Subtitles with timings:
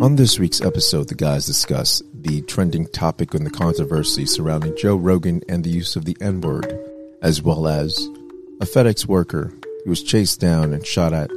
[0.00, 4.96] On this week's episode, the guys discuss the trending topic and the controversy surrounding Joe
[4.96, 6.74] Rogan and the use of the N word,
[7.20, 7.98] as well as
[8.62, 9.52] a FedEx worker
[9.84, 11.30] who was chased down and shot at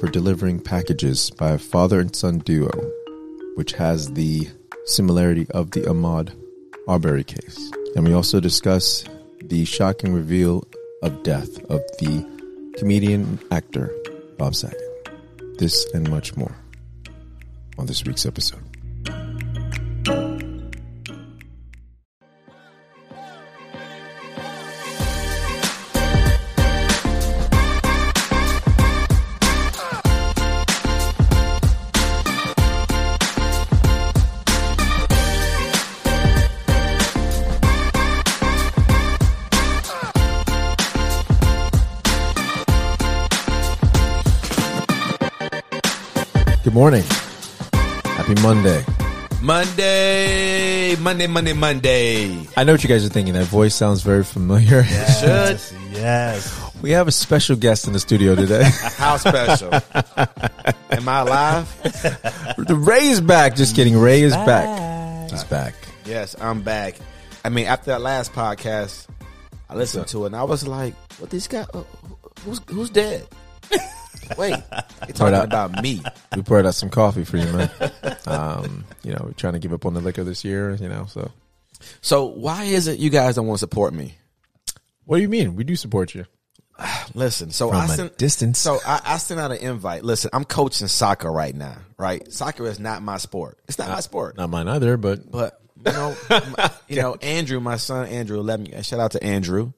[0.00, 2.72] for delivering packages by a father and son duo,
[3.54, 4.48] which has the
[4.86, 6.32] similarity of the Ahmaud
[6.88, 7.70] Arbery case.
[7.94, 9.04] And we also discuss
[9.40, 10.64] the shocking reveal
[11.04, 12.26] of death of the
[12.76, 13.94] comedian actor
[14.36, 14.82] Bob Saget.
[15.58, 16.56] This and much more
[17.80, 18.60] on this week's episode.
[46.62, 47.19] Good morning.
[48.50, 48.84] Happy Monday.
[49.42, 52.46] Monday, Monday, Monday, Monday.
[52.56, 53.34] I know what you guys are thinking.
[53.34, 54.82] That voice sounds very familiar.
[55.20, 55.60] Should
[55.92, 56.60] Yes.
[56.82, 58.64] We have a special guest in the studio today.
[58.96, 59.72] how special?
[59.72, 61.82] Am I alive?
[62.58, 63.54] the Ray is back.
[63.54, 63.96] Just kidding.
[63.96, 65.30] Ray is back.
[65.30, 65.74] He's back.
[66.04, 66.96] Yes, I'm back.
[67.44, 69.06] I mean, after that last podcast,
[69.68, 71.66] I listened to it and I was like, "What this guy?
[71.72, 71.84] Uh,
[72.44, 73.28] who's who's dead?"
[74.38, 75.44] Wait, you're talking out.
[75.44, 76.02] about me?
[76.34, 77.70] We poured out some coffee for you, man.
[78.26, 81.06] Um, you know, we're trying to give up on the liquor this year, you know,
[81.06, 81.30] so.
[82.00, 84.14] So why is it you guys don't want to support me?
[85.04, 85.56] What do you mean?
[85.56, 86.26] We do support you.
[87.14, 88.58] Listen, so From I sent distance.
[88.58, 90.04] So I, I sent out an invite.
[90.04, 91.76] Listen, I'm coaching soccer right now.
[91.98, 93.58] Right, soccer is not my sport.
[93.68, 94.36] It's not my sport.
[94.36, 98.60] Not mine either, but But you know, my- you know, Andrew, my son Andrew, let
[98.60, 99.72] me shout out to Andrew.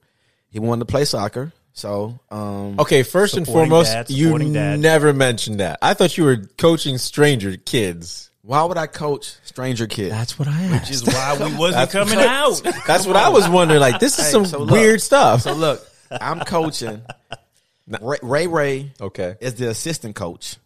[0.50, 3.02] He wanted to play soccer, so um, okay.
[3.02, 4.80] First and foremost, dad, you dad.
[4.80, 5.78] never mentioned that.
[5.82, 8.30] I thought you were coaching stranger kids.
[8.42, 10.10] why would I coach stranger kids?
[10.10, 10.90] That's what I asked.
[10.90, 12.60] Which is why we wasn't coming out.
[12.86, 13.80] That's what I was wondering.
[13.80, 14.70] Like, this is Hey, some so look.
[14.70, 15.42] weird stuff.
[15.42, 17.02] So look, I'm coaching.
[18.00, 19.36] Ray, Ray Ray okay.
[19.40, 20.56] is the assistant coach,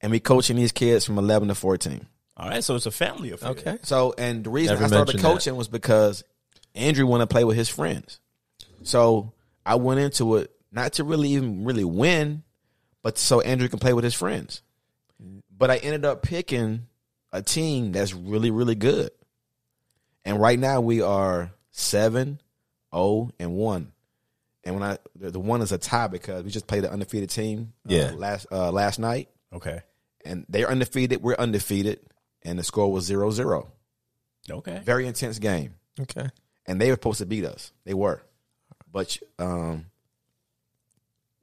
[0.00, 2.06] and we coaching these kids from 11 to 14.
[2.36, 3.50] All right, so it's a family affair.
[3.50, 3.78] Okay.
[3.82, 5.34] So, and the reason Never I started mentioned that.
[5.34, 6.24] coaching was because
[6.74, 8.20] Andrew wanted to play with his friends.
[8.84, 9.32] So
[9.66, 12.42] I went into it not to really even really win,
[13.02, 14.62] but so Andrew can play with his friends.
[15.56, 16.86] But I ended up picking
[17.32, 19.10] a team that's really, really good.
[20.24, 22.40] And right now we are seven,
[22.92, 23.92] oh, and one.
[24.64, 27.30] And when I the, the one is a tie because we just played the undefeated
[27.30, 28.12] team uh, Yeah.
[28.16, 29.82] last uh, last night Okay.
[30.24, 32.00] and they're undefeated, we're undefeated,
[32.42, 33.66] and the score was 0-0.
[34.50, 34.80] Okay.
[34.84, 35.74] Very intense game.
[36.00, 36.28] Okay.
[36.66, 37.72] And they were supposed to beat us.
[37.84, 38.22] They were.
[38.94, 39.84] But um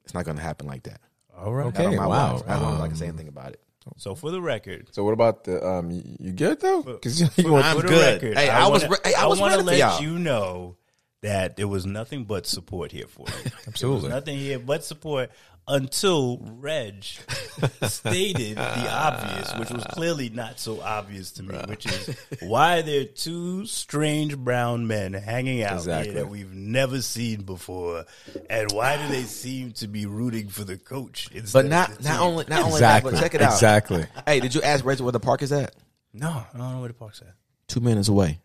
[0.04, 1.00] it's not gonna happen like that.
[1.38, 1.66] All right.
[1.66, 1.96] Okay.
[1.96, 2.34] My wow.
[2.34, 2.44] watch.
[2.48, 3.60] I don't like to say Um, anything about it.
[3.98, 5.90] So for the record, So what about the um?
[5.90, 6.82] You, you good though?
[6.82, 8.22] Because you, you want I'm for good.
[8.22, 10.00] record, Hey, I was wanna, re- hey, I was wanna for let y'all.
[10.02, 10.76] you know
[11.22, 13.50] that there was nothing but support here for you.
[13.66, 14.08] Absolutely.
[14.08, 15.30] There was nothing here but support
[15.68, 17.04] until Reg
[17.82, 22.92] stated the obvious, which was clearly not so obvious to me, which is why there
[23.02, 26.12] are there two strange brown men hanging out Exactly.
[26.12, 28.04] here that we've never seen before,
[28.50, 31.28] and why do they seem to be rooting for the coach?
[31.52, 32.20] But not the not team?
[32.22, 33.10] only not only exactly.
[33.12, 33.52] that, but check it out.
[33.52, 34.06] Exactly.
[34.26, 35.74] Hey, did you ask Reg where the park is at?
[36.12, 37.34] No, I don't know where the park's at.
[37.68, 38.40] Two minutes away.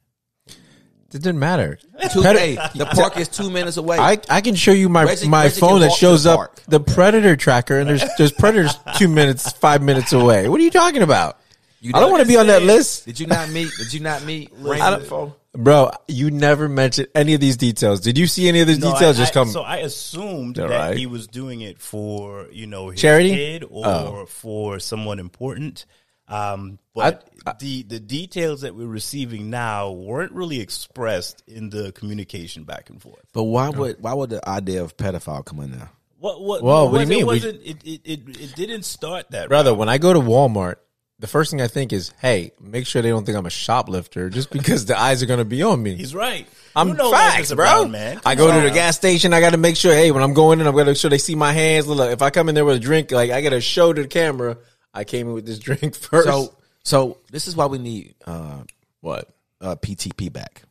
[1.13, 1.77] It didn't matter.
[2.11, 3.97] Two, Pred- hey, the park is two minutes away.
[3.97, 6.23] I, I can show you my Reggie- my Reggie phone can that walk to shows
[6.25, 6.61] the up park.
[6.67, 10.49] the predator tracker and there's there's predators two minutes five minutes away.
[10.49, 11.39] What are you talking about?
[11.79, 13.69] You I don't want to be on that list, Did you not meet?
[13.77, 15.91] Did you not meet I Raymond don't- bro.
[16.07, 18.01] You never mentioned any of these details.
[18.01, 19.17] Did you see any of these No, details?
[19.17, 19.47] I- Just I- come.
[19.49, 20.97] So I assumed All that right.
[20.97, 23.29] he was doing it for you know his Charity?
[23.29, 23.77] kid oh.
[24.11, 24.25] or Oh.
[24.25, 25.85] for someone important.
[26.27, 27.29] Um, but
[27.59, 33.01] the the details that we're receiving now weren't really expressed in the communication back and
[33.01, 33.25] forth.
[33.33, 35.89] But why would why would the idea of pedophile come in there?
[36.19, 36.63] What what?
[36.63, 37.19] Well, what do you mean?
[37.21, 37.61] It wasn't.
[37.63, 39.49] It, it, it, it didn't start that.
[39.49, 39.71] brother.
[39.71, 39.77] route.
[39.77, 40.77] When I go to Walmart,
[41.19, 44.29] the first thing I think is, hey, make sure they don't think I'm a shoplifter
[44.29, 45.95] just because the eyes are going to be on me.
[45.95, 46.47] he's right.
[46.75, 47.65] I'm You know life facts, bro.
[47.65, 48.21] brown Man.
[48.25, 49.33] I Come go to the gas station.
[49.33, 49.93] I got to make sure.
[49.93, 51.87] Hey, when I'm going in, I'm going to make sure they see my hands.
[51.87, 54.01] Look, if I come in there with a drink, like I got to show to
[54.01, 54.57] the camera,
[54.97, 56.27] I came in with this drink first.
[56.27, 56.53] So
[56.83, 58.63] so this is why we need uh,
[59.01, 59.29] what?
[59.61, 60.63] uh, PTP back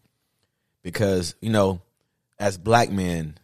[0.83, 1.81] because you know,
[2.39, 3.37] as black men,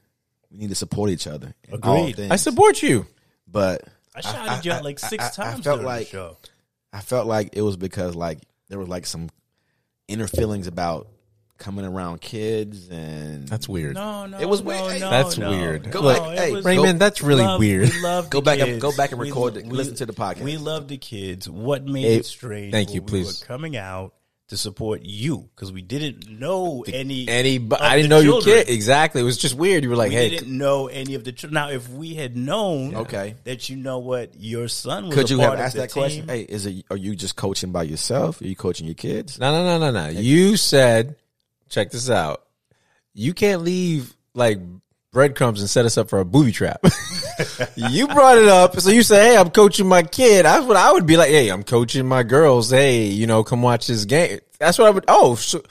[0.51, 1.55] we need to support each other.
[1.69, 2.17] in all Agreed.
[2.17, 2.31] things.
[2.31, 3.07] I support you.
[3.47, 3.83] but
[4.15, 6.37] I shouted you out like six I- I times felt during like- the show.
[6.93, 8.39] I felt like it was because like
[8.69, 9.31] there was like some
[10.09, 11.09] inner feelings about
[11.63, 13.95] coming around kids and That's weird.
[13.95, 15.01] No, no, It was no, weird.
[15.01, 15.51] No, That's no.
[15.51, 15.91] weird.
[15.91, 17.89] Go No, back- hey, was- Raymond, that's really love- weird.
[17.91, 18.83] We love Go the back and- kids.
[18.83, 20.43] go back and We- record it- we- listen to the podcast.
[20.43, 21.49] We love the kids.
[21.49, 22.73] What made Hey, it strange?
[22.73, 23.41] thank you, we please.
[23.41, 24.13] were coming out
[24.49, 27.27] to support you because we didn't know any.
[27.27, 28.57] Any, of I didn't know you children.
[28.65, 29.23] kid exactly.
[29.23, 29.83] It was just weird.
[29.83, 31.55] You were like, We "Hey, didn't know any of the children.
[31.55, 33.37] Now, if we had known, Okay.
[33.45, 35.81] that you know what your son was, could a you part have of asked the
[35.83, 36.29] that question?
[36.29, 38.43] Hey, is it are you just coaching by yourself?
[38.43, 39.39] Are you coaching your kids?
[39.39, 41.17] no, no, no, no, no." You said,
[41.73, 42.45] "Check this out.
[43.15, 44.59] You can't leave like
[45.13, 46.85] breadcrumbs and set us up for a booby trap."
[47.77, 50.93] you brought it up, so you say, "Hey, I'm coaching my kid." That's what I
[50.93, 51.31] would be like.
[51.31, 52.71] Hey, I'm coaching my girls.
[52.71, 54.41] Hey, you know, come watch this game.
[54.59, 55.05] That's what I would.
[55.09, 55.63] Oh, so,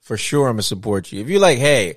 [0.00, 1.20] for sure, I'm gonna support you.
[1.20, 1.96] If you're like, "Hey,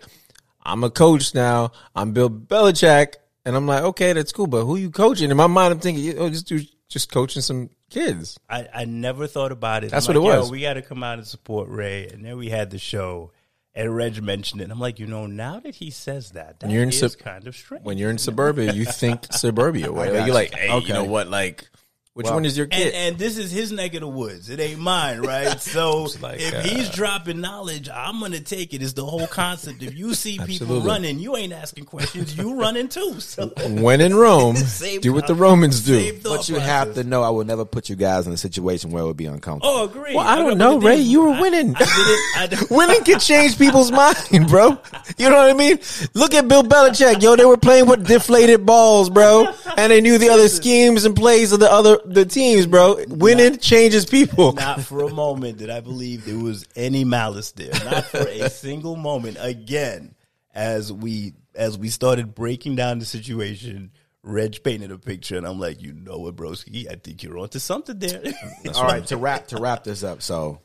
[0.63, 1.72] I'm a coach now.
[1.96, 3.16] I'm Bill Belichick,"
[3.46, 5.31] and I'm like, "Okay, that's cool," but who you coaching?
[5.31, 9.28] In my mind, I'm thinking, "Oh, this dude just coaching some kids." I, I never
[9.28, 9.92] thought about it.
[9.92, 10.51] That's I'm what it like, yo, was.
[10.51, 13.31] we got to come out and support Ray, and then we had the show,
[13.75, 14.66] and Reg mentioned it.
[14.66, 17.18] And I'm like, you know, now that he says that, that you're in is sub-
[17.18, 17.83] kind of strange.
[17.83, 20.10] when you're in suburbia, you think suburbia way.
[20.10, 20.25] Like, you.
[20.27, 20.88] you're like, hey, Okay.
[20.88, 21.27] you know what?
[21.27, 21.68] Like,
[22.16, 22.94] which Well, one is your and, kid?
[22.94, 24.50] and this is his neck of the woods.
[24.50, 25.60] It ain't mine, right?
[25.76, 28.82] So like, if uh, he's dropping knowledge, I'm gonna take it.
[28.82, 29.84] It's the whole concept.
[29.84, 30.88] If you see people Absolutely.
[30.88, 32.38] running, you ain't asking questions.
[32.38, 33.20] You running too.
[33.20, 36.18] So when in Rome, Same do what the Romans do.
[36.24, 39.04] But you have to know I will never put you guys in a situation where
[39.04, 39.76] it would be uncomfortable.
[39.76, 40.16] Oh, agree.
[40.16, 40.98] Well, I don't but know, the Ray.
[41.02, 41.76] You were I- winning.
[41.76, 42.72] I didn't.
[42.72, 44.78] I Winning can change people's mind, bro.
[45.18, 45.80] You know what I mean?
[46.14, 47.36] Look at Bill Belichick, yo.
[47.36, 51.52] They were playing with deflated balls, bro, and they knew the other schemes and plays
[51.52, 53.04] of the other the teams, bro.
[53.07, 54.54] Winning changes people.
[54.54, 57.74] Not for a moment did I believe there was any malice there.
[57.84, 59.38] Not for a single moment.
[59.40, 60.16] Again,
[60.54, 63.92] as we as we started breaking down the situation,
[64.24, 66.90] Reg painted a picture, and I'm like, you know what, broski?
[66.92, 68.24] I think you're onto something there.
[68.75, 70.22] All right, to wrap to wrap this up.
[70.22, 70.62] So,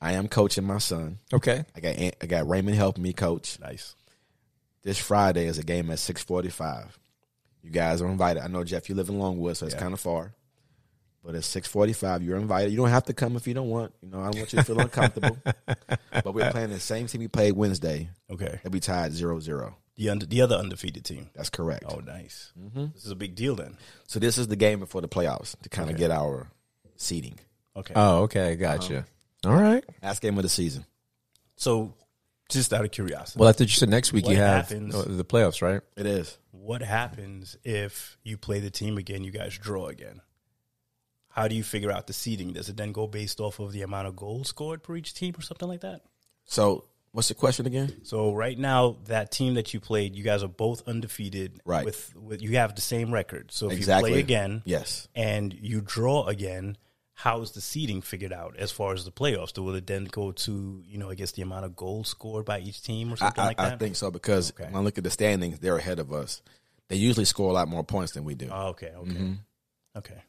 [0.00, 1.18] I am coaching my son.
[1.32, 1.64] Okay.
[1.76, 3.58] I got I got Raymond helping me coach.
[3.60, 3.94] nice.
[4.82, 6.98] This Friday is a game at six forty five.
[7.62, 8.42] You guys are invited.
[8.42, 10.32] I know Jeff, you live in Longwood, so it's kind of far.
[11.24, 12.70] But at six forty five, you're invited.
[12.70, 13.92] You don't have to come if you don't want.
[14.02, 15.36] You know, I don't want you to feel uncomfortable.
[15.44, 18.08] but we're playing the same team we played Wednesday.
[18.30, 18.58] Okay.
[18.64, 19.74] And we tied 0-0.
[19.96, 21.28] The under, the other undefeated team.
[21.34, 21.84] That's correct.
[21.86, 22.52] Oh, nice.
[22.74, 23.76] This is a big deal then.
[24.06, 26.50] So this is the game before the playoffs to kind of get our
[26.96, 27.38] seeding.
[27.76, 27.92] Okay.
[27.94, 28.56] Oh, okay.
[28.56, 29.04] Gotcha.
[29.44, 29.84] All right.
[30.02, 30.86] Last game of the season.
[31.56, 31.92] so,
[32.48, 34.94] just out of curiosity, Well, I thought you said next week What you have happens-
[34.94, 35.82] uh, the playoffs, right?
[35.96, 36.36] It is.
[36.50, 40.20] what happens if you play the team again, you guys draw again?
[41.40, 42.52] How do you figure out the seeding?
[42.52, 45.34] Does it then go based off of the amount of goals scored per each team
[45.38, 46.02] or something like that?
[46.44, 48.04] So what's the question again?
[48.04, 51.62] So right now, that team that you played, you guys are both undefeated.
[51.64, 51.86] Right.
[51.86, 53.52] With, with you have the same record.
[53.52, 54.10] So if Exactly.
[54.10, 55.08] you play again, Yes.
[55.14, 56.76] and you draw again,
[57.14, 59.54] how is the seeding figured out as far as the playoffs?
[59.54, 62.44] Do will it then go to you know I guess the amount of goals scored
[62.44, 63.72] by each team or something I, like that?
[63.72, 64.64] I think so because Okay.
[64.64, 66.42] when I look at the standings, they're ahead of us.
[66.88, 68.48] They usually score a lot more points than we do.
[68.52, 68.92] Oh, okay.
[68.94, 69.10] Okay.
[69.10, 69.32] Mm-hmm.
[69.96, 70.22] Okay.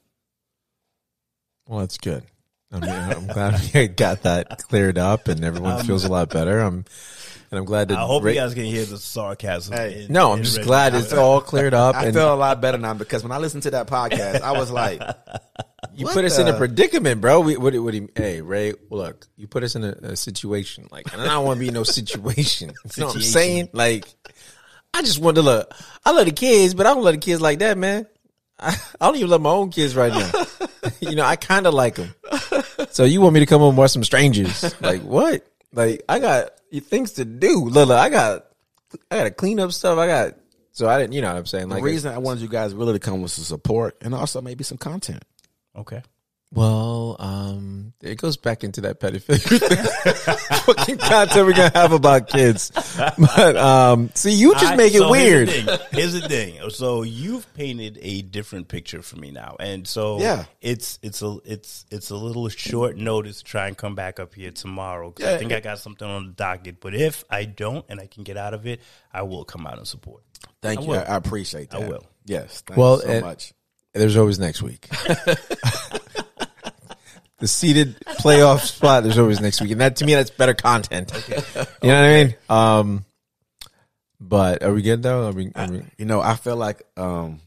[1.68, 2.24] Well, that's good.
[2.72, 6.30] I mean, I'm glad we got that cleared up and everyone um, feels a lot
[6.30, 6.60] better.
[6.60, 6.86] I'm,
[7.52, 7.98] and I'm glad that.
[7.98, 9.74] I hope Ray- you guys can hear the sarcasm.
[9.76, 10.06] Hey.
[10.06, 11.96] in- no, I'm in just glad it's all cleared up.
[11.96, 14.54] I and feel a lot better now because when I listened to that podcast, I
[14.54, 15.02] was like,
[15.94, 17.42] you what put us in a predicament, bro.
[17.42, 20.88] We, what, what, do you- hey, Ray, look, you put us in a, a situation.
[20.92, 22.70] Like, and I don't want to be in no situation.
[22.96, 23.70] You know what I'm saying?
[23.74, 24.06] Like,
[24.94, 25.74] I just want to look.
[26.06, 28.08] I love the kids, but I don't love the kids like that, man.
[28.58, 30.68] I, I don't even love my own kids right now.
[31.00, 32.14] you know, I kind of like them.
[32.92, 34.76] So you want me to come home and watch some strangers?
[34.82, 35.46] Like what?
[35.74, 37.66] Like I got things to do.
[37.66, 38.46] Look, look, I got,
[39.10, 39.98] I got to clean up stuff.
[39.98, 40.34] I got.
[40.74, 41.70] So I didn't, you know what I'm saying?
[41.70, 44.42] Like the reason I wanted you guys really to come was to support and also
[44.42, 45.24] maybe some content.
[45.76, 46.02] Okay.
[46.54, 50.58] Well, um, it goes back into that pedophilia thing.
[50.76, 52.72] fucking content we're gonna have about kids.
[53.18, 55.48] But um, see, you just I- make it weird.
[55.48, 55.88] Here's the, thing.
[55.92, 56.70] Here's the thing.
[56.72, 60.44] So you've painted a different picture for me now, and so Yeah.
[60.60, 64.36] it's it's a it's it's a little short notice to try and come back up
[64.36, 65.12] here tomorrow.
[65.12, 65.38] 'cause I Yeah.
[65.38, 66.82] think I got something on the docket.
[66.82, 68.82] But if I don't and I can get out of it,
[69.14, 70.24] I will come out and support.
[70.62, 70.90] Thank I you.
[70.90, 71.00] will.
[71.00, 71.82] I, I appreciate that.
[71.84, 72.04] I will.
[72.26, 72.62] Yes.
[72.68, 73.54] Thank Well, you so and- much.
[73.94, 74.88] There's always next week.
[77.42, 79.04] the seated playoff spot.
[79.04, 81.12] There's always next week, and that to me, that's better content.
[81.28, 81.34] You
[81.90, 82.36] know what I mean?
[82.50, 83.06] Um,
[84.20, 85.28] but are we good though?
[85.28, 85.52] Are we?
[85.56, 87.40] Are we You know, I feel like um,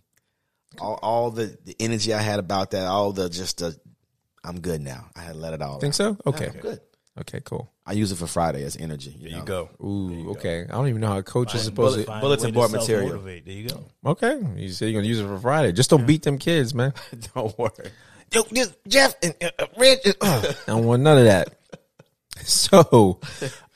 [0.81, 3.79] all, all the, the energy I had about that, all the just the,
[4.43, 5.07] I'm good now.
[5.17, 5.79] I had let it all.
[5.79, 5.97] think out.
[5.97, 6.17] so?
[6.27, 6.49] Okay.
[6.49, 6.81] I'm good.
[7.21, 7.41] Okay.
[7.45, 7.71] Cool.
[7.87, 9.11] I use it for Friday as energy.
[9.17, 9.39] You There know?
[9.39, 9.71] you go.
[9.87, 10.31] Ooh.
[10.33, 10.63] Okay.
[10.69, 12.05] I don't even know how a coach is Find- supposed to.
[12.07, 13.09] find a bulletin way to board material.
[13.11, 13.45] self-motivate.
[13.45, 13.85] There you go.
[14.07, 14.41] Okay.
[14.57, 15.71] You said you're gonna use it for Friday.
[15.73, 16.93] Just don't beat them kids, man.
[17.35, 17.71] Don't worry.
[18.33, 20.07] Yo, this Jeff and uh, uh, Rich.
[20.21, 21.49] uh, I don't want none of that.
[22.43, 23.21] So,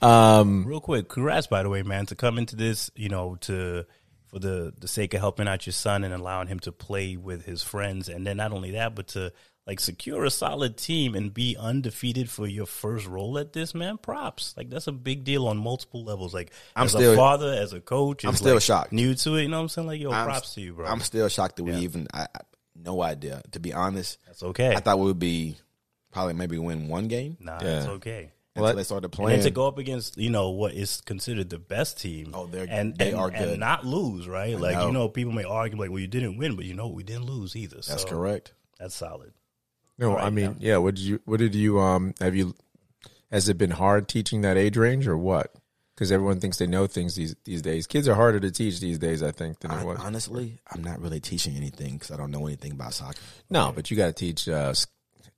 [0.03, 3.87] um, Real quick, congrats by the way, man, to come into this, you know, to
[4.27, 7.45] for the the sake of helping out your son and allowing him to play with
[7.47, 9.33] his friends, and then not only that, but to
[9.67, 13.97] like secure a solid team and be undefeated for your first role at this, man.
[13.97, 16.35] Props, like that's a big deal on multiple levels.
[16.35, 18.93] Like I'm as still- a father, as a coach, I'm still like, shocked.
[18.93, 19.87] New to it, you know what I'm saying?
[19.87, 20.87] Like, yo, I'm- props to you, bro.
[20.87, 22.09] I'm still shocked that we even.
[22.13, 22.41] I, I
[22.85, 23.43] no idea.
[23.53, 24.75] To be honest, that's okay.
[24.75, 25.57] I thought we would be
[26.13, 27.79] probably maybe win one game nah, Yeah.
[27.79, 28.31] it's okay.
[28.55, 29.39] until Well, they started And playing.
[29.41, 32.31] then to go up against, you know, what is considered the best team.
[32.35, 33.59] Oh, they're- and they and, are and good.
[33.61, 34.59] not lose, right?
[34.59, 34.87] like know.
[34.87, 37.27] you know, people may argue like, well, you didn't win, but you know, we didn't
[37.27, 37.77] lose either.
[37.77, 38.53] That's so correct.
[38.81, 39.33] That's solid.
[39.99, 40.57] no, Right I mean, now.
[40.61, 40.77] yeah.
[40.79, 41.21] What did you?
[41.25, 41.79] What did you?
[41.81, 42.55] Um, have you?
[43.31, 45.53] Has it been hard teaching that age range, or what?
[45.99, 47.89] Because everyone thinks they know things these these days.
[47.89, 49.99] Kids are harder to teach these days, I think, than it was.
[49.99, 53.19] Honestly, I'm not really teaching anything because I don't know anything about soccer.
[53.51, 54.49] No, but you got to teach.
[54.49, 54.73] Uh,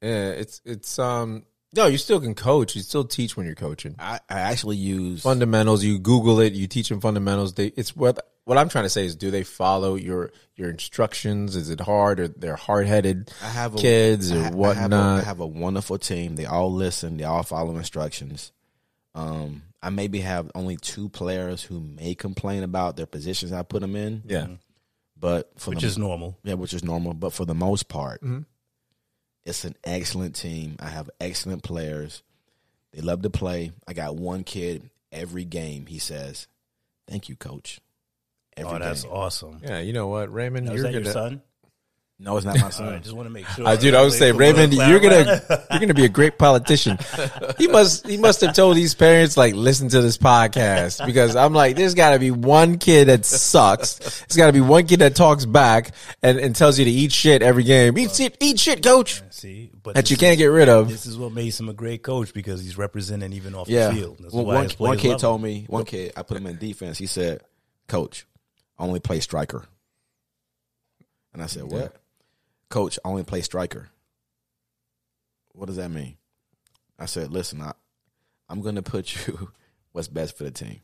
[0.02, 1.45] it's it's um.
[1.75, 2.76] No, you still can coach.
[2.76, 3.95] You still teach when you're coaching.
[3.99, 5.83] I, I actually use fundamentals.
[5.83, 6.52] You Google it.
[6.52, 7.55] You teach them fundamentals.
[7.55, 11.57] They it's what what I'm trying to say is, do they follow your your instructions?
[11.57, 14.45] Is it hard or they're hard headed I have a, kids I or ha- I
[14.45, 15.21] have, a, whatnot?
[15.21, 16.37] I have a wonderful team.
[16.37, 17.17] They all listen.
[17.17, 18.52] They all follow instructions.
[19.14, 23.81] Um, I maybe have only two players who may complain about their positions I put
[23.81, 24.23] them in.
[24.27, 24.47] yeah,
[25.19, 26.39] but for Which the, is normal.
[26.45, 27.15] yeah, which is normal.
[27.15, 28.45] But for the most part, Mhm.
[29.45, 30.77] it's an excellent team.
[30.81, 32.23] I have excellent players.
[32.93, 33.73] They love to play.
[33.87, 35.87] I got one kid every game.
[35.87, 36.47] He says,
[37.09, 37.81] "Thank you, coach."
[38.57, 39.13] Every oh, that's game.
[39.13, 39.61] awesome.
[39.63, 39.79] yeah.
[39.81, 40.67] You know what, Raymond?
[40.67, 41.13] Now, is you're that your gonna.
[41.13, 41.43] son?
[42.23, 42.87] No, it's not my son.
[42.89, 43.67] right, just want to make sure.
[43.67, 46.99] Uh, dude, I would say, Raymond, you're gonna you're gonna be a great politician.
[47.57, 51.55] He must he must have told these parents like listen to this podcast because I'm
[51.55, 53.95] like, there's got to be one kid that sucks.
[53.95, 57.11] There's got to be one kid that talks back and, and tells you to eat
[57.11, 57.97] shit every game.
[57.97, 59.23] Eat shit, eat shit, coach.
[59.31, 60.91] See, but That you can't get rid of.
[60.91, 63.89] This is what makes him a great coach because he's representing even off Yeah.
[63.89, 64.19] the field.
[64.21, 66.99] That's why one, one kid told me, one kid, I put him in defense.
[66.99, 67.41] He said,
[67.89, 68.27] Coach,
[68.79, 69.65] I only play striker.
[71.33, 71.97] And I said, What?
[72.71, 73.89] Coach, I only play striker.
[75.53, 76.17] What does that mean?
[76.99, 77.73] I said, Listen, I,
[78.49, 79.50] I'm going to put you
[79.93, 80.81] what's best for the team.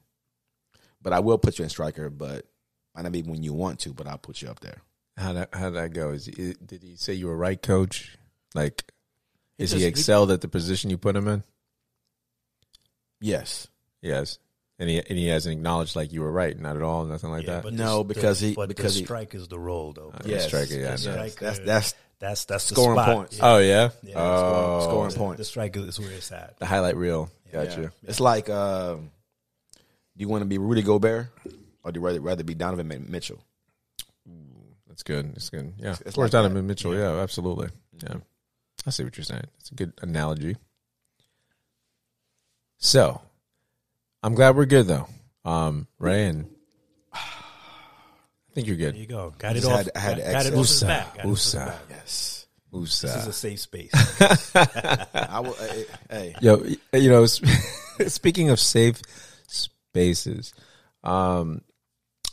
[1.01, 2.47] But I will put you in striker, but
[2.95, 4.83] might not be when you want to, but I'll put you up there.
[5.17, 6.11] How that how that go?
[6.11, 8.19] Is he, did he say you were right, coach?
[8.55, 8.91] Like,
[9.59, 11.45] is he just- he- excelled at the position you put him in?
[13.21, 13.69] Yes.
[14.03, 14.39] Yes,
[14.79, 17.45] and he and he hasn't acknowledged like you were right, not at all, nothing like
[17.47, 17.63] Yeah, that.
[17.65, 20.11] but No, the- because he- but because the he- strike is the role though.
[20.15, 20.97] Uh, Yeah, striker, yeah, the I know.
[20.97, 23.15] striker- That's, that's, that's that's the scoring spot.
[23.17, 23.37] points.
[23.39, 23.45] Yeah.
[23.53, 25.39] oh yeah, Yeah, oh, scoring The- points.
[25.39, 26.59] The striker is where it's at.
[26.59, 27.31] the highlight reel.
[27.53, 27.81] Gotcha.
[27.81, 27.89] Yeah.
[28.05, 29.11] It's like, um,
[30.17, 31.29] do you want to be Rudy Gobert
[31.85, 33.39] or do you rather, rather be Donovan Mitchell?
[34.89, 35.33] That's good.
[35.37, 35.75] It's good.
[35.77, 36.63] Yeah, It's- of it's course, like Donovan that.
[36.63, 36.95] Mitchell.
[36.95, 37.69] Yeah, absolutely.
[38.03, 38.17] Yeah,
[38.87, 39.45] I see what you're saying.
[39.61, 40.57] It's a good analogy.
[42.79, 43.21] So,
[44.27, 45.07] I'm glad we're good though,
[45.45, 46.51] um, Ray, and
[47.15, 47.21] I
[48.55, 48.95] think you're good.
[48.95, 49.33] There you go.
[49.39, 49.85] Got it off.
[49.85, 50.53] had- I had got, got it exit.
[50.53, 51.15] off his Usa, back.
[51.15, 51.59] Got it Usa.
[51.59, 51.79] back.
[51.91, 52.47] Yes.
[52.73, 53.93] This is a safe space.
[54.57, 56.57] I will, hey, hey, Yo,
[56.93, 57.25] you know,
[58.09, 59.01] speaking of safe
[59.47, 60.53] spaces,
[61.05, 61.61] um,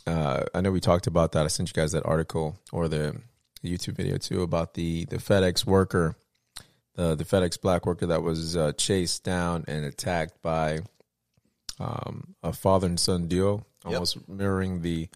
[0.04, 1.44] uh, I know we talked about that.
[1.44, 3.20] I sent you guys that article or the
[3.64, 6.16] YouTube video too about the the FedEx worker,
[6.96, 10.80] the the FedEx black worker that was uh, chased down and attacked by
[11.84, 15.08] um, a father and son duo, almost mirroring the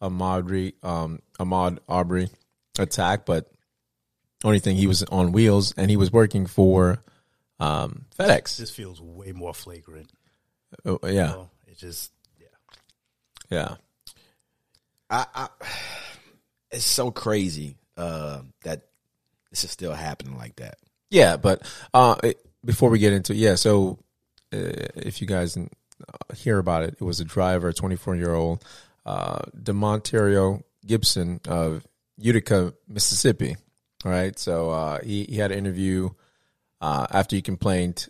[0.00, 2.30] Ahmaud um, Ahmaud Arbery
[2.78, 3.50] attack, but
[4.44, 7.02] only thing he was on wheels and he was working for
[7.58, 8.56] um, FedEx.
[8.56, 10.10] this feels way more flagrant.
[10.86, 12.46] Oh, yeah, So it just yeah.
[13.50, 13.74] yeah.
[15.10, 15.48] I, I,
[16.70, 18.86] it's so crazy uh, that
[19.50, 20.78] this is still happening like that.
[21.10, 23.98] Yeah, but uh, it, before we get into yeah, so
[24.52, 25.58] uh, if you guys
[26.34, 28.64] hear about it, it was a driver, a 24 year old
[29.06, 31.86] uh, D'Monterrio Gibson of
[32.18, 33.56] Utica, Mississippi.
[34.04, 36.10] All right, so uh, he he had an interview
[36.80, 38.08] uh, after he complained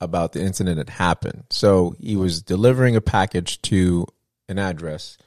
[0.00, 1.44] about the incident that happened.
[1.50, 4.06] So he was delivering a package to
[4.48, 5.18] an address,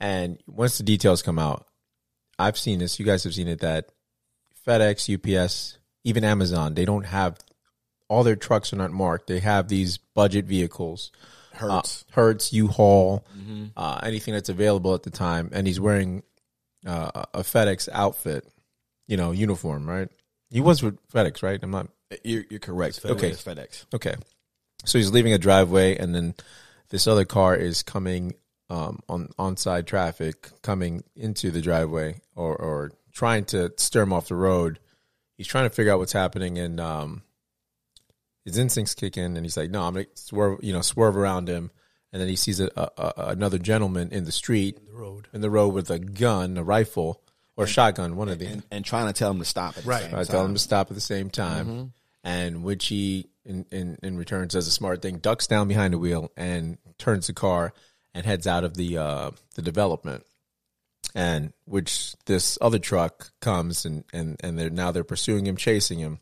[0.00, 1.66] and once the details come out,
[2.38, 2.98] I've seen this.
[2.98, 3.90] You guys have seen it that
[4.66, 7.38] FedEx, UPS, even Amazon, they don't have
[8.08, 9.26] all their trucks are not marked.
[9.26, 11.10] They have these budget vehicles,
[11.54, 12.04] Hertz.
[12.08, 13.24] uh, Hertz, U-Haul,
[13.76, 16.22] uh, anything that's available at the time, and he's wearing
[16.86, 18.46] uh, a FedEx outfit,
[19.06, 20.08] you know, uniform, right?
[20.50, 21.58] He was with FedEx, right?
[21.62, 21.88] I'm not
[22.22, 23.02] you're, you're correct.
[23.02, 23.10] FedEx.
[23.10, 23.30] Okay.
[23.30, 23.84] FedEx.
[23.94, 24.14] Okay.
[24.84, 26.34] So he's leaving a driveway, and then
[26.90, 28.34] this other car is coming
[28.70, 34.12] um, on on side traffic, coming into the driveway, or or trying to steer him
[34.12, 34.78] off the road.
[35.36, 37.22] He's trying to figure out what's happening, and um,
[38.44, 41.48] his instincts kick in, and he's like, "No, I'm gonna swerve, you know, swerve around
[41.48, 41.70] him."
[42.12, 45.28] And then he sees a, a, a, another gentleman in the street, in The road.
[45.32, 47.20] in the road with a gun, a rifle,
[47.56, 48.46] or a shotgun, one of the.
[48.46, 50.14] and, and trying to tell him to stop at Right.
[50.14, 54.16] I tell him to stop at the same time, and which he in, in in
[54.16, 57.72] return does a smart thing, ducks down behind the wheel and turns the car
[58.14, 60.24] and heads out of the uh, the development.
[61.16, 65.98] And which this other truck comes and and and they're now they're pursuing him, chasing
[65.98, 66.18] him.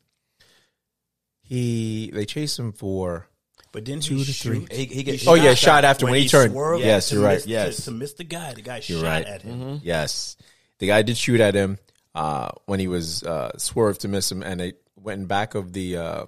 [1.52, 3.28] He they chase him for
[3.72, 4.60] But then Two he to three.
[4.60, 6.52] shoot- He- he gets Oh, yeah, shot after when he turned.
[6.52, 7.34] swerved Yes, to you're right.
[7.34, 7.84] miss- to- Yes.
[7.84, 8.54] to, miss the guy.
[8.54, 9.26] The guy You're shot right.
[9.26, 9.80] at him.
[9.82, 10.36] Yes,
[10.78, 11.78] the guy did shoot at him
[12.14, 15.72] uh, when he was uh, swerved to miss him, and it went in back of
[15.74, 16.24] the uh,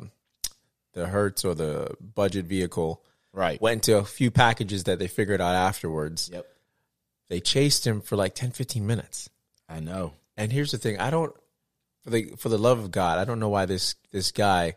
[0.92, 3.02] the Hertz or the budget vehicle.
[3.32, 3.60] Right.
[3.60, 6.30] Went to a few packages that they figured out afterwards.
[6.32, 6.46] Yep.
[7.28, 9.28] They chased him for like 10, 15 minutes.
[9.68, 10.12] I know.
[10.36, 11.34] And here's the thing: I don't,
[12.04, 14.76] for the for the love of God, I don't know why this this guy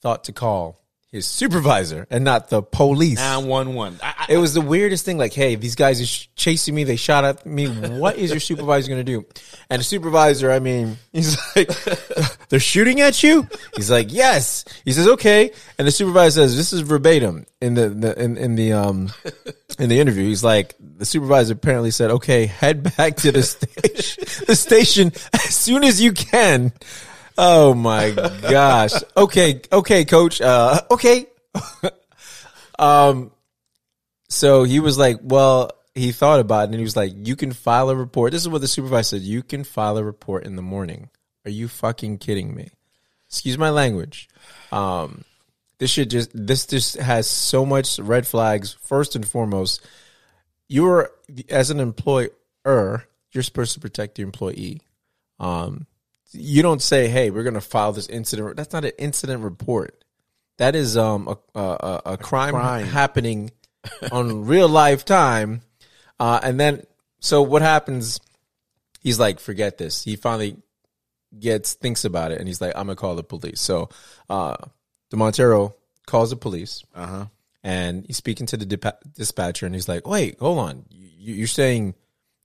[0.00, 0.80] thought to call
[1.12, 3.18] his supervisor and not the police.
[3.18, 3.98] Nine one one.
[4.28, 5.18] It was the weirdest thing.
[5.18, 6.84] Like, hey, these guys are chasing me.
[6.84, 7.66] They shot at me.
[7.66, 9.26] What is your supervisor going to do?
[9.68, 11.68] And the supervisor, I mean, he's like,
[12.48, 13.48] they're shooting at you.
[13.74, 14.64] He's like, yes.
[14.84, 15.50] He says, okay.
[15.78, 19.12] And the supervisor says, this is verbatim in the, the in, in the um
[19.80, 20.28] in the interview.
[20.28, 25.56] He's like, the supervisor apparently said, okay, head back to the station, the station as
[25.56, 26.72] soon as you can.
[27.38, 28.92] Oh my gosh.
[29.16, 30.40] Okay, okay, coach.
[30.40, 31.26] Uh, okay.
[32.78, 33.30] um,
[34.28, 37.52] so he was like, well, he thought about it and he was like, you can
[37.52, 38.32] file a report.
[38.32, 39.22] This is what the supervisor said.
[39.22, 41.10] You can file a report in the morning.
[41.44, 42.70] Are you fucking kidding me?
[43.26, 44.28] Excuse my language.
[44.72, 45.24] Um,
[45.78, 48.76] this should just, this just has so much red flags.
[48.82, 49.86] First and foremost,
[50.68, 51.10] you're,
[51.48, 52.30] as an employer,
[52.64, 54.82] you're supposed to protect your employee.
[55.38, 55.86] Um,
[56.32, 60.04] you don't say, "Hey, we're going to file this incident." That's not an incident report.
[60.58, 62.86] That is um a a, a, a crime, crime.
[62.86, 63.50] happening
[64.12, 65.62] on real life time.
[66.18, 66.82] Uh, and then
[67.20, 68.20] so what happens?
[69.00, 70.56] He's like, "Forget this." He finally
[71.38, 73.88] gets thinks about it, and he's like, "I'm gonna call the police." So,
[74.28, 74.56] uh,
[75.10, 75.72] D'Monterrio
[76.06, 77.26] calls the police, Uh huh.
[77.62, 78.66] and he's speaking to the
[79.16, 80.84] dispatcher, and he's like, "Wait, hold on.
[80.90, 81.94] You, you're saying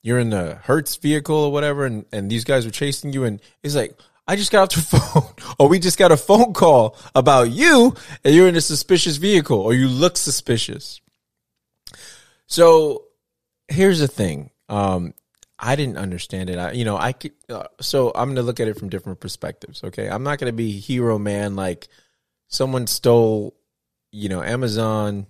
[0.05, 3.41] you're in the Hertz vehicle or whatever, and, and these guys were chasing you?" And
[3.63, 6.95] he's like, "I just got off the phone, or we just got a phone call
[7.15, 11.01] about you, and you're in a suspicious vehicle, or you look suspicious."
[12.45, 13.05] So
[13.67, 14.51] here's the thing.
[14.69, 15.15] Um,
[15.57, 16.59] I didn't understand it.
[16.59, 17.31] I, you know, I could.
[17.49, 19.83] Uh, so I'm going to look at it from different perspectives.
[19.83, 21.87] Okay, I'm not going to be hero man like
[22.47, 23.55] someone stole,
[24.11, 25.25] you know, Amazon,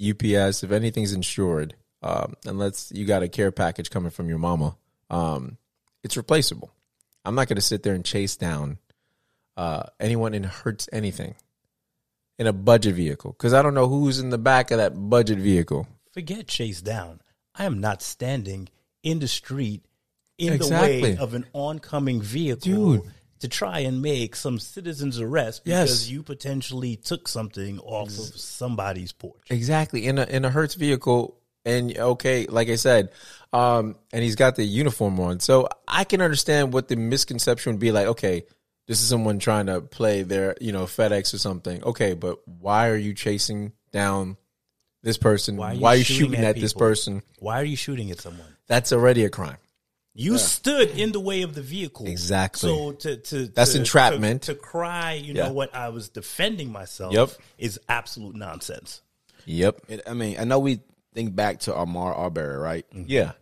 [0.00, 0.62] UPS.
[0.62, 4.76] If anything's insured, um, unless you got a care package coming from your mama,
[5.10, 5.56] um,
[6.02, 6.72] it's replaceable.
[7.24, 8.78] I'm not going to sit there and chase down
[9.56, 11.34] uh, anyone in Hertz anything
[12.38, 15.38] in a budget vehicle because I don't know who's in the back of that budget
[15.38, 15.86] vehicle.
[16.12, 17.20] Forget chase down.
[17.54, 18.68] I am not standing
[19.02, 19.84] in the street
[20.38, 20.96] in Exactly.
[20.96, 23.02] the way of an oncoming vehicle Dude.
[23.40, 25.88] to try and make some citizen's arrest Yes.
[25.88, 29.42] because you potentially took something off of somebody's porch.
[29.50, 33.10] Exactly in a in a Hertz vehicle, and okay, like I said,
[33.52, 37.80] um, and he's got the uniform on, so I can understand what the misconception would
[37.80, 37.92] be.
[37.92, 38.44] Like, okay,
[38.86, 41.82] this is someone trying to play their, you know, FedEx or something.
[41.84, 44.36] Okay, but why are you chasing down
[45.02, 45.56] this person?
[45.56, 47.22] Why Why are are you, you shooting, shooting at, at this person?
[47.38, 48.46] Why are you shooting at someone?
[48.66, 49.58] That's already a crime.
[50.14, 52.06] You stood in the way of the vehicle.
[52.06, 52.68] Exactly.
[52.68, 54.42] So to to That's to- entrapment.
[54.42, 55.46] To, to cry, you Yeah.
[55.46, 55.74] know what?
[55.74, 57.14] I was defending myself.
[57.14, 57.30] Yep.
[57.58, 59.00] Is absolute nonsense.
[59.46, 59.80] Yep.
[59.88, 60.80] It, I mean, I know we
[61.14, 62.86] think back to Ahmaud Arbery, right?
[62.92, 63.32] Yeah.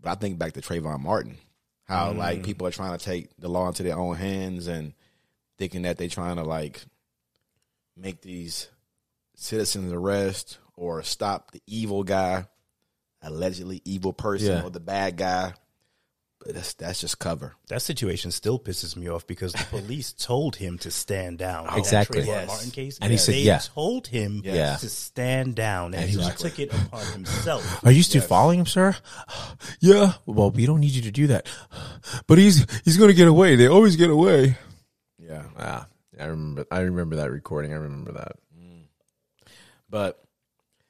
[0.00, 1.38] But I think back to Trayvon Martin.
[1.84, 2.18] How Mm.
[2.18, 4.92] like people are trying to take the law into their own hands and
[5.58, 6.84] thinking that they're trying to like
[7.96, 8.68] make these
[9.34, 12.46] citizens arrest or stop the evil guy,
[13.22, 14.62] allegedly evil person Yeah.
[14.64, 15.54] or the bad guy.
[16.46, 17.54] But that's that's just cover.
[17.68, 21.68] That situation still pisses me off because the police told him to stand down.
[21.72, 22.22] In Exactly.
[22.22, 22.46] Trayvon Yes.
[22.48, 23.58] Martin case, And he said, they yeah.
[23.58, 24.76] told him Yeah.
[24.76, 27.84] to stand down, and, he took it upon himself.
[27.84, 28.94] Are you still following him, sir?
[29.80, 30.12] Yeah.
[30.26, 31.46] Well, we don't need you to do that.
[32.28, 33.56] But he's he's going to get away.
[33.56, 34.56] They always get away.
[35.18, 35.42] Yeah.
[35.58, 35.86] Ah,
[36.18, 36.64] I remember.
[36.70, 37.72] I remember that recording.
[37.72, 38.36] I remember that.
[39.88, 40.22] But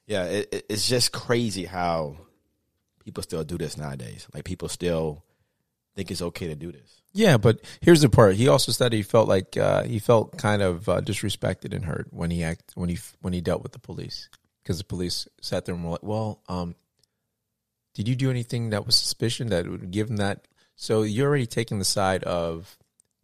[0.05, 2.17] yeah, it, it, it's just crazy how
[3.03, 4.27] people still do this nowadays.
[4.33, 5.23] Like people still
[5.97, 7.01] think it's okay to do this.
[7.13, 8.35] Yeah, but here's the part.
[8.35, 12.07] He also said he felt like uh, he felt kind of uh, disrespected and hurt
[12.11, 14.29] when he act when he when he dealt with the police
[14.61, 16.75] because the police sat there and were like, "Well, um,
[17.95, 21.47] did you do anything that was suspicion that would give him that?" So you're already
[21.47, 22.77] taking the side of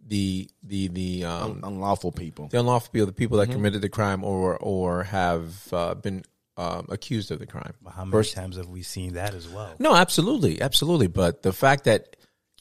[0.05, 2.47] the the the um, Unlawful people.
[2.47, 6.23] the unlawful people, the people that committed the crime or or have uh, been
[6.57, 7.73] um, accused of the crime.
[7.88, 9.75] How many First- times have we seen that as well?
[9.77, 11.07] No, absolutely, absolutely.
[11.07, 12.15] But the fact that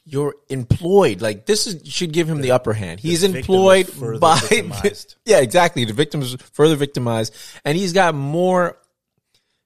[0.05, 3.01] you're employed, like this is should give him the upper hand.
[3.01, 3.89] He's employed
[4.21, 5.17] by victimized.
[5.25, 5.85] yeah, exactly.
[5.85, 7.35] The victim is further victimized,
[7.65, 8.79] and he's got more.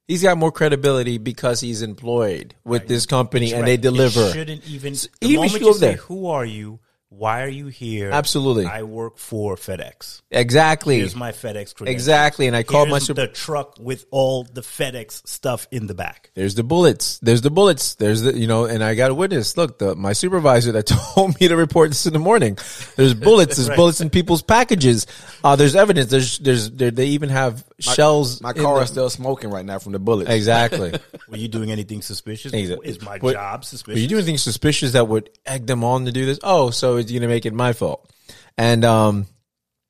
[0.07, 4.21] He's got more credibility because he's employed with this company and they deliver.
[4.21, 4.93] It shouldn't even.
[4.93, 5.97] The even moment you say, there.
[5.97, 6.79] "Who are you?
[7.09, 8.65] Why are you here?" Absolutely.
[8.65, 10.21] I work for FedEx.
[10.31, 10.99] Exactly.
[10.99, 11.89] Here's my FedEx credentials.
[11.89, 15.93] Exactly, and I called my super- the truck with all the FedEx stuff in the
[15.93, 16.31] back.
[16.35, 17.19] There's the bullets.
[17.19, 17.95] There's the bullets.
[17.95, 19.57] There's the you know, and I got a witness.
[19.57, 22.57] Look, the my supervisor that told me to report this in the morning.
[22.95, 23.57] There's bullets.
[23.57, 25.07] There's bullets in people's packages.
[25.43, 26.09] Uh, there's evidence.
[26.09, 28.41] There's there's there, they even have shells.
[28.41, 30.29] My car is still smoking right now from the bullets.
[30.29, 30.93] exactly.
[31.29, 32.53] Were you doing anything suspicious?
[32.53, 32.87] Exactly.
[32.87, 34.01] Is my But- job Are suspicious?
[34.01, 36.39] you doing anything suspicious that would egg them on to do this?
[36.43, 38.11] Oh, so it's going to make it my fault.
[38.57, 39.27] And um,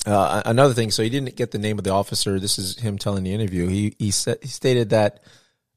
[0.06, 0.92] uh, another thing.
[0.92, 2.40] So he didn't get the name of the officer.
[2.40, 3.68] This is him telling the interview.
[3.68, 5.22] He he said he stated that,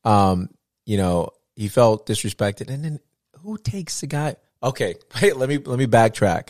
[0.05, 0.49] um,
[0.87, 2.69] you know, he felt disrespected.
[2.69, 3.01] And then
[3.43, 4.37] who takes the guy?
[4.63, 5.37] Okay, wait.
[5.37, 6.49] Let me let me backtrack.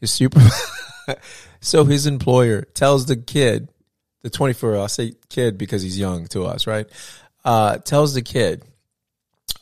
[0.00, 0.40] His super.
[1.60, 3.68] so his employer tells the kid,
[4.24, 4.76] the twenty four.
[4.76, 6.86] I'll say kid because he's young to us, right?
[7.44, 8.64] Uh, tells the kid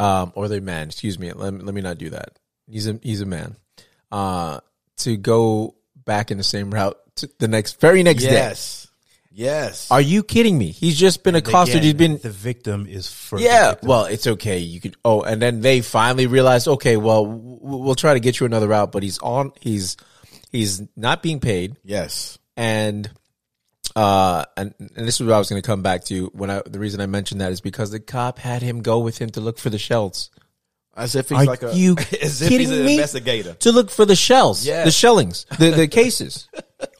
[0.00, 1.32] um, or the man, excuse me.
[1.32, 2.38] Let, me- let me not do that.
[2.70, 3.56] He's a he's a man.
[4.10, 4.60] Uh,
[4.98, 8.32] to go back in the same route to the next very next day.
[8.32, 8.88] Yes.
[9.34, 9.90] Yes.
[9.90, 10.66] Are you kidding me?
[10.72, 11.76] He's just been accosted.
[11.76, 13.42] Again, He's been the victim is first.
[13.42, 13.74] yeah.
[13.82, 14.58] Well, it's okay.
[14.58, 14.94] You could.
[15.04, 16.68] Oh, and then they finally realized.
[16.68, 18.92] Okay, well, we'll try to get you another route.
[18.92, 19.52] But he's on.
[19.58, 19.96] He's
[20.50, 22.38] he's not being paid, yes.
[22.58, 23.10] and
[23.96, 26.26] uh, and and this is what I was going to come back to.
[26.34, 29.18] When I the reason I mentioned that is because the cop had him go with
[29.18, 30.30] him to look for the shells.
[30.94, 32.94] As if he's Are like a you as if kidding he's an me?
[32.96, 33.54] investigator.
[33.54, 34.84] to look for the shells, Yes.
[34.84, 36.48] the shellings, the, the cases.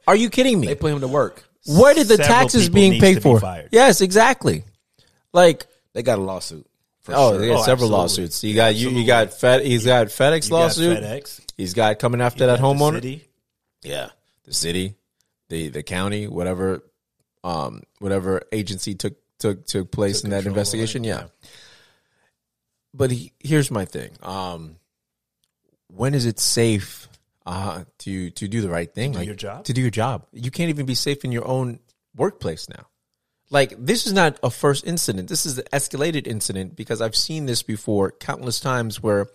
[0.08, 0.66] Are you kidding me?
[0.68, 1.44] They put him to work.
[1.66, 3.38] Where did the Several taxes people being needs to paid be for?
[3.40, 3.68] fired.
[3.70, 4.64] Yes, exactly.
[5.32, 6.66] Like, They got a lawsuit.
[7.02, 7.38] For oh, sure.
[7.38, 7.98] they got Oh, several absolutely.
[7.98, 8.44] lawsuits.
[8.44, 9.62] You got you, you got Fed.
[9.64, 10.98] He's got FedEx You got lawsuit.
[11.02, 11.40] FedEx.
[11.56, 12.94] He's got coming after you that got the homeowner.
[12.94, 13.28] city.
[13.82, 14.08] Yeah,
[14.44, 14.94] the city,
[15.52, 16.82] the the county, whatever,
[17.44, 21.04] um, whatever agency took took took place in that control of it, investigation.
[21.04, 21.24] Yeah.
[22.94, 24.12] But he, here's my thing.
[24.22, 24.76] Um,
[25.88, 27.06] when is it safe
[27.44, 29.12] uh, to to do the right thing?
[29.12, 29.64] to do your job?
[29.66, 30.26] To do your job.
[30.32, 31.80] You can't even be safe in your own
[32.16, 32.86] workplace now.
[33.50, 35.28] Like this is not a first incident.
[35.28, 39.26] This is an escalated incident because I've seen this before countless times where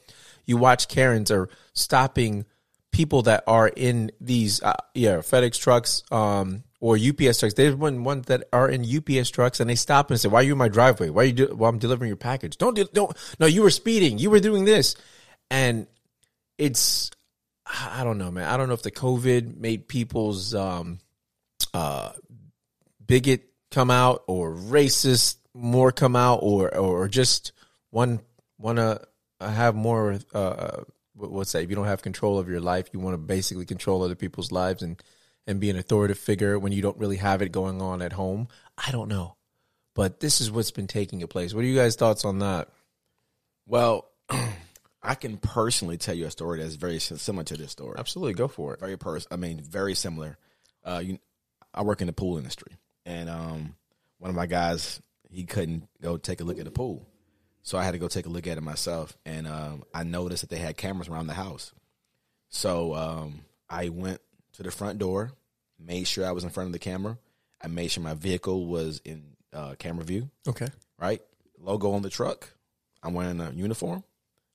[0.47, 2.45] you watch Karens are stopping
[2.91, 7.53] people that are in these uh, yeah FedEx trucks um, or UPS trucks.
[7.53, 10.43] There's one ones that are in UPS trucks and they stop and say, "Why are
[10.43, 11.09] you in my driveway?
[11.09, 11.33] Why are you?
[11.33, 12.57] Do- well, I'm delivering your package.
[12.57, 13.45] Don't do- don't no.
[13.45, 14.17] You were speeding.
[14.19, 14.95] You were doing this,
[15.51, 15.87] and
[16.57, 17.11] it's
[17.65, 18.47] I don't know, man.
[18.47, 20.99] I don't know if the COVID made people's um,
[21.73, 22.11] uh,
[23.05, 27.51] bigot come out or racist more come out or or just
[27.89, 28.19] one
[28.57, 29.01] want to
[29.41, 30.83] have more uh
[31.17, 31.63] what's that?
[31.63, 34.51] If you don't have control of your life you want to basically control other people's
[34.51, 35.01] lives and
[35.47, 38.49] and be an authoritative figure when you don't really have it going on at home.
[38.77, 39.37] I don't know.
[39.95, 41.53] But this is what's been taking place.
[41.53, 42.69] What are you guys thoughts on that?
[43.65, 44.05] Well,
[45.01, 47.95] I can personally tell you a story that's very similar to this story.
[47.97, 48.33] absolutely.
[48.33, 48.79] Go for it.
[48.79, 49.25] Very pers.
[49.31, 50.37] I mean, very similar.
[50.83, 51.19] Uh, you,
[51.73, 52.73] I work in the pool industry,
[53.05, 53.75] and um,
[54.19, 57.06] one of my guys he couldn't go take a look at the pool,
[57.67, 59.17] so I had to go take a look at it myself.
[59.25, 61.73] And um, I noticed that they had cameras around the house,
[62.49, 64.21] so um, I went
[64.53, 65.33] to the front door,
[65.77, 67.17] made sure I was in front of the camera.
[67.61, 70.29] I made sure my vehicle was in uh, camera view.
[70.47, 71.21] okay right?
[71.59, 72.49] Logo on the truck.
[73.03, 74.03] I'm wearing a uniform.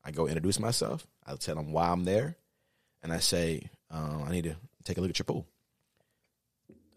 [0.04, 1.06] I go introduce myself.
[1.24, 2.36] I tell them why I'm there,
[3.02, 5.46] and I say uh, I need to take a look at your pool.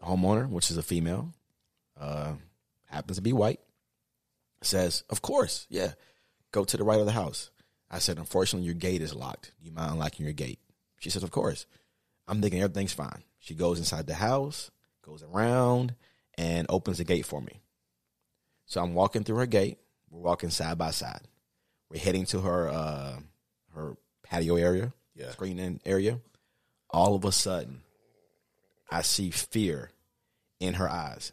[0.00, 1.32] The homeowner, which is a female,
[1.98, 2.32] uh,
[2.86, 3.60] happens to be white,
[4.62, 5.92] says, "Of course, yeah,
[6.52, 7.50] go to the right of the house."
[7.90, 9.52] I said, "Unfortunately, your gate is locked.
[9.60, 10.58] Do you mind unlocking your gate?"
[10.98, 11.66] She says, "Of course."
[12.28, 13.22] I'm thinking everything's fine.
[13.38, 15.94] She goes inside the house, goes around,
[16.36, 17.60] and opens the gate for me.
[18.64, 19.78] So I'm walking through her gate.
[20.10, 21.20] We're walking side by side.
[21.88, 23.20] We're heading to her uh,
[23.74, 25.30] her patio area, Yeah.
[25.30, 26.20] screening area.
[26.90, 27.82] All of a sudden,
[28.90, 29.92] I see fear
[30.58, 31.32] in her eyes,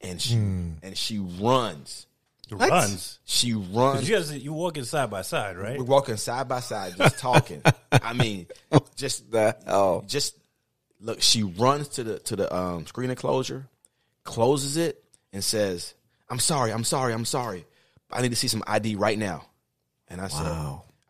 [0.00, 2.05] and she and she runs.
[2.50, 2.70] What?
[2.70, 3.18] Runs.
[3.24, 4.08] She runs.
[4.08, 5.78] You guys, you walking side by side, right?
[5.78, 7.62] We're walking side by side, just talking.
[7.90, 8.46] I mean,
[8.94, 10.36] just the hell just
[11.00, 11.20] look.
[11.22, 13.66] She runs to the to the um, screen enclosure,
[14.22, 15.94] closes it, and says,
[16.30, 17.66] "I'm sorry, I'm sorry, I'm sorry.
[18.12, 19.46] I need to see some ID right now."
[20.08, 20.46] And I said,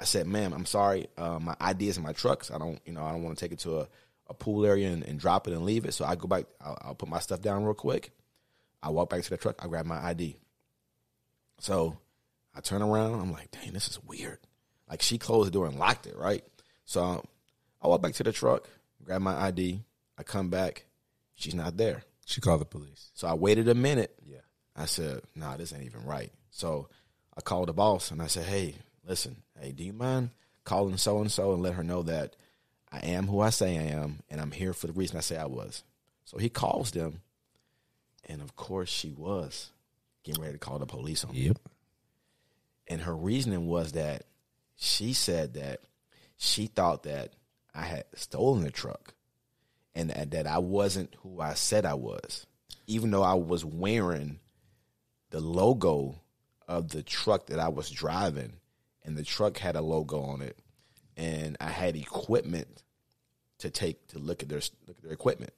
[0.00, 1.08] I said, "Ma'am, I'm sorry.
[1.18, 2.44] Uh, my ID is in my truck.
[2.44, 3.88] So I don't, you know, I don't want to take it to a,
[4.28, 5.92] a pool area and, and drop it and leave it.
[5.92, 6.46] So I go back.
[6.62, 8.10] I'll, I'll put my stuff down real quick.
[8.82, 9.56] I walk back to the truck.
[9.62, 10.36] I grab my ID.
[11.58, 11.98] So
[12.54, 13.20] I turn around.
[13.20, 14.38] I'm like, dang, this is weird.
[14.88, 16.44] Like she closed the door and locked it, right?
[16.84, 17.24] So
[17.82, 18.68] I walk back to the truck,
[19.04, 19.82] grab my ID.
[20.18, 20.84] I come back.
[21.34, 22.04] She's not there.
[22.24, 23.10] She called the police.
[23.14, 24.14] So I waited a minute.
[24.24, 24.38] Yeah.
[24.74, 26.32] I said, nah, this ain't even right.
[26.50, 26.88] So
[27.36, 30.30] I called the boss and I said, hey, listen, hey, do you mind
[30.64, 32.36] calling so and so and let her know that
[32.90, 35.36] I am who I say I am and I'm here for the reason I say
[35.36, 35.82] I was.
[36.24, 37.20] So he calls them,
[38.28, 39.70] and of course she was
[40.26, 41.46] getting ready to call the police on me.
[41.46, 41.58] Yep.
[42.88, 44.24] And her reasoning was that
[44.74, 45.80] she said that
[46.36, 47.32] she thought that
[47.74, 49.14] I had stolen the truck
[49.94, 52.46] and that, that I wasn't who I said I was,
[52.86, 54.40] even though I was wearing
[55.30, 56.20] the logo
[56.68, 58.54] of the truck that I was driving,
[59.04, 60.58] and the truck had a logo on it,
[61.16, 62.82] and I had equipment
[63.58, 65.52] to take to look at their look at their equipment.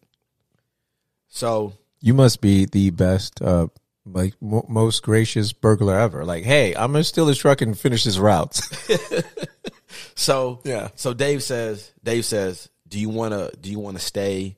[1.28, 3.66] So You must be the best, uh,
[4.12, 6.24] like mo most gracious burglar ever.
[6.24, 8.60] Like, hey, I'm gonna steal this truck and finish his route.
[10.14, 10.88] So Yeah.
[10.96, 14.56] So Dave says, Dave says, do you want to do you want to stay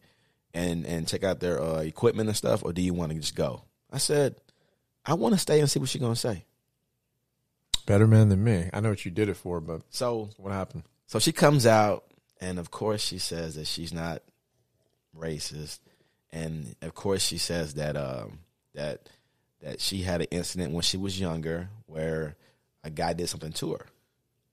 [0.54, 3.36] and and check out their uh, equipment and stuff, or do you want to just
[3.36, 3.62] go?
[3.92, 4.36] I said,
[5.04, 6.44] I want to stay and see what she's gonna say.
[7.86, 8.70] Better man than me.
[8.72, 10.84] I know what you did it for, but So what happened?
[11.06, 12.04] so she comes out,
[12.40, 14.22] and of course she says that she's not
[15.16, 15.80] racist,
[16.32, 18.40] and of course she says that um
[18.74, 19.08] that
[19.62, 22.36] that she had an incident when she was younger where
[22.82, 23.86] a guy did something to her,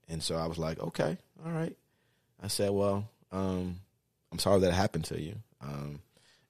[0.10, 1.76] and so I was like, okay, all right.
[2.42, 3.80] I said, well, um,
[4.32, 5.36] I'm sorry that happened to you.
[5.62, 6.02] Um,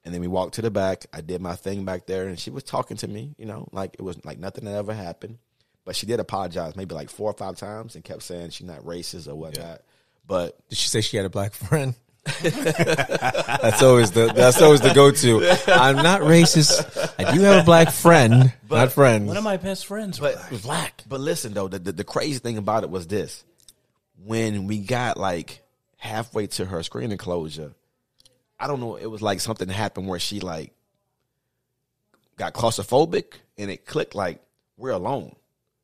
[0.03, 1.05] and then we walked to the back.
[1.13, 3.95] I did my thing back there, and she was talking to me, you know, like
[3.95, 5.37] it was like nothing that ever happened.
[5.85, 8.83] But she did apologize maybe like four or five times and kept saying she's not
[8.83, 9.81] racist or whatnot.
[10.25, 11.95] But Did she say she had a black friend?
[12.41, 15.41] that's always the that's always the go to.
[15.67, 17.13] I'm not racist.
[17.17, 19.27] I do have a black friend, not friends.
[19.27, 21.03] One of my best friends but was black.
[21.07, 23.43] But listen though, the, the the crazy thing about it was this:
[24.25, 25.63] when we got like
[25.97, 27.73] halfway to her screen enclosure,
[28.59, 28.95] I don't know.
[28.95, 30.73] It was like something happened where she like
[32.37, 34.41] got claustrophobic, and it clicked like
[34.75, 35.35] we're alone.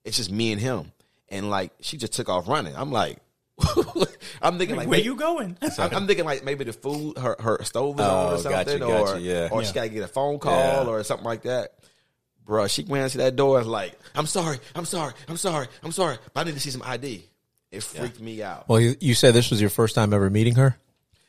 [0.03, 0.91] It's just me and him,
[1.29, 2.75] and like she just took off running.
[2.75, 3.19] I'm like,
[4.41, 5.57] I'm thinking like Where may- you going?
[5.77, 8.79] I'm, I'm thinking like maybe the food, her her stove is Oh, on or something,
[8.79, 9.49] gotcha, or yeah.
[9.51, 10.89] or she got to get a phone call Yeah.
[10.89, 11.73] or something like that.
[12.45, 15.67] Bro, she went to that door and was like, "I'm sorry, I'm sorry, I'm sorry,
[15.81, 17.25] I'm sorry, but I need to see some ID."
[17.71, 18.67] It freaked me out.
[18.69, 20.75] well, you, you said this was your first time ever meeting her.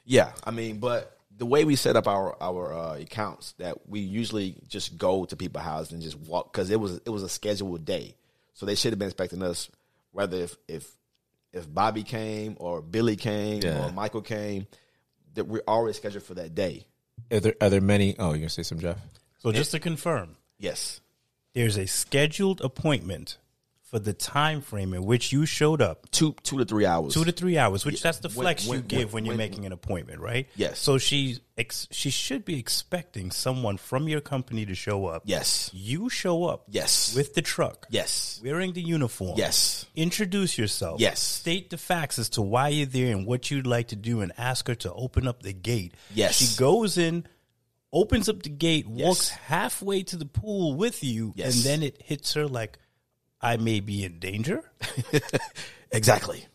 [0.05, 4.01] Yeah, I mean, but the way we set up our our uh, accounts, that we
[4.01, 7.29] usually just go to people's houses and just walk because it was it was a
[7.29, 8.17] scheduled day,
[8.53, 9.71] so they should have been expecting us,
[10.11, 10.91] whether if if
[11.55, 13.87] if Bobby came or Billy came Yeah.
[13.87, 14.67] or Michael came,
[15.35, 16.87] that we're already scheduled for that day.
[17.33, 18.17] Are there, are there many?
[18.19, 18.99] Oh, you're gonna say some Jeff?
[19.39, 21.01] So just to confirm, Yes,
[21.55, 23.39] there's a scheduled appointment
[23.85, 26.11] for the time frame in which you showed up.
[26.11, 27.15] two two to three hours.
[27.15, 29.67] Two to three hours, which that's the flex when- you give when, when- you're making
[29.67, 30.49] an appointment, right?
[30.57, 30.79] Yes.
[30.81, 35.23] So she ex- she should be expecting someone from your company to show up.
[35.27, 36.65] yes, You show up.
[36.69, 37.15] Yes.
[37.15, 37.87] With the truck.
[37.91, 39.35] yes, Wearing the uniform.
[39.39, 41.01] yes, Introduce yourself.
[41.01, 41.21] Yes.
[41.21, 44.33] State the facts as to why you're there and what you'd like to do, and
[44.39, 45.95] ask her to open up the gate.
[46.15, 46.37] Yes.
[46.37, 47.27] She goes in,
[47.93, 51.55] opens up the gate, walks halfway to the pool with you, Yes.
[51.55, 52.79] and then it hits her like,
[53.45, 54.63] "I may be in danger."
[55.93, 56.47] exactly.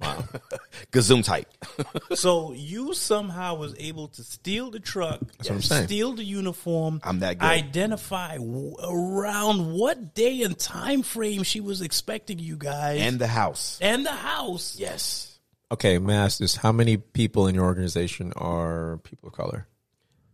[0.00, 0.24] Wow,
[0.92, 1.46] Gazoom type.
[2.14, 5.86] so you somehow was able to steal the truck, what I'm saying.
[5.88, 7.00] steal the uniform.
[7.04, 7.44] I'm that good.
[7.46, 13.26] Identify w- around what day and time frame she was expecting you guys, and the
[13.26, 13.78] house.
[13.82, 14.76] and the house.
[14.78, 15.38] Yes.
[15.70, 16.56] Okay, may I ask this?
[16.56, 19.68] How many people in your organization are people of color?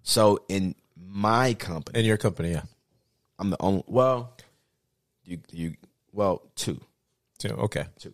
[0.05, 2.63] So in my company, In your company, yeah.
[3.41, 3.83] I'm the only.
[3.89, 4.37] Well,
[5.25, 5.75] you you
[6.17, 6.81] well two
[7.39, 7.51] Two.
[7.51, 7.85] Okay.
[7.99, 8.13] two.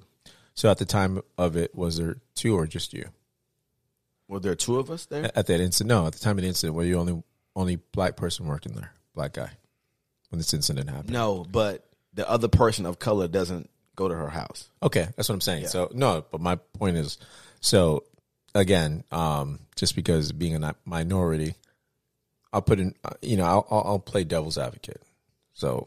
[0.55, 3.07] So at the time of it, was there two or just you?
[4.29, 5.31] Were there two of us there?
[5.35, 6.07] At that incident, no.
[6.07, 7.23] At the time of the incident, were you only
[7.55, 9.51] only black person working there, black guy,
[10.31, 11.11] when this incident happened?
[11.11, 14.69] No, but the other person of color doesn't go to her house.
[14.83, 15.69] Okay, that's what I'm saying.
[15.69, 17.19] So no, but my point is,
[17.61, 18.05] so
[18.55, 21.55] again, um, just because being a minority,
[22.53, 25.03] I'll put in, uh, you know, I'll, I'll play devil's advocate.
[25.55, 25.87] So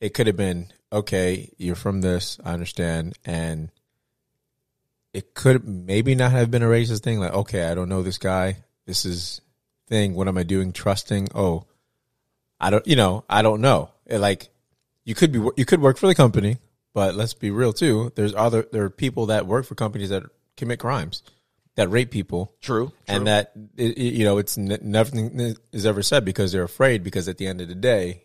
[0.00, 1.50] it could have been okay.
[1.58, 3.70] You're from this, I understand, and
[5.12, 7.18] it could maybe not have been a racist thing.
[7.20, 8.58] Like, okay, I don't know this guy.
[8.86, 9.40] This is
[9.88, 10.14] thing.
[10.14, 10.72] What am I doing?
[10.72, 11.28] Trusting?
[11.34, 11.64] Oh,
[12.60, 12.86] I don't.
[12.86, 13.90] You know, I don't know.
[14.06, 14.50] It, like,
[15.04, 16.58] you could be, you could work for the company
[16.94, 18.12] But let's be real too.
[18.14, 20.24] There's other there are people that work for companies that
[20.56, 21.22] commit crimes,
[21.76, 22.54] that rape people.
[22.60, 27.02] True, and that it- you know it's nothing is ever said because they're afraid.
[27.02, 28.24] Because at the end of the day,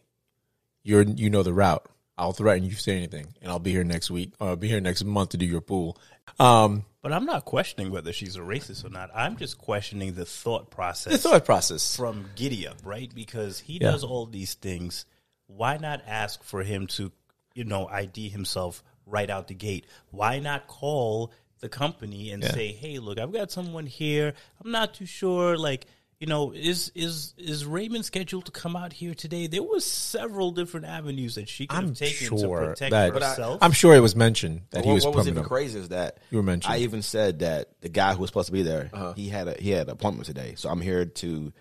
[0.84, 1.86] you're you know the route.
[2.18, 4.32] I'll threaten you if you say anything, and I'll be here next week.
[4.40, 5.98] Or I'll be here next month to do your pool.
[6.40, 9.10] Um, But I'm not questioning whether she's a racist or not.
[9.16, 11.96] I'm just questioning the thought process the thought process.
[11.96, 13.14] from Giddy Up, right?
[13.14, 13.92] Because he Yeah.
[13.92, 15.06] does all these things.
[15.46, 17.12] Why not ask for him to,
[17.54, 19.86] you know, ID himself right out the gate?
[20.12, 22.52] Why not call the company and Yeah.
[22.54, 24.34] say, "Hey, look, I've got someone here.
[24.64, 25.58] I'm not too sure.
[25.58, 25.86] Like,
[26.20, 30.52] you know, is is is Raymond scheduled to come out here today?" There was several
[30.52, 33.60] different avenues that she could I'm have taken to sure protect that herself.
[33.62, 35.48] I'm sure it was mentioned that he was what was even up.
[35.48, 36.76] crazy is that You were mentioning.
[36.76, 39.14] I even said that the guy who was supposed to be there, Uh-huh.
[39.14, 41.54] he had a he had an appointment today, so I'm here to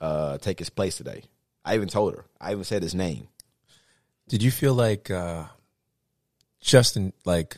[0.00, 1.22] uh, take his place today.
[1.64, 2.24] I even told her.
[2.40, 3.28] I even said his name.
[4.28, 5.44] Did you feel like uh,
[6.60, 7.56] Justin, like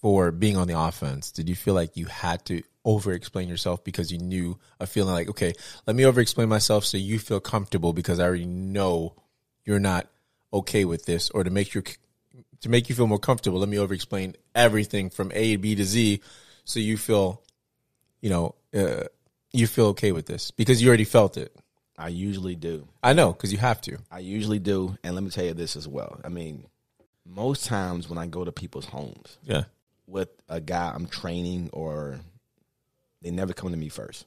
[0.00, 3.84] for being on the offense, did you feel like you had to over explain yourself
[3.84, 5.52] because you knew a feeling like, okay,
[5.86, 9.14] let me over explain myself so you feel comfortable because I already know
[9.64, 10.08] you're not
[10.52, 11.82] okay with this, or to make you
[12.62, 15.84] to make you feel more comfortable, let me over explain everything from A B to
[15.84, 16.20] Z
[16.64, 17.42] so you feel,
[18.20, 19.04] you know, uh,
[19.52, 21.54] you feel okay with this because you already felt it.
[21.98, 22.88] I usually do.
[23.02, 23.98] I know because you have to.
[24.10, 26.18] I usually do, and let me tell you this as well.
[26.24, 26.64] I mean,
[27.26, 29.64] most times when I go to people's homes Yeah.
[30.06, 32.20] with a guy I'm training, or
[33.22, 34.26] they never come to me first.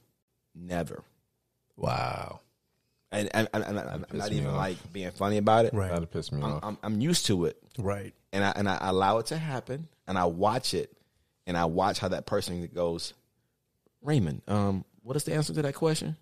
[0.54, 1.02] Never.
[1.76, 2.40] Wow.
[3.10, 4.56] And, and, and, and I'm pissed not even off.
[4.56, 5.74] like being funny about it.
[5.74, 5.90] Right.
[5.90, 6.60] That'd piss me I'm, off.
[6.64, 7.56] I'm, I'm used to it.
[7.78, 8.12] right.
[8.32, 10.92] and I and I allow it to happen, and I watch it,
[11.46, 13.14] and I watch how that person goes.
[14.02, 16.16] Raymond, um, what is the answer to that question?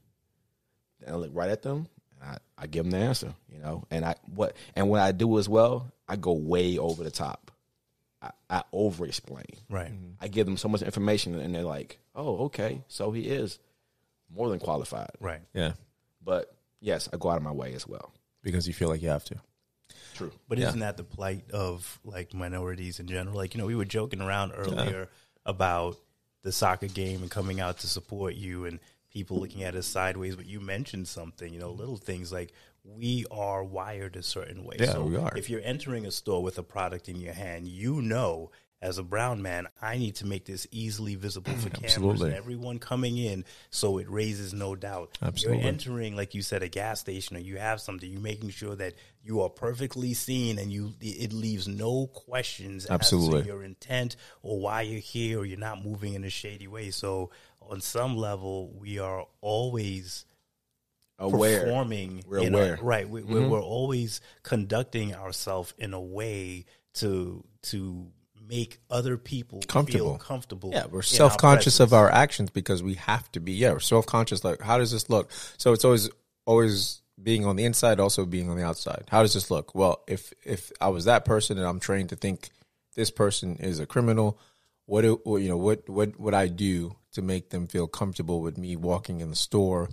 [1.05, 1.89] And I look right at them,
[2.21, 3.85] and I, I give them the answer, you know.
[3.91, 7.51] And I what and what I do as well, I go way over the top.
[8.21, 9.47] I, I over explain.
[9.71, 9.93] Right.
[10.21, 13.59] I give them so much information, and they're like, "Oh, okay, so he is
[14.35, 15.43] more than qualified." Right.
[15.55, 15.73] Yeah.
[16.23, 18.13] But yes, I go out of my way as well.
[18.43, 19.37] Because you feel like you have to.
[20.15, 20.33] True.
[20.49, 20.69] But Yeah.
[20.69, 23.37] isn't that the plight of like minorities in general?
[23.37, 25.09] Like, you know, we were joking around earlier
[25.47, 25.97] about
[26.43, 30.35] the soccer game and coming out to support you and people looking at us sideways,
[30.37, 32.53] but you mentioned something, you know, little things like
[32.85, 34.77] we are wired a certain way.
[34.81, 35.37] Yeah, so we are.
[35.37, 38.51] if you're entering a store with a product in your hand, you know
[38.83, 42.29] as a brown man, I need to make this easily visible for mm, cameras Absolutely.
[42.31, 45.17] and everyone coming in so it raises no doubt.
[45.23, 45.63] Absolutely.
[45.63, 48.75] You're entering, like you said, a gas station or you have something, you're making sure
[48.75, 53.43] that you are perfectly seen and you it leaves no questions as Absolutely.
[53.43, 56.91] to your intent or why you're here or you're not moving in a shady way.
[56.91, 60.27] So on some level, we are always
[61.21, 61.61] Aware.
[61.61, 62.25] performing.
[62.27, 62.79] We're in a- aware.
[62.83, 63.09] right?
[63.09, 63.51] We, we're, mm-hmm.
[63.51, 66.65] we're always conducting ourselves in a way
[66.95, 68.11] to to
[68.53, 70.11] make other people Comfortable.
[70.11, 70.71] feel comfortable.
[70.73, 73.53] Yeah, we're self conscious of our actions because we have to be.
[73.53, 74.45] Yeah, we're self conscious.
[74.45, 75.31] Like, how does this look?
[75.57, 76.11] So it's always
[76.45, 79.05] always being on the inside, also being on the outside.
[79.09, 79.75] How does this look?
[79.75, 82.51] Well, if if I was that person and I'm trained to think
[82.95, 84.39] this person is a criminal,
[84.85, 85.57] what do you know?
[85.57, 89.37] What what would I do to make them feel comfortable with me walking in the
[89.37, 89.89] store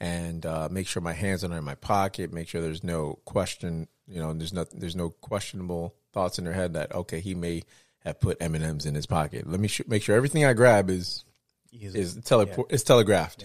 [0.00, 3.86] and uh, make sure my hands are in my pocket, make sure there's no question,
[4.08, 7.62] you know, there's not there's no questionable thoughts in their head that okay, he may
[8.04, 9.48] have put M and M's in his pocket.
[9.48, 11.24] Let me sh- make sure everything I grab is
[11.72, 13.42] Is- is tele- is telegraphed.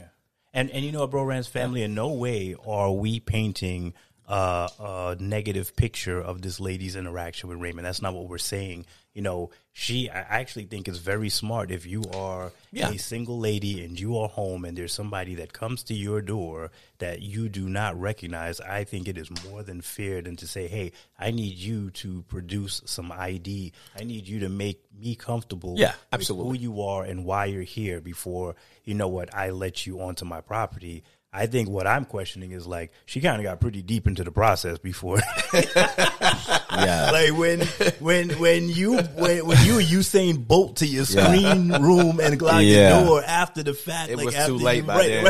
[0.53, 3.93] And and you know, Bro Rand's family, in no way are we painting
[4.27, 7.85] uh, a negative picture of this lady's interaction with Raymond.
[7.85, 8.85] That's not what we're saying.
[9.13, 10.09] You know, she.
[10.09, 12.89] I actually think it's very smart if you are Yeah.
[12.89, 16.71] a single lady and you are home and there's somebody that comes to your door
[16.97, 18.59] that you do not recognize.
[18.59, 22.23] I think it is more than fair than to say, "Hey, I need you to
[22.23, 23.71] produce some ID.
[23.95, 26.57] I need you to make me comfortable." Yeah, with absolutely.
[26.57, 30.25] Who you are and why you're here before you know what I let you onto
[30.25, 31.03] my property.
[31.33, 34.31] I think what I'm questioning is like she kind of got pretty deep into the
[34.31, 35.19] process before.
[36.69, 37.61] Yeah, like when
[37.99, 42.97] when when you when, when you Usain Bolt to your screen room and lock Yeah.
[42.99, 44.11] your door after the fact.
[44.11, 45.23] It like was after too late you, by right, then.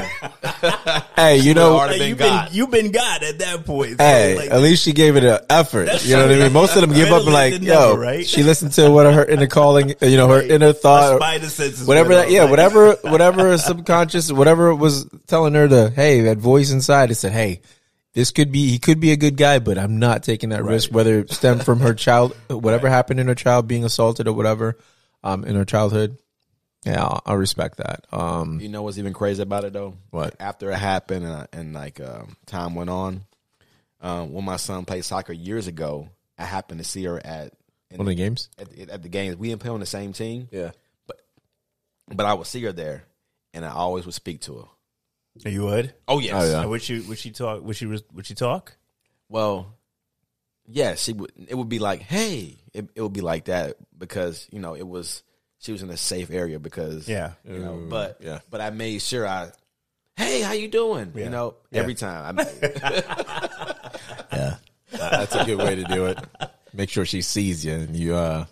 [0.54, 1.04] right.
[1.16, 2.52] hey, you know, Like, been you've been God.
[2.52, 3.92] you've been God at that point.
[3.92, 6.04] So, Hey, like, at least she gave it an effort.
[6.06, 6.54] You know what I mean?
[6.54, 8.26] Most of them give up like, late than yo, never, right?
[8.26, 10.52] she listened to what her inner calling, you know, her Right.
[10.52, 15.08] inner Her thought, spider senses whatever that, off, yeah, like- whatever, whatever subconscious, whatever was
[15.28, 17.62] telling her to, hey, that voice inside, it said, hey,
[18.14, 20.92] this could be, he could be a good guy, but I'm not taking that risk,
[20.92, 24.78] whether it stemmed from her child, whatever happened in her child being assaulted or whatever,
[25.24, 26.18] um, in her childhood.
[26.86, 28.06] Yeah, I'll respect that.
[28.12, 29.96] Um, You know what's even crazy about it though?
[30.12, 30.36] What?
[30.40, 33.22] After it happened and, I- and like um, time went on,
[34.00, 36.08] um, when my son played soccer years ago,
[36.38, 37.52] I happened to see her at
[37.92, 38.50] One of the games.
[38.58, 40.72] at, the- at the games, we didn't play on the same team, Yeah.
[41.08, 41.18] but
[42.08, 43.04] but I would see her there,
[43.54, 44.66] and I always would speak to her.
[45.46, 45.94] You would?
[46.08, 46.34] Oh yes.
[46.36, 46.66] Oh, yeah.
[46.66, 47.00] Would she?
[47.02, 47.64] Would she talk?
[47.64, 47.86] Would she?
[47.86, 48.76] Would she talk?
[49.30, 49.76] Well,
[50.68, 51.32] yeah, she would.
[51.48, 54.88] It would be like, hey, it, it would be like that because you know it
[54.88, 55.24] was
[55.60, 57.32] she was in a safe area because Yeah.
[57.44, 57.76] you know.
[57.76, 58.40] Ooh, But yeah.
[58.50, 59.52] but I made sure I,
[60.16, 61.12] hey, how you doing?
[61.16, 61.24] Yeah.
[61.26, 61.82] You know, Yeah.
[61.82, 62.26] every time.
[62.26, 62.74] I, made.
[64.34, 64.56] Yeah.
[64.92, 66.18] That's a good way to do it.
[66.74, 68.46] Make sure she sees you and you uh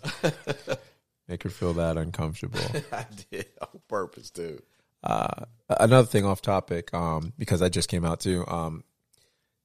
[1.28, 2.60] make her feel that uncomfortable.
[2.92, 4.60] I did on purpose too.
[5.06, 5.44] Uh,
[5.80, 8.44] another thing off topic, um, because I just came out too.
[8.46, 8.82] Um,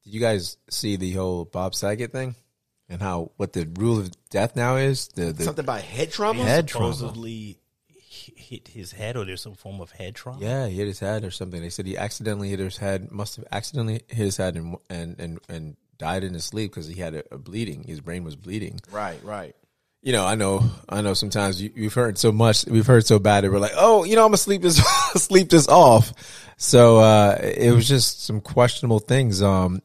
[0.03, 2.35] did you guys see the whole Bob Saget thing
[2.89, 5.07] and how what the rule of death now is?
[5.09, 6.43] The, the Something about head trauma.
[6.43, 6.93] Head trauma.
[6.93, 7.57] supposedly
[7.89, 10.39] h- hit his head, or there's some form of head trauma.
[10.41, 11.61] yeah, he hit his head or something.
[11.61, 15.19] They said he accidentally hit his head, must have accidentally hit his head and and
[15.19, 17.83] and, and died in his sleep because he had a, a bleeding.
[17.83, 18.79] His brain was bleeding.
[18.91, 19.55] Right, right.
[20.01, 21.13] You know, I know, I know.
[21.13, 24.15] Sometimes you, we've heard so much, we've heard so bad that we're like, oh, you
[24.15, 24.77] know, I'm gonna sleep this,
[25.15, 26.11] sleep this off.
[26.57, 29.41] So uh, it was just some questionable things.
[29.41, 29.81] Um,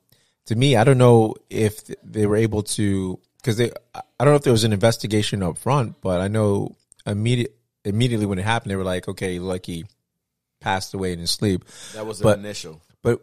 [0.46, 4.36] to me, I don't know if they were able to, because they, I don't know
[4.36, 7.54] if there was an investigation up front, but I know immediate,
[7.84, 9.86] immediately when it happened, they were like, okay, Lucky
[10.60, 11.64] passed away in his sleep.
[11.94, 12.80] That was the But- initial.
[13.02, 13.20] But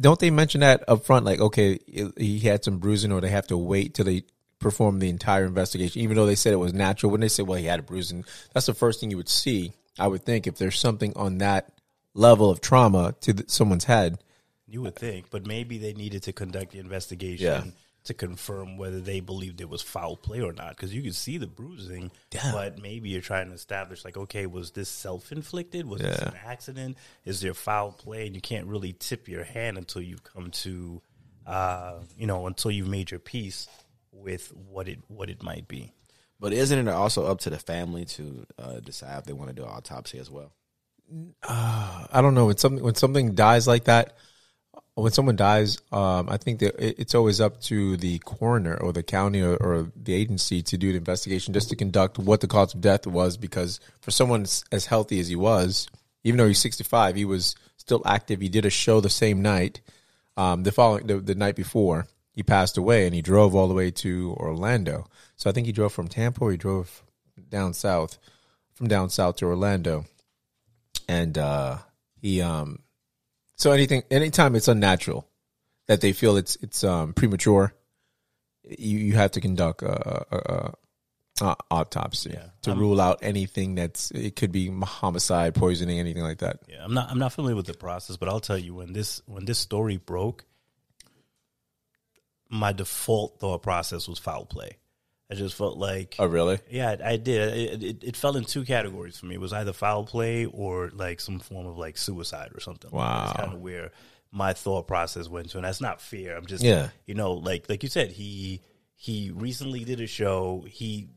[0.00, 1.24] don't they mention that up front?
[1.24, 1.78] Like, okay,
[2.16, 4.24] he had some bruising, or they have to wait till they
[4.60, 7.10] perform the entire investigation, even though they said it was natural.
[7.10, 9.72] When they say, well, he had a bruising, that's the first thing you would see.
[9.98, 11.72] I would think if there's something on that
[12.14, 14.18] level of trauma to th- someone's head.
[14.68, 17.64] You would think, but maybe they needed to conduct the investigation Yeah.
[18.04, 20.76] to confirm whether they believed it was foul play or not.
[20.76, 22.52] Because you could see the bruising, Yeah.
[22.52, 25.86] but maybe you're trying to establish, like, okay, was this self inflicted?
[25.86, 26.96] Was this an accident?
[27.24, 28.26] Is there foul play?
[28.26, 31.02] And you can't really tip your hand until you've come to,
[31.46, 33.66] uh, you know, until you've made your peace
[34.12, 35.92] with what it what it might be.
[36.38, 39.54] But isn't it also up to the family to uh, decide if they want to
[39.54, 40.52] do an autopsy as well?
[41.48, 44.16] I don't know when something when something dies like that.
[44.94, 49.02] When someone dies, um, I think that it's always up to the coroner or the
[49.02, 52.74] county or, or the agency to do the investigation, just to conduct what the cause
[52.74, 53.36] of death was.
[53.36, 55.88] Because for someone as- as healthy as he was,
[56.22, 58.40] even though he's sixty five, he was still active.
[58.40, 59.80] He did a show the same night,
[60.36, 63.74] um, the following the, the night before he passed away, and he drove all the
[63.74, 65.06] way to Orlando.
[65.36, 67.02] So I think he drove from Tampa, or he drove
[67.48, 68.18] down south,
[68.74, 70.04] from down south to Orlando
[71.08, 71.78] and uh
[72.20, 72.78] he um
[73.56, 75.26] so anything anytime it's unnatural
[75.88, 77.74] that they feel it's it's um premature
[78.64, 80.74] you you have to conduct a, a, a,
[81.46, 82.46] a autopsy Yeah.
[82.62, 86.94] to rule out anything that's it could be homicide poisoning anything like that Yeah, I'm
[86.94, 89.58] not I'm not familiar with the process, but I'll tell you when this when this
[89.58, 90.44] story broke,
[92.50, 94.76] my default thought process was foul play.
[95.30, 97.56] I just felt like oh really yeah, I, did.
[97.56, 99.36] It, it, it fell in two categories for me.
[99.36, 102.90] It was either foul play or like some form of like suicide or something.
[102.90, 103.26] Wow.
[103.26, 103.92] That's kind of where
[104.32, 106.36] my thought process went to, and that's not fair.
[106.36, 106.88] I'm just Yeah.
[107.06, 108.60] you know, like like you said, he
[108.96, 110.66] he recently did a show.
[110.68, 111.08] He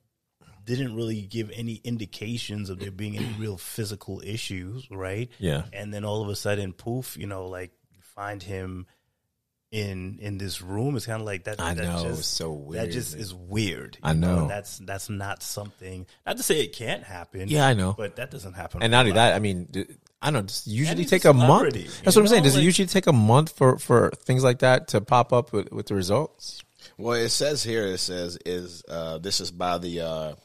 [0.64, 5.30] didn't really give any indications of there being any real physical issues, right?
[5.40, 5.64] Yeah.
[5.74, 8.86] And then all of a sudden, poof, you know, like you find him
[9.74, 10.96] in in this room.
[10.96, 11.60] It's kind of like that.
[11.60, 13.98] I that know, just, it's so That just is weird.
[14.04, 14.48] I you know.
[14.48, 16.06] that's that's not something.
[16.26, 17.48] Not to say it can't happen.
[17.50, 17.94] Yeah, I know.
[17.98, 18.84] but that doesn't happen.
[18.84, 19.86] and a not only that i mean d-
[20.22, 22.44] i don't know does usually he's a take a month that's you what i'm saying
[22.44, 25.52] know, does it usually take a month for for things like that to pop up
[25.52, 26.62] with, with the results
[26.98, 27.86] Well, it says here.
[27.88, 30.36] It says is uh, this is by the uh,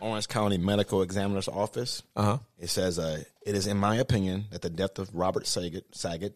[0.00, 2.02] Orange County Medical Examiner's Office.
[2.16, 5.84] uh-huh It says uh, it is in my opinion that the death of Robert Saget,
[5.92, 6.34] Saget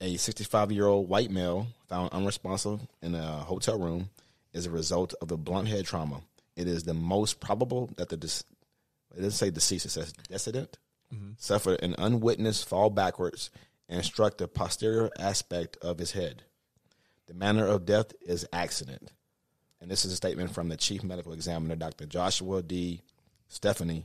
[0.00, 4.10] a 65 year old white male found unresponsive in a hotel room,
[4.52, 6.20] is a result of a blunt head trauma.
[6.56, 8.44] It is the most probable that the dis-
[9.12, 9.86] it doesn't say deceased.
[9.86, 10.78] It says decedent
[11.14, 11.32] mm-hmm.
[11.36, 13.50] suffered an unwitnessed fall backwards
[13.88, 16.42] and struck the posterior aspect of his head.
[17.26, 19.12] The manner of death is accident.
[19.80, 22.06] And this is a statement from the chief medical examiner, Dr.
[22.06, 23.02] Joshua D.
[23.50, 24.04] Stephany,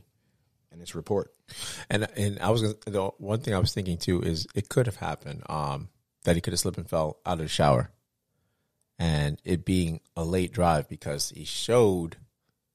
[0.76, 1.32] in his report.
[1.90, 4.86] And and I was gonna, the one thing I was thinking too is it could
[4.86, 5.88] have happened um,
[6.24, 7.90] that he could have slipped and fell out of the shower,
[8.98, 12.16] and it being a late drive because he showed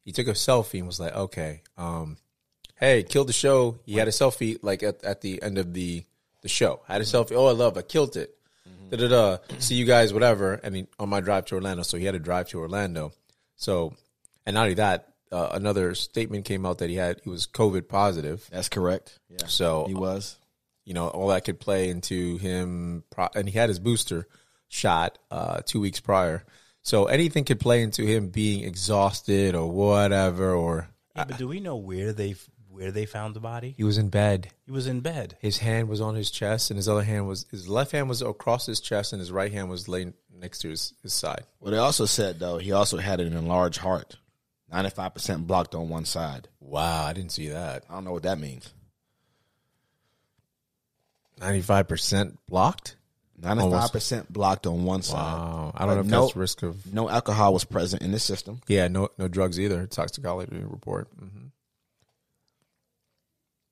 [0.04, 2.18] he took a selfie and was like, okay, um,
[2.80, 3.80] hey, killed the show.
[3.86, 6.04] He had a selfie like at, at the end of the
[6.41, 6.82] the show.
[6.89, 7.34] I Had a selfie.
[7.36, 7.78] Oh, I love.
[7.78, 8.36] I killed it.
[8.89, 9.38] Da da da.
[9.60, 10.60] See you guys, whatever.
[10.64, 13.14] I mean, on my drive to Orlando, so he had to drive to Orlando.
[13.56, 13.95] So,
[14.45, 17.88] and not only that, uh, another statement came out that he had he was COVID
[17.88, 18.48] positive.
[18.52, 19.20] That's correct.
[19.30, 19.48] Yeah.
[19.48, 20.38] So He was.
[20.86, 24.28] you know, all that could play into him, pro- and he had his booster
[24.68, 26.44] shot uh, two weeks prior.
[26.84, 30.54] So anything could play into him being exhausted or whatever.
[30.54, 32.36] Or Yeah, but do we know where they
[32.70, 33.74] where they found the body?
[33.78, 34.50] he was in bed.
[34.66, 35.38] He was in bed.
[35.42, 38.22] His hand was on his chest, and his other hand was his left hand was
[38.22, 41.44] across his chest, and his right hand was laying next to his, his side.
[41.60, 44.18] Well, they also said though he also had an enlarged heart,
[44.72, 46.47] ninety five percent blocked on one side.
[46.59, 47.84] Wow, I didn't see that.
[47.89, 48.74] I don't know what that means.
[51.39, 52.95] Ninety five percent blocked.
[53.41, 55.15] Ninety five percent blocked on one side.
[55.15, 58.19] Wow, I don't know if no, that's risk of no alcohol was present in the
[58.19, 58.61] system.
[58.67, 59.88] yeah, no no drugs either.
[59.88, 61.07] Toxicology report.
[61.17, 61.47] hmm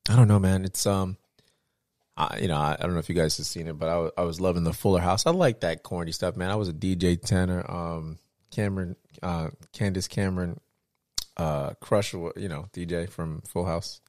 [0.08, 0.64] I don't know, man.
[0.64, 1.18] It's um,
[2.16, 4.22] I, you know, I, I don't know if you guys have seen it, but I,
[4.22, 5.24] I was loving the Fuller House.
[5.24, 6.50] I like that corny stuff, man.
[6.50, 7.64] I was a DJ Tanner.
[7.70, 8.18] Um,
[8.50, 10.58] Cameron, uh, Candace Cameron,
[11.40, 14.00] uh, crush, you know, DJ from Full House.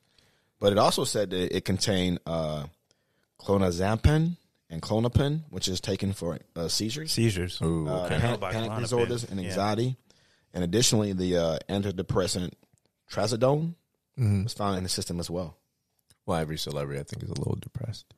[0.59, 2.65] But it also said that it contained uh,
[3.39, 4.37] clonazepam
[4.69, 7.59] and Klonopin, which is taken for uh, seizures, Seizures.
[7.61, 8.15] Ooh, uh, okay.
[8.15, 9.47] I panic, panic disorders, and Yeah.
[9.49, 9.97] anxiety.
[10.53, 12.51] And additionally, the uh, antidepressant
[13.09, 13.75] trazodone
[14.17, 15.57] was found in the system as well.
[16.25, 18.13] Well, every celebrity I think is a little depressed.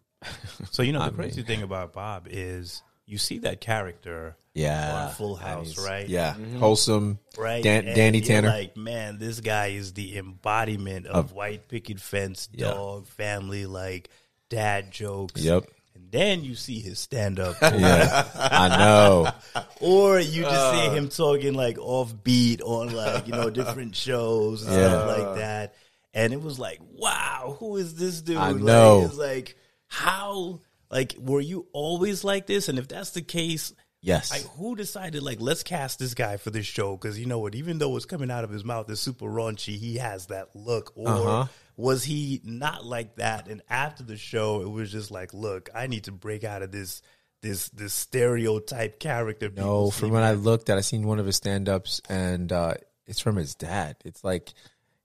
[0.72, 4.36] So you know the I crazy mean- thing about Bob is you see that character
[4.54, 6.08] Yeah, on Full House, right?
[6.08, 7.20] Yeah, wholesome.
[7.38, 7.62] right?
[7.64, 8.48] Dan- Danny Tanner.
[8.50, 12.72] Like, man, this guy is the embodiment of, white picket fence, Yeah.
[12.72, 14.10] dog, family, like
[14.50, 15.42] dad jokes.
[15.42, 15.66] Yep.
[15.96, 19.32] And then you see his stand up, Yeah, I know.
[19.82, 20.72] or you just Uh.
[20.90, 24.88] see him talking like offbeat on like you know different shows and Yeah.
[24.90, 25.76] stuff like that.
[26.16, 28.38] And it was like, wow, who is this dude?
[28.38, 29.02] I Like, know.
[29.06, 29.56] it's like
[29.88, 30.62] how.
[30.94, 32.70] Like, were you always like this?
[32.70, 33.74] And if that's the case,
[34.06, 34.32] Yes.
[34.32, 37.56] like who decided like let's cast this guy for this show because you know what
[37.56, 40.92] even though what's coming out of his mouth is super raunchy he has that look
[40.96, 41.46] or Uh-huh.
[41.78, 45.88] was he not like that and after the show it was just like look i
[45.88, 47.02] need to break out of this
[47.42, 51.26] this this stereotype character No, from when me I looked at, I seen one of
[51.26, 52.74] his stand ups, and uh,
[53.08, 53.96] it's from his dad.
[54.04, 54.54] It's like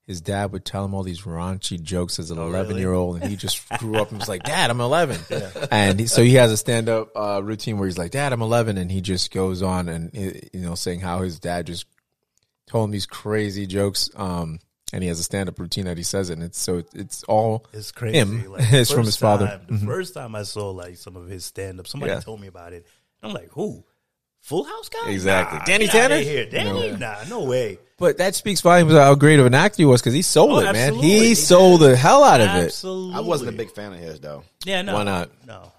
[0.09, 3.21] his dad would tell him all these raunchy jokes as an Oh, 11 year old,
[3.21, 5.19] and he just grew up and was like, Dad, I'm 11.
[5.69, 8.41] And he, so he has a stand up uh, routine where he's like, Dad, I'm
[8.41, 8.79] 11.
[8.79, 11.85] And he just goes on and, you know, saying how his dad just
[12.65, 14.09] told him these crazy jokes.
[14.15, 14.59] Um,
[14.91, 16.33] and he has a stand up routine that he says it.
[16.33, 18.51] And it's so it's all it's crazy him.
[18.51, 19.45] Like, it's from his father.
[19.45, 22.19] time- the first time i saw like some of his stand-up somebody Yeah.
[22.21, 22.87] told me about it
[23.21, 23.83] i'm like who
[24.39, 25.59] full house guy Exactly.
[25.59, 26.17] Nah, Danny Tanner?
[26.17, 29.77] here danny nah no way But that speaks volumes of how great of an actor
[29.77, 30.75] he was because he sold Oh, it, man.
[30.75, 31.07] absolutely.
[31.09, 32.65] He He sold the hell out of it.
[32.65, 33.15] Absolutely.
[33.15, 34.43] I wasn't a big fan of his though.
[34.65, 34.93] Yeah, no.
[34.95, 35.29] Why not?
[35.45, 35.71] No.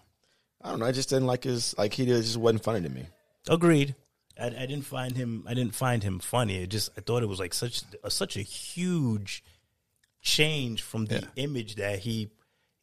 [0.62, 0.86] I don't know.
[0.86, 3.06] I just didn't like his like he did, just wasn't funny to me.
[3.48, 3.94] Agreed.
[4.38, 5.44] I, I didn't find him.
[5.48, 6.62] I didn't find him funny.
[6.62, 9.42] It just I thought it was like such a, such a huge
[10.22, 12.28] change from the image that he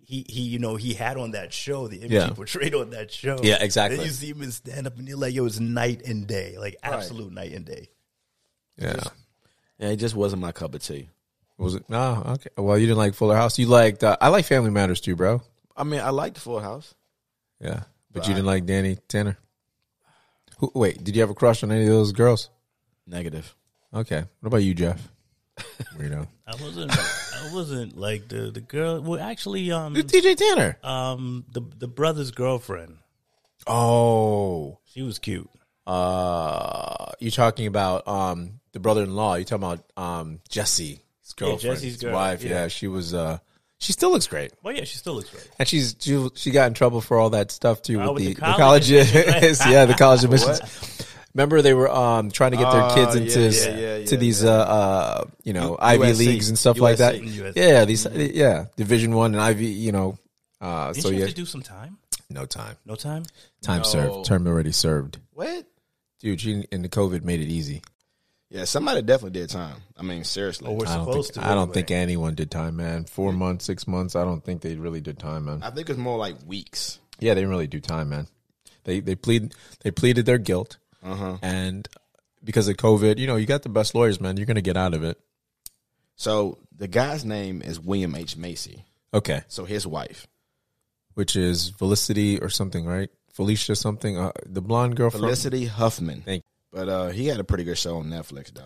[0.04, 1.88] he he you know he had on that show.
[1.88, 2.28] The image Yeah.
[2.28, 3.38] he portrayed on that show.
[3.44, 3.98] Yeah, exactly.
[3.98, 6.58] Then you see him in stand up, and you're like, yo, it's night and day,
[6.58, 7.90] like absolute night and day.
[8.80, 9.00] Yeah.
[9.80, 11.10] Yeah, it just wasn't my cup of tea.
[11.58, 11.90] Was it?
[11.90, 12.24] No.
[12.28, 12.50] Okay.
[12.58, 13.58] Well, you didn't like Fuller House.
[13.58, 14.04] You liked.
[14.04, 15.42] Uh, I like Family Matters too, bro.
[15.76, 16.94] I mean, I liked Full House.
[17.60, 19.38] Yeah, but you didn't like Danny Tanner.
[20.60, 22.50] Who, wait, did you have a crush on any of those girls?
[23.08, 23.56] Negative.
[23.94, 24.24] Okay.
[24.40, 25.08] What about you, Jeff?
[25.98, 26.28] Weirdo.
[26.46, 26.92] I wasn't.
[26.92, 29.02] I wasn't like the the girl.
[29.02, 30.78] Well, actually, um, DJ Tanner.
[30.84, 32.98] um, the the brother's girlfriend.
[33.66, 34.80] Oh.
[34.86, 35.50] She was cute.
[35.86, 39.36] Uh, you talking about um the brother-in-law?
[39.36, 42.44] You talking about um Jesse, his girlfriend, Jesse's his girl, wife?
[42.44, 42.50] yeah.
[42.50, 42.68] Yeah.
[42.70, 43.14] she was.
[43.14, 43.40] uh
[43.80, 44.54] She still looks great.
[44.64, 45.50] Well, yeah, she still looks great.
[45.60, 48.24] And she's she, she got in trouble for all that stuff too Oh, with, with
[48.24, 49.70] the, the the college college, admissions, right?
[49.72, 51.04] yeah, the college admissions.
[51.34, 54.16] Remember they were um trying to get their Oh, kids yeah, into yeah, yeah, to
[54.16, 54.50] yeah, these yeah.
[54.50, 57.16] uh uh you know U- Ivy USC, leagues and stuff like that.
[57.16, 57.54] USC.
[57.56, 60.18] Yeah, these yeah Division One and Ivy, you know.
[60.60, 61.98] Uh, Didn't so she yeah, have to do some time?
[62.32, 63.24] no time, No time.
[63.62, 63.84] time No.
[63.84, 65.20] served, term already served.
[65.34, 65.66] What?
[66.20, 67.84] Dude, she and the COVID made it easy.
[68.50, 69.76] Yeah, somebody definitely did time.
[69.98, 70.68] I mean, seriously.
[70.70, 71.50] Or we're I don't supposed think to.
[71.52, 71.74] I don't anyway.
[71.74, 73.04] think anyone did time, man.
[73.04, 74.16] Four months, six months.
[74.16, 75.62] I don't think they really did time, man.
[75.64, 77.00] I think it's more like weeks.
[77.20, 78.28] Yeah, they didn't really do time, man.
[78.86, 81.38] They they plead they pleaded their guilt, Uh-huh.
[81.42, 81.88] and
[82.44, 84.38] because of COVID, you know, you got the best lawyers, man.
[84.38, 85.20] You're gonna get out of it.
[86.16, 88.38] So the guy's name is William H.
[88.38, 88.86] Macy.
[89.14, 90.28] Okay, So his wife,
[91.16, 93.10] which is Felicity or something, right?
[93.34, 95.22] Felicia something, uh, the blonde girl from.
[95.22, 96.22] Felicity Huffman.
[96.22, 98.64] Thank But uh, he had a pretty good show on Netflix though,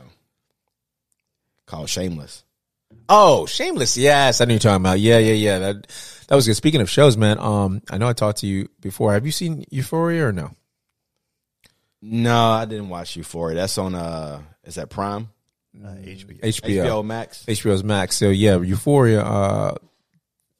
[1.65, 2.43] called Shameless.
[3.07, 3.97] Oh, Shameless.
[3.97, 4.99] Yes, I knew you were talking about.
[4.99, 5.59] Yeah, yeah, yeah.
[5.59, 5.87] That
[6.27, 6.55] that was good.
[6.55, 7.39] Speaking of shows, man.
[7.39, 9.13] Um, I know I talked to you before.
[9.13, 10.51] Have you seen Euphoria or no?
[12.01, 13.55] No, I didn't watch Euphoria.
[13.55, 15.29] That's on uh, is that Prime?
[15.77, 16.41] Uh, HBO.
[16.41, 16.85] HBO.
[16.85, 17.45] HBO Max.
[17.45, 18.17] HBO's Max.
[18.17, 19.21] So yeah, Euphoria.
[19.21, 19.75] Uh,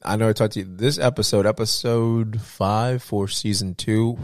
[0.04, 4.18] I know I talked to you this episode, episode five for season two.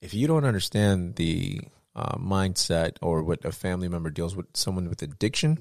[0.00, 1.60] If you don't understand the
[1.94, 5.58] uh, mindset or what a family member deals with someone with addiction,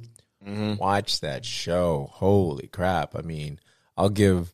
[0.78, 2.10] watch that show.
[2.14, 3.16] Holy crap!
[3.16, 3.60] I mean,
[3.98, 4.52] I'll give,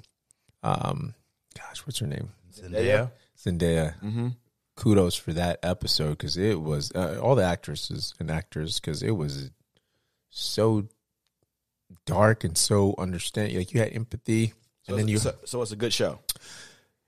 [0.63, 1.13] um,
[1.55, 2.29] gosh, what's her name?
[2.53, 3.11] Zendaya.
[3.37, 4.33] Zendaya.
[4.75, 9.11] Kudos for that episode because it was uh, all the actresses and actors because it
[9.11, 9.51] was
[10.29, 10.87] so
[12.05, 13.53] dark and so understand.
[13.53, 14.53] Like you had empathy,
[14.87, 16.19] and then you so, so it's a good show.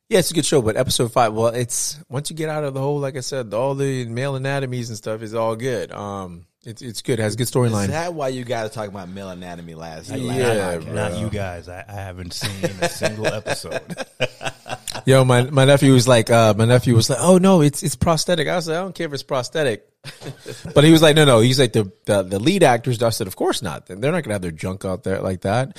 [0.10, 2.74] Yeah, it's a good show, but episode five, well, it's once you get out of
[2.74, 5.92] the whole, like I said, all the male anatomies and stuff is all good.
[5.92, 7.84] Um, it's it's good, it has a good storyline.
[7.86, 10.10] Is that why you guys to talk about male anatomy last?
[10.10, 10.84] last Yeah, podcast?
[10.86, 10.94] bro.
[10.94, 11.70] Not you guys.
[11.70, 13.82] I, I haven't seen a single episode.
[15.06, 17.96] Yo, my my nephew was like, uh, my nephew was like, oh no, it's it's
[17.96, 18.48] prosthetic.
[18.48, 19.88] I was like, I don't care if it's prosthetic,
[20.74, 21.40] but he was like, no, no.
[21.40, 23.02] He's like the the, the lead actors.
[23.02, 23.86] I said, of course not.
[23.86, 25.78] They're not gonna have their junk out there like that.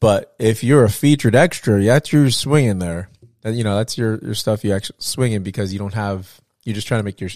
[0.00, 3.10] But if you're a featured extra, that's your swinging there.
[3.44, 6.40] And, you know, that's your your stuff you actually swinging because you don't have.
[6.64, 7.30] You're just trying to make your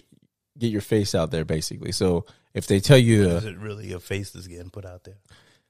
[0.58, 1.92] get your face out there, basically.
[1.92, 5.16] So if they tell you Is it really a face that's getting put out there?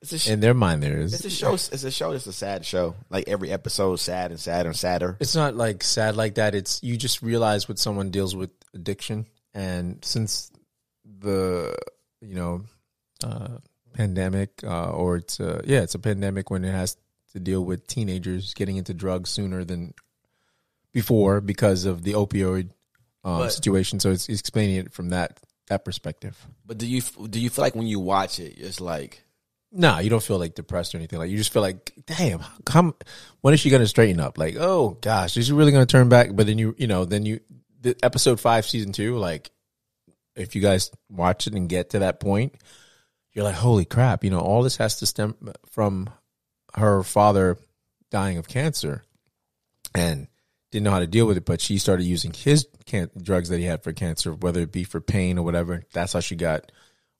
[0.00, 1.54] It's a, sh- in their mind, there it's a show.
[1.54, 2.10] It's a show.
[2.10, 2.96] It's a sad show.
[3.08, 5.16] Like every episode, sad and sadder and sadder.
[5.20, 6.56] It's not like sad like that.
[6.56, 10.50] It's you just realize what someone deals with addiction, and since
[11.04, 11.76] the
[12.20, 12.62] you know
[13.22, 13.58] uh,
[13.92, 16.96] pandemic uh, or it's uh, yeah it's a pandemic when it has
[17.32, 19.94] to deal with teenagers getting into drugs sooner than
[20.92, 22.70] before because of the opioid
[23.24, 24.00] um, But- situation.
[24.00, 25.38] So it's, it's explaining it from that
[25.68, 26.36] that perspective.
[26.66, 29.24] But do you do you feel like when you watch it, it's like
[29.70, 31.18] No, you don't feel like depressed or anything.
[31.18, 32.94] Like you just feel like, damn, come.
[33.40, 34.36] When is she going to straighten up?
[34.38, 36.30] Like, oh gosh, is she really going to turn back?
[36.34, 37.40] But then you, you know, then you,
[37.80, 39.50] the episode five, season two, like,
[40.36, 42.54] if you guys watch it and get to that point,
[43.32, 45.36] you're like, holy crap, you know, all this has to stem
[45.70, 46.10] from
[46.74, 47.56] her father
[48.10, 49.02] dying of cancer,
[49.94, 50.26] and
[50.72, 51.44] didn't know how to deal with it.
[51.44, 54.82] But she started using his can- drugs that he had for cancer, whether it be
[54.82, 55.84] for pain or whatever.
[55.92, 56.72] That's how she got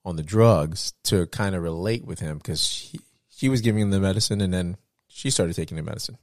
[0.05, 2.99] on the drugs to kind of relate with him because she,
[3.31, 4.77] she was giving him the medicine and then
[5.07, 6.19] she started taking the medicine.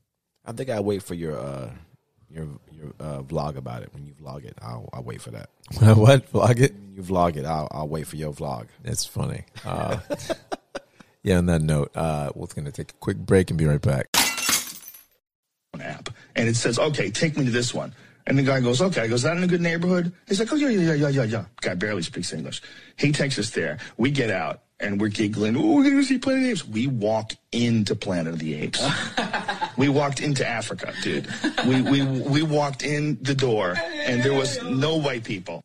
[0.45, 1.69] I think I wait for your uh
[2.29, 3.93] your your uh, vlog about it.
[3.93, 5.49] When you vlog it, I'll I'll wait for that.
[5.97, 6.31] what?
[6.31, 6.73] Vlog it?
[6.73, 8.67] When you vlog it, I'll I'll wait for your vlog.
[8.83, 9.45] It's funny.
[9.63, 9.99] Uh,
[11.23, 13.81] yeah, on that note, uh, we're going to take a quick break and be right
[13.81, 14.07] back.
[16.35, 17.93] And it says, okay, take me to this one.
[18.27, 19.01] And the guy goes, okay.
[19.01, 20.11] I goes, is that in a good neighborhood?
[20.27, 21.45] He's like, oh, yeah, yeah, yeah, yeah, yeah.
[21.61, 22.61] Guy barely speaks English.
[22.95, 23.79] He takes us there.
[23.97, 25.57] We get out and we're giggling.
[25.57, 26.67] Oh, we're going to see Planet of the Apes.
[26.67, 28.87] We walk into Planet of the Apes.
[29.77, 31.27] we walked into Africa, dude.
[31.65, 35.63] We, we, we walked in the door and there was no white people.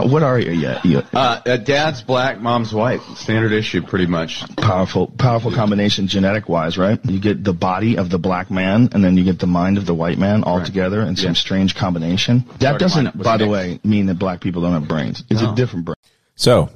[0.00, 0.52] What are you?
[0.52, 3.00] Yeah, you Uh, uh, dad's black, mom's white.
[3.16, 4.44] Standard issue, pretty much.
[4.56, 7.00] powerful, powerful combination genetic wise, right?
[7.04, 9.86] You get the body of the black man and then you get the mind of
[9.86, 10.66] the white man all Right.
[10.66, 11.32] together in some Yeah.
[11.32, 12.44] strange combination.
[12.60, 13.50] That Sorry, doesn't, by the mixed.
[13.52, 15.24] way, mean that black people don't have brains.
[15.30, 15.96] It's a different brain.
[16.36, 16.70] So,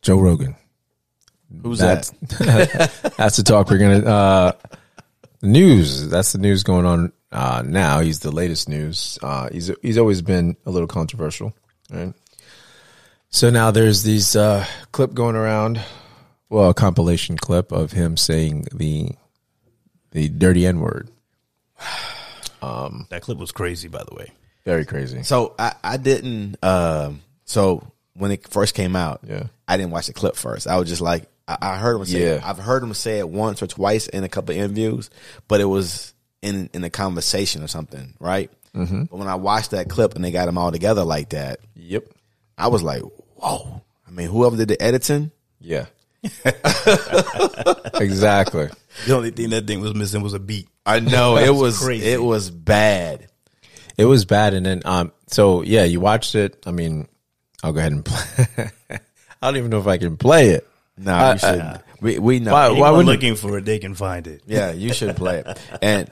[0.00, 0.56] Joe Rogan.
[1.62, 3.12] Who's That's that?
[3.18, 4.06] that's the talk we're gonna.
[4.10, 4.52] Uh,
[5.42, 6.08] news.
[6.08, 8.00] That's the news going on uh, now.
[8.00, 9.18] He's the latest news.
[9.22, 11.52] Uh, he's he's always been a little controversial,
[11.90, 12.12] right?
[13.30, 15.80] So now there's these uh, clip going around.
[16.48, 19.10] Well, a compilation clip of him saying the
[20.12, 21.10] the dirty N word.
[23.10, 24.32] That clip was crazy, by the way.
[24.64, 25.22] Very crazy.
[25.22, 26.56] So I I didn't.
[26.64, 29.44] Um, so when it first came out, Yeah.
[29.66, 30.66] I didn't watch the clip first.
[30.66, 32.40] I was just like, I, I heard him say, Yeah.
[32.42, 35.08] I've heard him say it once or twice in a couple of interviews,
[35.46, 38.50] but it was in in a conversation or something, right?
[38.74, 39.04] Mm-hmm.
[39.04, 42.04] But when I watched that clip and they got them all together like that, Yep.
[42.56, 43.02] I was like,
[43.36, 43.82] whoa.
[44.06, 45.30] I mean, whoever did the editing,
[45.60, 45.86] Yeah.
[47.94, 48.68] exactly.
[49.06, 50.68] The only thing that thing was missing was a beat.
[50.86, 52.06] I know it was crazy.
[52.08, 53.28] it was bad.
[53.96, 55.12] It was bad, and then um.
[55.28, 56.62] So yeah, you watched it.
[56.66, 57.08] I mean,
[57.62, 58.46] I'll go ahead and play.
[59.42, 60.66] I don't even know if I can play it.
[60.96, 61.60] No, I- you should.
[61.60, 62.52] I- we we know.
[62.52, 64.42] Why- Anyone why wouldn't- looking for it, they can find it.
[64.46, 65.58] Yeah, you should play it.
[65.82, 66.08] And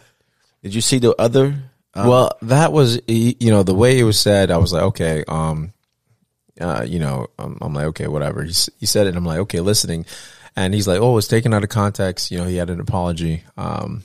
[0.66, 1.54] did you see the other?
[1.94, 4.50] Um, well, that was you know the way it was said.
[4.50, 5.72] I was like, okay, um,
[6.60, 8.42] uh, you know, I'm, I'm like, okay, whatever.
[8.42, 9.10] He he said it.
[9.10, 10.06] and I'm like, okay, listening,
[10.56, 12.32] and he's like, oh, it's taken out of context.
[12.32, 13.44] You know, he had an apology.
[13.56, 14.02] Um,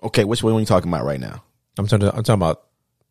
[0.00, 1.42] okay, which one are you talking about right now?
[1.76, 2.06] I'm talking.
[2.06, 2.62] I'm talking about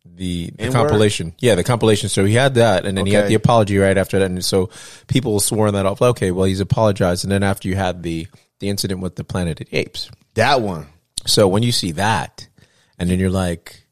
[0.06, 1.34] the, the compilation.
[1.38, 2.08] Yeah, the compilation.
[2.08, 4.70] So he had that, and then he had the apology right after that, and so
[5.06, 6.00] people swore that off.
[6.00, 8.26] Like, Okay, well, he's apologized, and then after you had the
[8.60, 10.10] the incident with the Planet of the Apes.
[10.32, 10.86] That one.
[11.26, 12.48] So when you see that,
[12.98, 13.86] and then you're like,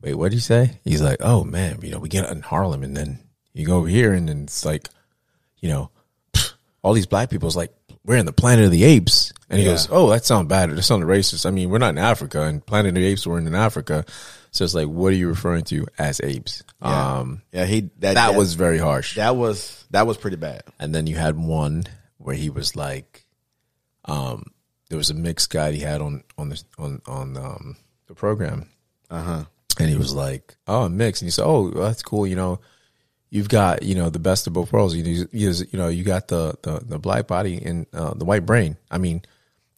[0.00, 0.78] wait, what did he say?
[0.84, 3.18] He's like, oh man, you know, we get in Harlem, and then
[3.54, 4.88] you go over here, and then it's like,
[5.60, 5.90] you know,
[6.82, 7.46] all these black people.
[7.48, 7.72] It's like
[8.04, 9.72] we're in the Planet of the Apes, and he Yeah.
[9.72, 10.70] goes, "Oh, that sounds bad.
[10.70, 11.46] That sounds racist.
[11.46, 14.04] I mean, we're not in Africa, and Planet of the Apes were in in Africa."
[14.50, 16.62] So it's like, what are you referring to as apes?
[16.82, 17.18] Yeah.
[17.20, 19.14] Um, Yeah, he that that was very harsh.
[19.16, 20.62] that was that was pretty bad.
[20.78, 21.84] And then you had one
[22.18, 23.24] where he was like,
[24.04, 24.44] um,
[24.90, 27.76] there was a mixed guy he had on on the on on um,
[28.14, 28.68] the program,
[29.10, 29.44] Uh huh.
[29.80, 32.26] and he was like, "Oh, I'm mixed," and he said, "Oh, that's cool.
[32.26, 32.60] You know,
[33.30, 34.94] you've got you know the best of both worlds.
[34.94, 38.24] You know, you, you know, you got the the, the black body and uh, the
[38.24, 38.76] white brain.
[38.90, 39.22] I mean,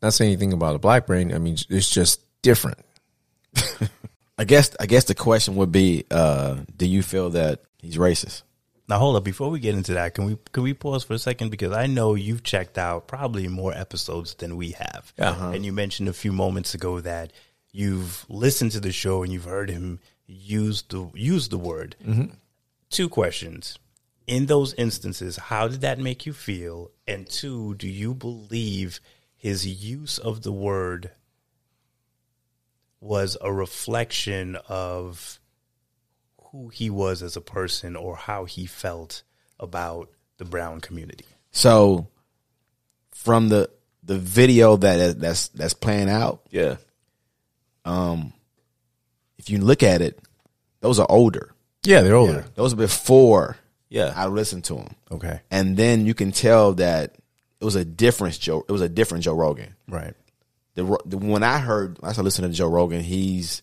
[0.02, 1.32] not saying anything about a black brain.
[1.32, 2.78] I mean, it's just different.
[4.38, 8.42] I guess I guess the question would be, uh, do you feel that he's racist?
[8.88, 11.18] Now hold up, before we get into that, can we can we pause for a
[11.18, 15.12] second because I know you've checked out probably more episodes than we have.
[15.16, 15.52] Yeah.
[15.52, 17.32] And you mentioned a few moments ago that
[17.74, 21.96] you've listened to the show and you've heard him use the use the word.
[22.02, 22.34] Mm-hmm.
[22.88, 23.78] Two questions.
[24.26, 26.90] In those instances, how did that make you feel?
[27.06, 29.00] And two, do you believe
[29.36, 31.10] his use of the word
[33.00, 35.38] was a reflection of
[36.50, 39.22] who he was as a person or how he felt
[39.60, 40.08] about
[40.38, 41.26] the brown community.
[41.50, 42.08] So,
[43.12, 43.70] from the
[44.02, 46.76] the video that that's that's playing out, Yeah,
[47.84, 48.32] um,
[49.38, 50.18] if you look at it,
[50.80, 51.50] those are older.
[51.84, 52.44] yeah, they're older.
[52.54, 53.56] Those are before
[53.88, 54.94] Yeah, I listened to them.
[55.10, 55.40] Okay.
[55.50, 57.14] and then you can tell that
[57.60, 58.64] it was a different Joe.
[58.68, 59.74] It was a different Joe Rogan.
[59.88, 60.14] Right.
[60.74, 63.00] The, the when I heard, I started listening to Joe Rogan.
[63.02, 63.62] He's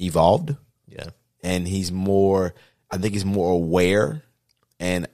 [0.00, 0.56] evolved.
[0.88, 1.10] yeah,
[1.42, 2.54] and he's more
[2.90, 4.22] I think he's more aware
[4.80, 5.06] and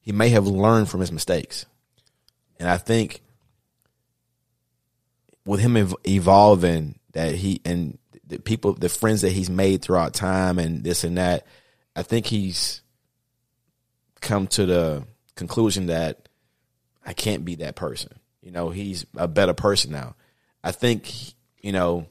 [0.00, 1.64] he may have learned from his mistakes.
[2.60, 3.20] And I think
[5.44, 10.14] with him ev- evolving that he and the people the friends that he's made throughout
[10.14, 11.46] time and this and that,
[11.94, 12.82] I think he's
[14.20, 15.04] come to the
[15.34, 16.28] conclusion that
[17.04, 18.12] I can't be that person.
[18.40, 20.14] You know, he's a better person now.
[20.64, 21.12] I think
[21.60, 22.06] you know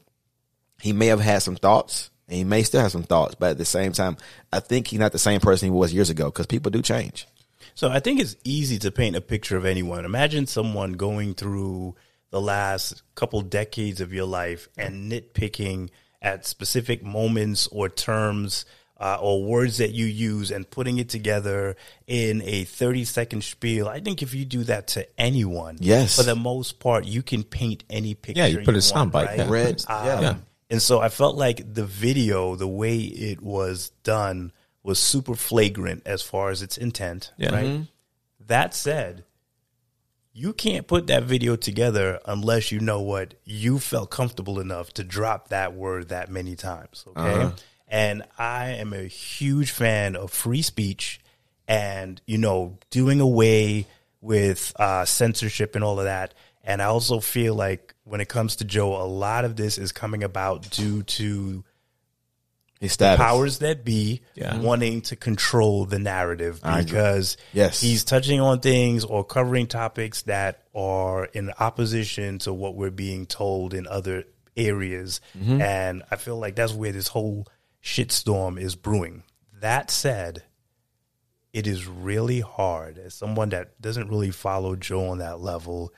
[0.81, 3.57] he may have had some thoughts and he may still have some thoughts, but at
[3.57, 4.17] the same time,
[4.53, 7.27] I think he's not the same person he was years ago because people do change.
[7.75, 10.05] So I think it's easy to paint a picture of anyone.
[10.05, 11.95] Imagine someone going through
[12.31, 15.89] the last couple decades of your life and nitpicking
[16.21, 18.65] at specific moments or terms
[18.99, 21.75] uh, or words that you use and putting it together
[22.07, 23.87] in a 30 second spiel.
[23.87, 26.15] I think if you do that to anyone, Yes.
[26.15, 28.41] for the most part, you can paint any picture.
[28.41, 29.37] Yeah, you put a want, soundbite, right?
[29.39, 29.49] yeah.
[29.49, 30.35] Red, Um, yeah.
[30.69, 34.51] And so I felt like the video, the way it was done,
[34.83, 37.31] was super flagrant as far as its intent.
[37.37, 37.53] Yeah.
[37.55, 37.87] Right.
[38.47, 39.23] That said,
[40.33, 45.03] you can't put that video together unless you know what you felt comfortable enough to
[45.03, 47.05] drop that word that many times.
[47.15, 47.51] Okay.
[47.87, 51.19] And I am a huge fan of free speech
[51.67, 53.87] and, you know, doing away
[54.21, 56.33] with uh, censorship and all of that.
[56.63, 59.91] And I also feel like when it comes to Joe, a lot of this is
[59.91, 61.65] coming about due to
[62.81, 63.17] His status.
[63.23, 64.57] powers that be Yeah.
[64.59, 67.79] wanting to control the narrative because Yes.
[67.79, 73.27] he's touching on things or covering topics that are in opposition to what we're being
[73.27, 74.25] told in other
[74.57, 75.21] areas.
[75.37, 75.61] Mm-hmm.
[75.61, 77.47] And I feel like that's where this whole
[77.83, 79.23] shitstorm is brewing.
[79.59, 80.43] That said,
[81.53, 85.93] it is really hard as someone that doesn't really follow Joe on that level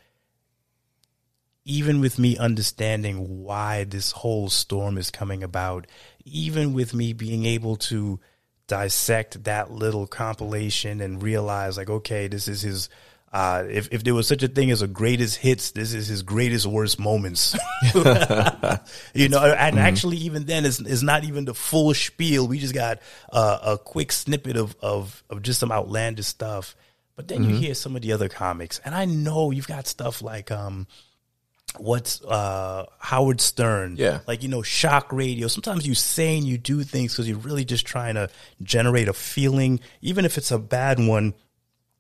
[1.66, 5.88] even with me understanding why this whole storm is coming about,
[6.26, 8.20] even with me being able to
[8.68, 12.90] dissect that little compilation and realize, like, okay, this is his.
[13.32, 16.22] Uh, if if there was such a thing as a greatest hits, this is his
[16.22, 17.58] greatest worst moments.
[19.16, 22.48] you know, and actually, even then, it's, it's not even the full spiel.
[22.48, 23.00] We just got
[23.32, 26.76] uh, a quick snippet of, of of just some outlandish stuff.
[27.16, 30.22] But then you hear some of the other comics, and I know you've got stuff
[30.24, 30.88] like um,
[31.78, 33.96] what's uh Howard Stern.
[33.98, 34.20] Yeah.
[34.28, 35.48] Like, you know, shock radio.
[35.48, 38.30] Sometimes you say and you do things because you're really just trying to
[38.62, 41.34] generate a feeling, even if it's a bad one.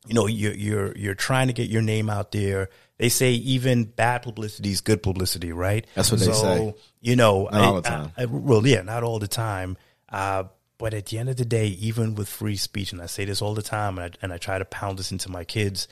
[0.07, 2.69] You know, you're you're you're trying to get your name out there.
[2.97, 5.88] They say even bad publicity is good publicity, right?
[5.95, 6.74] That's what they say.
[7.01, 8.11] You know, Not all the time.
[8.17, 9.78] I- I- well, yeah, not all the time.
[10.09, 10.43] Uh,
[10.78, 13.41] but at the end of the day, even with free speech, and I say this
[13.41, 15.88] all the time, and I, and I try to pound this into my kids,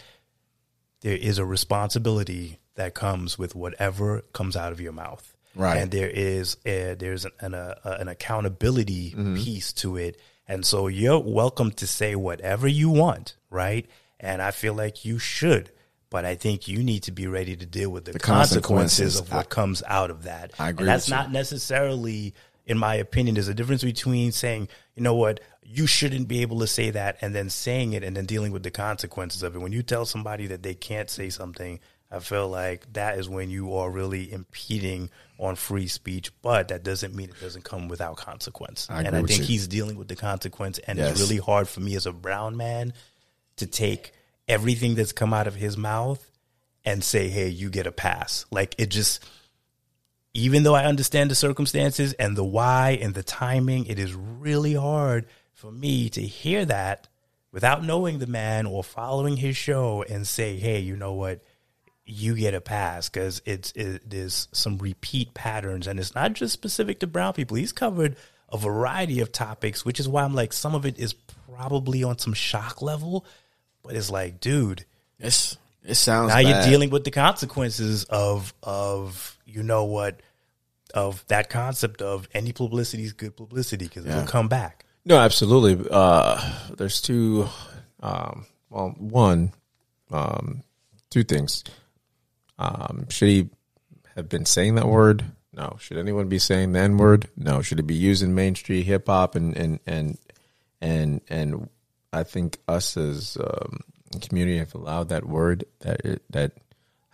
[1.01, 5.35] there is a responsibility that comes with whatever comes out of your mouth.
[5.55, 5.77] Right.
[5.77, 10.19] And there is a, there's an an, uh, an accountability piece to it.
[10.47, 13.85] And so you're welcome to say whatever you want, right?
[14.19, 15.71] And I feel like you should,
[16.09, 19.19] but I think you need to be ready to deal with the, consequences, consequences.
[19.19, 20.51] of what comes out of that.
[20.59, 21.15] I agree And that's with you.
[21.15, 22.33] not necessarily
[22.65, 26.59] in my opinion, there's a difference between saying, you know what, you shouldn't be able
[26.59, 29.59] to say that, and then saying it and then dealing with the consequences of it.
[29.59, 31.79] When you tell somebody that they can't say something,
[32.11, 35.09] I feel like that is when you are really impeding
[35.39, 38.87] on free speech, but that doesn't mean it doesn't come without consequence.
[38.89, 39.45] I and I think you.
[39.45, 41.11] he's dealing with the consequence, and Yes.
[41.11, 42.93] it's really hard for me as a brown man
[43.55, 44.11] to take
[44.47, 46.29] everything that's come out of his mouth
[46.83, 49.23] and say, "Hey, you get a pass." Like it just
[50.33, 54.73] even though I understand the circumstances and the why and the timing, it is really
[54.73, 57.07] hard for me to hear that
[57.51, 61.41] without knowing the man or following his show and say, "Hey, you know what?
[62.13, 66.51] You get a pass because it's it, there's some repeat patterns, and it's not just
[66.51, 67.55] specific to brown people.
[67.55, 68.17] He's covered
[68.49, 72.17] a variety of topics, which is why I'm like, some of it is probably on
[72.17, 73.25] some shock level,
[73.81, 74.85] but it's like, dude,
[75.19, 80.19] It's it sounds now you're dealing with the consequences of of you know what
[80.93, 84.85] of that concept of any publicity is good publicity because it'll come back.
[85.05, 85.87] No, absolutely.
[85.89, 86.39] Uh,
[86.77, 87.47] there's two.
[88.01, 89.53] Um, well, one,
[90.11, 90.63] um,
[91.09, 91.63] two things.
[92.61, 93.49] Um, should he
[94.15, 95.25] have been saying that word?
[95.51, 95.77] No.
[95.79, 97.27] Should anyone be saying the N word?
[97.35, 97.61] No.
[97.61, 100.17] Should it be used in mainstream hip hop and and and
[100.79, 101.69] and and
[102.13, 103.79] I think us as um,
[104.21, 106.53] community have allowed that word that it, that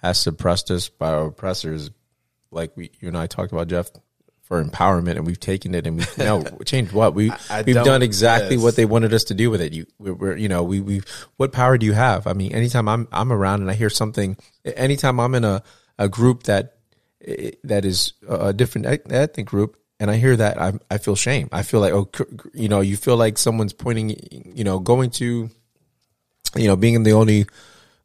[0.02, 1.92] has suppressed us by our oppressors,
[2.52, 3.90] like we you and I talked about Jeff
[4.48, 8.02] for empowerment, and we've taken it and we've no changed what we I we've done
[8.02, 8.64] exactly yes.
[8.64, 9.74] what they wanted us to do with it.
[9.74, 11.02] You we're, we're you know we we
[11.36, 12.28] what power do you have?
[12.28, 15.64] I mean, anytime I'm I'm around and I hear something, anytime I'm in a
[16.00, 16.78] a group that
[17.64, 21.50] that is a different ethnic group and I hear that I I feel shame.
[21.52, 22.10] I feel like oh
[22.54, 25.50] you know you feel like someone's pointing you know going to
[26.56, 27.48] you know being in the only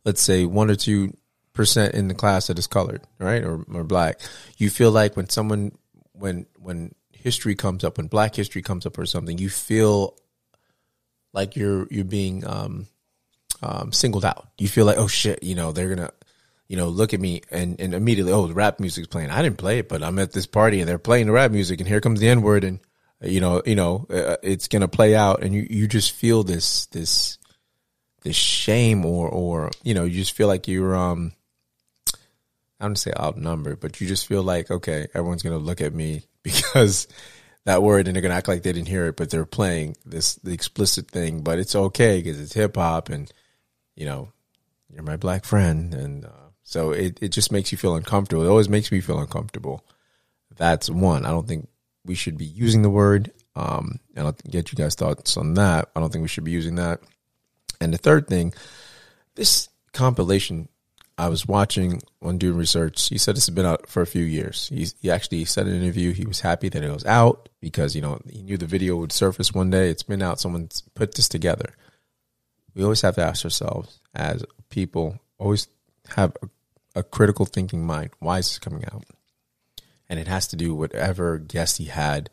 [0.04, 1.16] let's say one or two
[1.52, 4.20] percent in the class that is colored right or or black
[4.56, 5.70] you feel like when someone
[6.22, 10.16] when when history comes up when black history comes up or something you feel
[11.32, 12.86] like you're you're being um
[13.62, 16.10] um singled out you feel like oh shit you know they're gonna
[16.72, 19.28] you know, look at me and, and immediately, oh, the rap music's playing.
[19.28, 21.80] I didn't play it, but I'm at this party and they're playing the rap music
[21.80, 22.80] and here comes the N word and,
[23.22, 26.12] uh, you know, you know, uh, it's going to play out and you, you just
[26.12, 27.36] feel this, this,
[28.22, 31.34] this shame or, or, you know, you just feel like you're, um,
[32.82, 35.94] I don't say outnumbered, but you just feel like, okay, everyone's going to look at
[35.94, 37.06] me because
[37.64, 39.96] that word and they're going to act like they didn't hear it, but they're playing
[40.04, 43.32] this, the explicit thing, but it's okay because it's hip hop and,
[43.94, 44.32] you know,
[44.92, 45.94] you're my black friend.
[45.94, 48.44] And, uh, so it, it just makes you feel uncomfortable.
[48.44, 49.84] It always makes me feel uncomfortable.
[50.56, 51.24] That's one.
[51.24, 51.68] I don't think
[52.04, 53.30] we should be using the word.
[53.54, 55.90] Um, and I'll get you guys thoughts on that.
[55.94, 57.00] I don't think we should be using that.
[57.80, 58.54] And the third thing,
[59.36, 60.68] this compilation
[61.18, 63.08] I was watching on doing research.
[63.08, 64.68] He said this has been out for a few years.
[64.68, 67.94] He's, he actually said in an interview he was happy that it was out because
[67.94, 69.90] you know he knew the video would surface one day.
[69.90, 70.40] It's been out.
[70.40, 71.74] Someone's put this together.
[72.74, 75.68] We always have to ask ourselves as people, always
[76.16, 78.10] have a, a critical thinking mind.
[78.18, 79.04] Why is this coming out?
[80.08, 82.30] And it has to do with whatever guest he had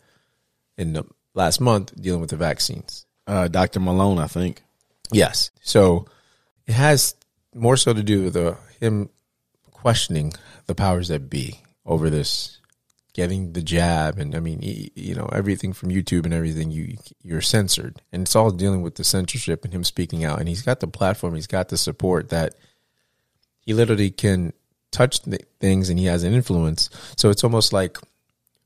[0.78, 3.06] in the last month dealing with the vaccines.
[3.28, 3.80] uh, Dr.
[3.80, 4.64] Malone, I think.
[5.12, 5.52] Yes.
[5.62, 6.06] So
[6.66, 7.16] it has
[7.54, 9.10] more so to do with uh, him
[9.72, 10.34] questioning
[10.68, 12.60] the powers that be over this
[13.14, 17.42] getting the jab and I mean you know everything from YouTube and everything you you're
[17.42, 18.02] censored.
[18.12, 20.40] And it's all dealing with the censorship and him speaking out.
[20.40, 22.56] And he's got the platform he's got the support that
[23.62, 24.54] he literally can
[24.92, 26.90] touch th- things and he has an influence.
[27.18, 27.98] So it's almost like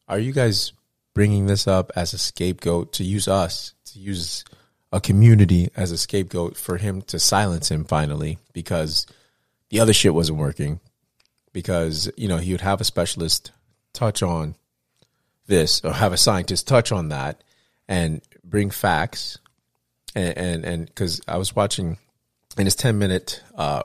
[0.07, 0.73] are you guys
[1.13, 4.43] bringing this up as a scapegoat to use us to use
[4.93, 9.07] a community as a scapegoat for him to silence him finally because
[9.69, 10.79] the other shit wasn't working.
[11.51, 13.51] Because you know he would have a specialist
[13.91, 14.55] touch on
[15.47, 17.43] this or have a scientist touch on that
[17.87, 19.39] and bring facts.
[20.15, 21.97] And and and because I was watching
[22.57, 23.81] in his 10 minute uh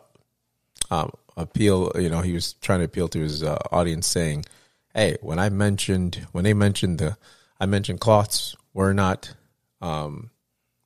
[0.91, 4.45] um appeal you know he was trying to appeal to his uh, audience saying
[4.93, 7.17] hey when I mentioned when they mentioned the
[7.59, 9.35] I mentioned cloths were not
[9.81, 10.31] um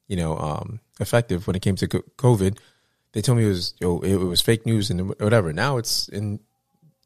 [0.09, 2.59] you know um effective when it came to covid
[3.13, 6.41] they told me it was yo, it was fake news and whatever now it's in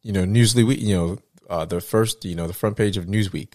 [0.06, 1.18] you know Newsweek, you know,
[1.50, 3.54] uh, the first, you know, the front page of Newsweek.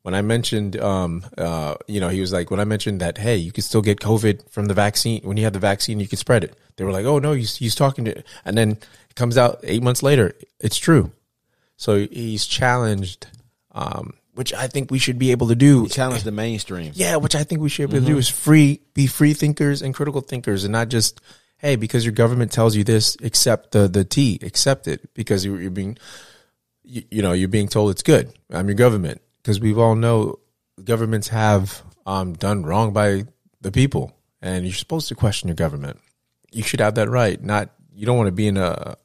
[0.00, 3.36] When I mentioned, um, uh, you know, he was like, when I mentioned that, hey,
[3.36, 5.22] you could still get COVID from the vaccine.
[5.22, 6.56] When you have the vaccine, you can spread it.
[6.76, 8.72] They were like, oh no, he's he's talking to, and then
[9.10, 11.12] it comes out eight months later, it's true.
[11.76, 13.26] So he's challenged,
[13.72, 15.84] um, which I think we should be able to do.
[15.84, 16.92] He challenged the mainstream.
[16.94, 19.80] Yeah, which I think we should be able to do is free, be free thinkers
[19.80, 21.20] and critical thinkers, and not just
[21.58, 25.60] hey, because your government tells you this, accept the the T, accept it because you're,
[25.60, 25.96] you're being,
[26.82, 28.32] you, you know, you're being told it's good.
[28.50, 29.22] I'm your government.
[29.42, 30.40] because we've all know
[30.82, 33.24] governments have um, done wrong by
[33.60, 34.12] the people,
[34.42, 36.00] and you're supposed to question your government.
[36.50, 37.42] You should have that right.
[37.42, 38.96] Not you don't want to be in a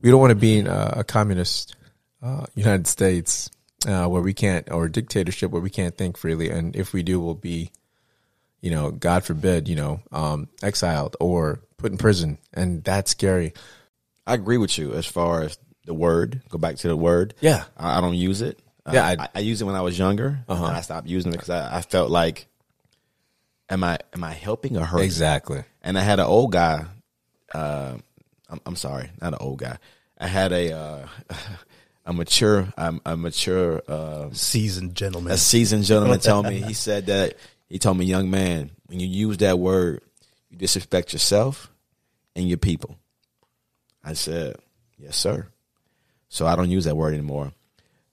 [0.00, 1.74] we don't want to be in a, a communist
[2.22, 3.50] uh, United States
[3.86, 7.20] uh, where we can't or dictatorship where we can't think freely, and if we do,
[7.20, 7.70] we'll be
[8.62, 13.54] you know, God forbid, you know, um, exiled or put in prison, and that's scary.
[14.26, 15.56] I agree with you as far as
[15.86, 16.42] the word.
[16.50, 17.32] Go back to the word.
[17.40, 17.64] Yeah.
[17.74, 18.58] I, I don't use it.
[18.84, 20.66] Uh, Yeah, I, I- I, used it when I was younger, Uh-huh.
[20.66, 22.48] and I stopped using it because I, I felt like,
[23.70, 25.06] am I am I helping or hurting?
[25.06, 25.64] Exactly.
[25.80, 26.84] And I had an old guy.
[27.54, 27.96] Uh,
[28.50, 29.78] I'm, I'm sorry, not an old guy.
[30.18, 31.06] I had a uh,
[32.06, 35.32] a mature, um, a mature, uh, Seasoned gentleman.
[35.32, 36.60] a seasoned gentleman told me.
[36.60, 37.36] He said that
[37.68, 40.00] he told me, young man, when you use that word,
[40.50, 41.70] you disrespect yourself
[42.34, 42.96] and your people.
[44.02, 44.56] I said,
[44.98, 45.46] yes, sir.
[46.28, 47.52] So I don't use that word anymore.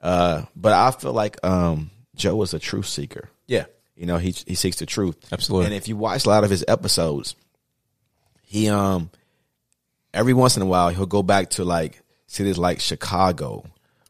[0.01, 3.29] Uh, but I feel like um, Joe is a truth seeker.
[3.47, 3.65] Yeah.
[3.95, 5.15] You know, he he seeks the truth.
[5.31, 5.65] Absolutely.
[5.67, 7.35] And if you watch a lot of his episodes,
[8.43, 9.09] he um
[10.13, 13.65] every once in a while he'll go back to like cities like Chicago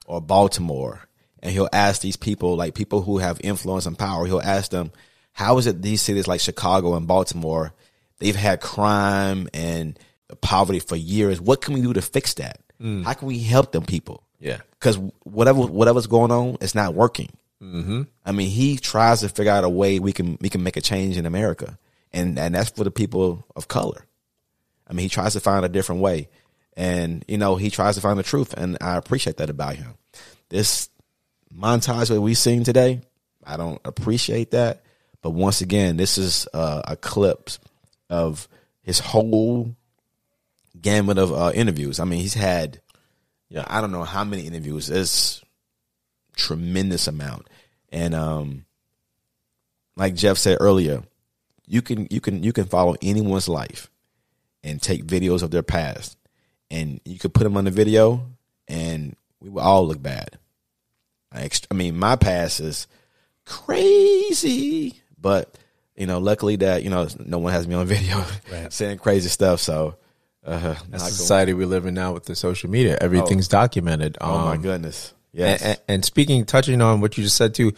[0.08, 1.02] or Baltimore
[1.44, 4.92] and he'll ask these people, like people who have influence and power, he'll ask them,
[5.34, 7.74] How is it these cities like Chicago and Baltimore,
[8.18, 9.98] they've had crime and
[10.42, 11.40] poverty for years.
[11.40, 12.60] What can we do to fix that?
[13.04, 14.24] How can we help them people?
[14.40, 14.58] Yeah.
[14.80, 17.32] because whatever whatever's going on, it's not working.
[17.62, 18.04] Mm-hmm.
[18.24, 20.82] I mean, he tries to figure out a way we can we can make a
[20.82, 21.80] change in America,
[22.14, 24.06] and and that's for the people of color.
[24.88, 26.30] I mean, he tries to find a different way,
[26.78, 29.96] and you know, he tries to find the truth, and I appreciate that about him.
[30.50, 30.90] This
[31.54, 33.02] montage that we've seen today,
[33.44, 34.84] I don't appreciate that,
[35.24, 37.50] but once again, this is uh, a clip
[38.12, 38.48] of
[38.84, 39.76] his whole
[40.80, 42.00] gamut of uh, interviews.
[42.00, 42.80] I mean, he's had,
[43.50, 44.90] yeah, I don't know how many interviews.
[44.92, 45.42] It's
[46.36, 47.50] tremendous amount,
[47.92, 48.66] and um,
[49.96, 51.02] like Jeff said earlier,
[51.66, 53.90] you can you can you can follow anyone's life
[54.64, 56.17] and take videos of their past,
[56.72, 58.26] and you could put them on the video,
[58.68, 60.38] and we would all look bad.
[61.32, 62.88] I, I mean, my past is
[63.46, 65.58] crazy, but
[65.96, 68.24] you know, luckily that you know no one has me on video
[68.70, 69.60] saying crazy stuff.
[69.60, 69.96] So,
[70.46, 72.98] uh, That's the society we live in now with the social media.
[73.02, 74.18] Everything's documented.
[74.22, 77.74] oh my Um, goodness, yes, And, and, speaking, touching on what you just said too.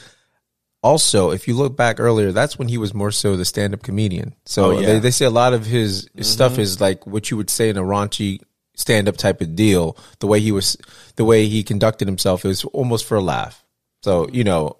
[0.81, 4.33] Also, if you look back earlier, that's when he was more so the stand-up comedian.
[4.45, 4.77] So Oh, yeah.
[4.77, 4.87] Mm-hmm.
[4.87, 7.67] they, they say a lot of his, his stuff is like what you would say
[7.67, 8.39] in a raunchy
[8.79, 9.97] stand-up type of deal.
[10.19, 10.77] The way he was,
[11.15, 13.63] the way he conducted himself is almost for a laugh.
[14.03, 14.77] So you know,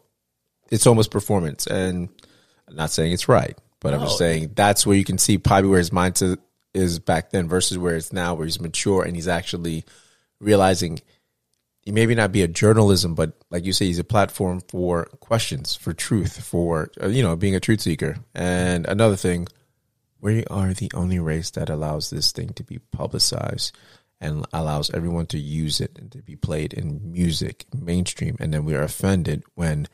[0.71, 1.67] it's almost performance.
[1.67, 2.09] And
[2.67, 5.69] I'm not saying it's right, but I'm just saying that's where you can see probably
[5.69, 6.37] where his mindset
[6.73, 9.83] is back then versus where it's now, where he's mature and he's actually
[10.39, 11.01] realizing
[11.81, 15.75] he maybe not be a journalism, but like you say, he's a platform for questions,
[15.75, 18.17] for truth, for uh, you know being a truth seeker.
[18.35, 19.47] And another thing,
[20.21, 23.75] we are the only race that allows this thing to be publicized
[24.21, 28.65] and allows everyone to use it and to be played in music, mainstream, and then
[28.65, 29.87] we are offended when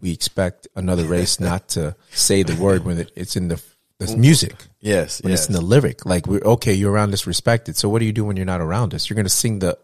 [0.00, 3.62] we expect another race not to say the word when it, it's in the,
[3.98, 5.40] the music yes, when yes.
[5.40, 6.06] it's in the lyric.
[6.06, 7.76] Like we're okay, you're around us respected.
[7.76, 9.10] So what do you do when you're not around us?
[9.10, 9.78] You're gonna sing the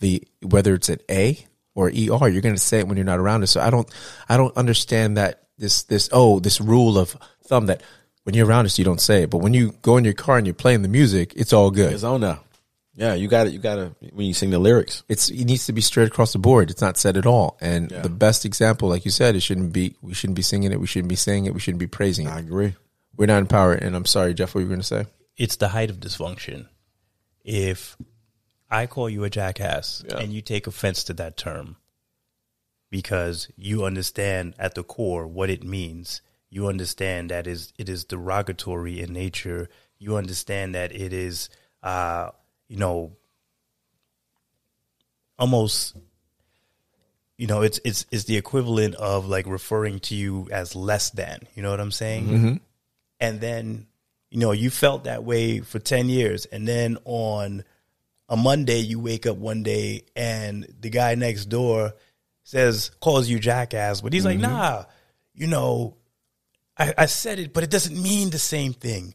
[0.00, 1.92] the whether it's an A or ER,
[2.28, 3.50] you're gonna say it when you're not around us.
[3.50, 3.92] So I don't
[4.28, 7.82] I don't understand that this this oh, this rule of thumb that
[8.26, 9.30] when you're around us you don't say it.
[9.30, 11.92] But when you go in your car and you're playing the music, it's all good.
[11.92, 12.40] It's on there.
[12.96, 13.52] Yeah, you got it.
[13.52, 15.04] You got to when you sing the lyrics.
[15.08, 16.70] It's it needs to be straight across the board.
[16.70, 17.56] It's not said at all.
[17.60, 18.00] And Yeah.
[18.00, 20.86] the best example, like you said, it shouldn't be we shouldn't be singing it, we
[20.88, 22.34] shouldn't be saying it, we shouldn't be praising I it.
[22.34, 22.74] I agree.
[23.16, 23.72] We're not in power.
[23.74, 25.06] And I'm sorry, Jeff, what were you gonna say?
[25.36, 26.66] it's the height of dysfunction.
[27.44, 27.96] If
[28.70, 30.16] I call you a jackass Yeah.
[30.18, 31.76] and you take offense to that term
[32.90, 38.04] because you understand at the core what it means, you understand that is it is
[38.04, 39.68] derogatory in nature.
[39.98, 41.48] You understand that it is,
[41.82, 42.30] uh,
[42.68, 43.12] you know,
[45.38, 45.96] almost
[47.36, 51.40] you know it's it's it's the equivalent of like referring to you as less than.
[51.54, 52.60] You know what i'm saying?
[53.20, 53.86] And then
[54.30, 56.46] you know you felt that way for 10 years.
[56.46, 57.64] And then on
[58.28, 61.94] a monday you wake up one day and the guy next door
[62.44, 64.00] says calls you jackass.
[64.00, 64.84] But he's like nah
[65.34, 65.96] you know
[66.78, 69.14] I, I said it but it doesn't mean the same thing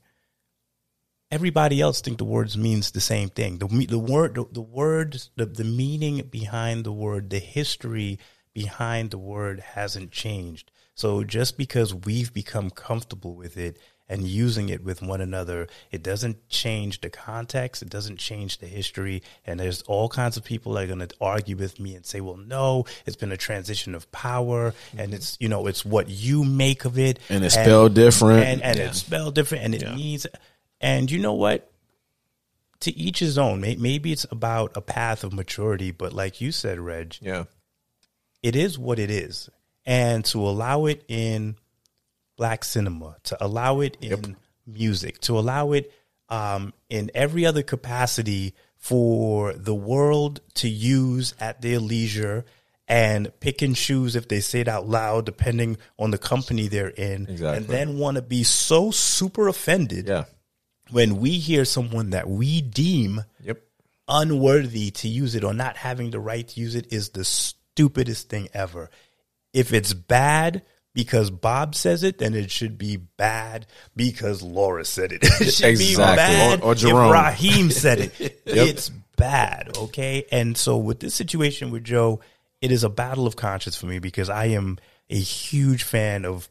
[1.31, 3.57] everybody else think the words means the same thing.
[3.57, 8.19] The the word the, the words the, the meaning behind the word, the history
[8.53, 10.71] behind the word hasn't changed.
[10.93, 13.79] So just because we've become comfortable with it
[14.11, 18.67] and using it with one another, it doesn't change the context, it doesn't change the
[18.67, 19.23] history.
[19.45, 22.19] And there's all kinds of people that are going to argue with me and say,
[22.19, 25.13] well, no, it's been a transition of power and mm-hmm.
[25.13, 27.19] it's, you know, it's what you make of it.
[27.29, 28.43] And it's spelled different.
[28.43, 30.27] And, and it's spelled different and it means,
[30.81, 31.71] and you know what?
[32.81, 33.61] To each his own.
[33.61, 37.45] Maybe it's about a path of maturity, but like you said, Reg, Yeah.
[38.43, 39.49] it is what it is.
[39.85, 41.55] And to allow it in
[42.37, 45.91] black cinema, to allow it in music, to allow it
[46.29, 52.45] um, in every other capacity for the world to use at their leisure
[52.87, 56.87] and pick and choose if they say it out loud, depending on the company they're
[56.89, 57.57] in, Exactly.
[57.57, 60.25] and then want to be so super offended Yeah.
[60.89, 63.61] when we hear someone that we deem Yep.
[64.07, 68.29] unworthy to use it or not having the right to use it is the stupidest
[68.29, 68.89] thing ever.
[69.53, 70.63] If it's bad
[70.93, 73.65] because Bob says it, then it should be bad
[73.95, 75.21] because Laura said it.
[75.41, 77.07] It should be bad Or- or Jerome.
[77.07, 78.41] if Raheem said it.
[78.45, 80.25] It's bad, okay?
[80.31, 82.19] And so with this situation with Joe,
[82.61, 84.77] it is a battle of conscience for me because I am
[85.09, 86.49] a huge fan of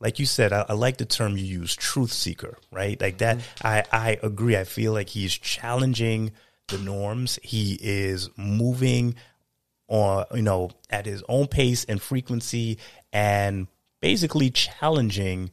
[0.00, 3.00] like you said, I, I like the term you use, truth seeker, right?
[3.00, 3.38] Like that.
[3.38, 3.66] Mm-hmm.
[3.66, 4.56] I, I agree.
[4.56, 6.32] I feel like he's challenging
[6.66, 7.38] the norms.
[7.40, 9.14] He is moving
[9.86, 12.78] on, you know, at his own pace and frequency
[13.12, 13.68] and
[14.02, 15.50] basically challenging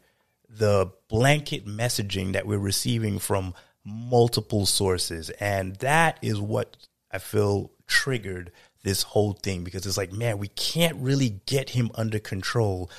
[0.49, 3.53] the blanket messaging that we're receiving from
[3.85, 5.29] multiple sources.
[5.29, 6.75] And that is what
[7.11, 8.51] I feel triggered
[8.83, 12.89] this whole thing because it's like, man, we can't really get him under control.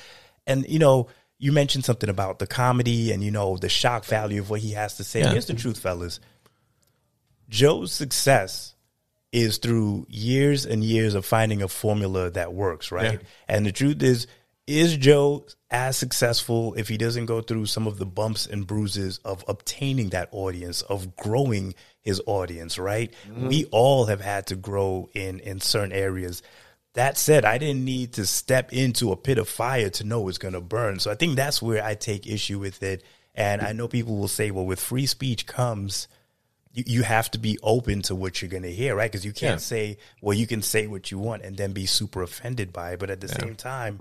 [0.46, 4.40] And, you know, you mentioned something about the comedy and, you know, the shock value
[4.40, 5.20] of what he has to say.
[5.22, 6.20] Here's the truth, fellas.
[7.48, 8.74] Joe's success
[9.32, 13.20] is through years and years of finding a formula that works, right?
[13.48, 14.28] And the truth is,
[14.70, 19.18] is Joe as successful if he doesn't go through some of the bumps and bruises
[19.24, 23.12] of obtaining that audience, of growing his audience, right?
[23.28, 23.48] Mm-hmm.
[23.48, 26.42] We all have had to grow in in certain areas.
[26.94, 30.38] That said, I didn't need to step into a pit of fire to know it's
[30.38, 30.98] going to burn.
[30.98, 33.04] So I think that's where I take issue with it.
[33.34, 36.08] And I know people will say, well, with free speech comes
[36.72, 39.10] you, you have to be open to what you're going to hear, right?
[39.10, 39.64] Because you can't Yeah.
[39.64, 42.98] say, well, you can say what you want and then be super offended by it.
[42.98, 44.00] But at the same time,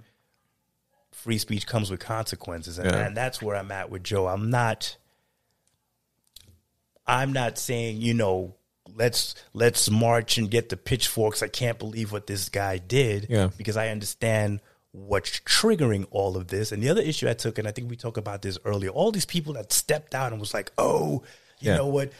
[1.19, 2.79] free speech comes with consequences.
[2.79, 3.05] And, Yeah.
[3.07, 4.27] and that's where I'm at with Joe.
[4.27, 4.95] I'm not,
[7.07, 8.55] I'm not saying, you know,
[8.95, 11.43] let's let's march and get the pitchforks.
[11.43, 13.27] I can't believe what this guy did.
[13.29, 13.49] Yeah.
[13.57, 14.61] Because I understand
[14.91, 16.71] what's triggering all of this.
[16.71, 19.11] And the other issue I took, and I think we talked about this earlier, all
[19.11, 21.23] these people that stepped out and was like, oh,
[21.59, 21.77] you Yeah.
[21.77, 22.11] know what?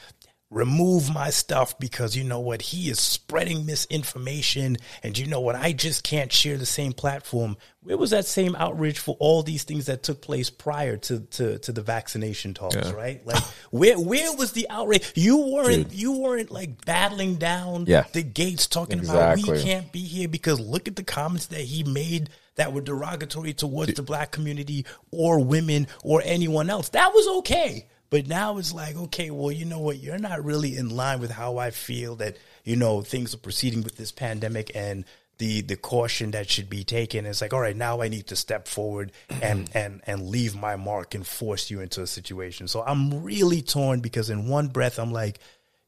[0.52, 2.64] Remove my stuff because you know what?
[2.64, 4.78] He is spreading misinformation.
[5.04, 5.56] And you know what?
[5.56, 7.56] I just can't share the same platform.
[7.84, 11.60] Where was that same outrage for all these things that took place prior to, to,
[11.60, 12.92] to the vaccination talks, Yeah.
[12.94, 13.26] right?
[13.28, 15.12] Like where where was the outrage?
[15.16, 18.06] You weren't you weren't like battling down Yeah.
[18.12, 21.84] the gates talking about we can't be here because look at the comments that he
[21.84, 26.90] made that were derogatory towards the black community or women or anyone else.
[26.90, 27.88] That was okay.
[28.10, 30.00] But now it's like, okay, well, you know what?
[30.00, 33.84] You're not really in line with how I feel that, you know, things are proceeding
[33.84, 35.06] with this pandemic and
[35.40, 37.26] the the caution that should be taken.
[37.26, 40.76] It's like, all right, now I need to step forward and and and leave my
[40.76, 42.68] mark and force you into a situation.
[42.68, 45.40] So I'm really torn because in one breath I'm like,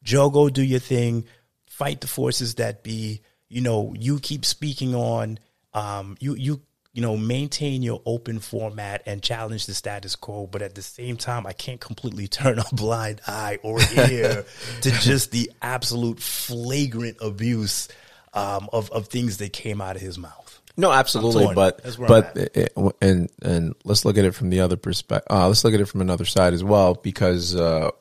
[0.04, 1.26] Joe, go do your thing,
[1.68, 3.22] fight the forces that be.
[3.50, 5.38] You know, you keep speaking on.
[5.74, 6.62] Um, you you
[6.94, 11.18] you know maintain your open format and challenge the status quo, but at the same
[11.18, 14.46] time, I can't completely turn a blind eye or ear
[14.82, 17.88] to just the absolute flagrant abuse
[18.34, 20.62] um, of of things that came out of his mouth.
[20.78, 25.28] No, absolutely, but but it, and and let's look at it from the other perspective.
[25.30, 27.92] Uh, let's look at it from another side as well, because uh,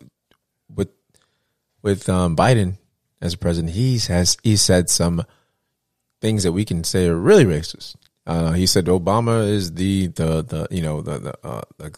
[0.74, 0.90] with
[1.82, 2.78] with um, Biden
[3.20, 5.24] as president, he has he said some
[6.20, 7.96] things that we can say are really racist.
[8.26, 11.92] Uh, he said Obama is the the the you know the the, uh, the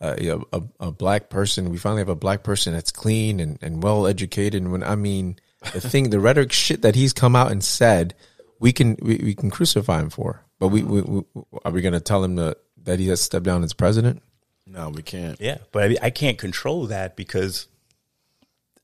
[0.00, 1.70] uh, you know, a, a black person.
[1.70, 4.62] We finally have a black person that's clean and, and well educated.
[4.62, 5.36] And when I mean
[5.72, 8.14] the thing, the rhetoric shit that he's come out and said,
[8.60, 10.44] we can we, we can crucify him for.
[10.58, 11.22] But we, we, we
[11.64, 14.22] are we going to tell him that that he has stepped down as president?
[14.66, 15.40] No, we can't.
[15.40, 17.68] Yeah, but I, I can't control that because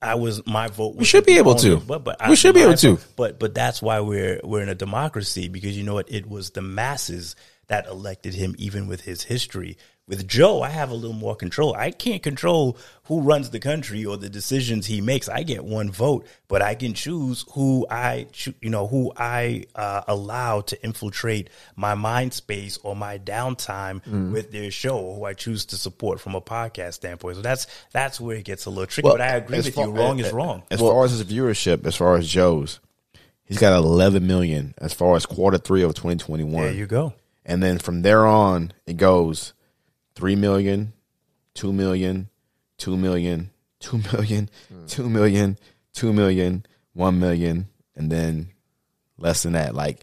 [0.04, 0.96] I was my vote.
[0.96, 1.78] Was should be able to.
[1.78, 2.98] But, but We should be able to.
[3.16, 6.10] But but that's why we're we're in a democracy because you know what?
[6.10, 7.36] It was the masses
[7.68, 9.78] that elected him, even with his history.
[10.06, 11.74] With Joe, I have a little more control.
[11.74, 15.30] I can't control who runs the country or the decisions he makes.
[15.30, 19.64] I get one vote, but I can choose who I, choo- you know, who I
[19.74, 25.24] uh, allow to infiltrate my mind space or my downtime with their show, or who
[25.24, 27.36] I choose to support from a podcast standpoint.
[27.36, 29.08] So that's that's where it gets a little tricky.
[29.08, 29.92] but I agree with far- you.
[29.92, 30.64] Wrong is wrong.
[30.70, 32.78] As far as his viewership, as far as Joe's,
[33.44, 36.62] he's got 11 million as far as quarter three of 2021.
[36.62, 37.14] There you go.
[37.46, 39.54] And then from there on, it goes
[40.14, 40.92] 3 million,
[41.54, 42.28] 2 million,
[42.78, 43.50] 2 million,
[43.80, 44.86] 2 million, hmm.
[44.86, 45.58] 2 million,
[45.94, 48.48] 2 million, 1 million, and then
[49.18, 49.74] less than that.
[49.74, 50.00] Like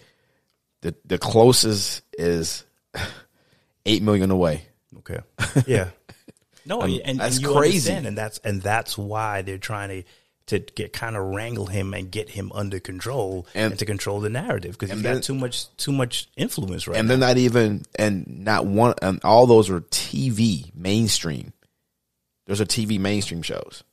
[0.81, 2.65] the the closest is
[3.85, 4.65] 8 million away.
[4.99, 5.19] Okay.
[5.67, 5.89] Yeah.
[6.63, 7.89] No, um, and, and that's you crazy.
[7.89, 10.03] understand, and that's and that's why they're trying to
[10.51, 14.19] to get kind of wrangle him and get him under control and, And- to control
[14.21, 17.15] the narrative because he's and got too much too much influence right and now.
[17.15, 21.53] they're not even and not one and all those are TV mainstream.
[22.47, 23.83] Those are TV mainstream shows.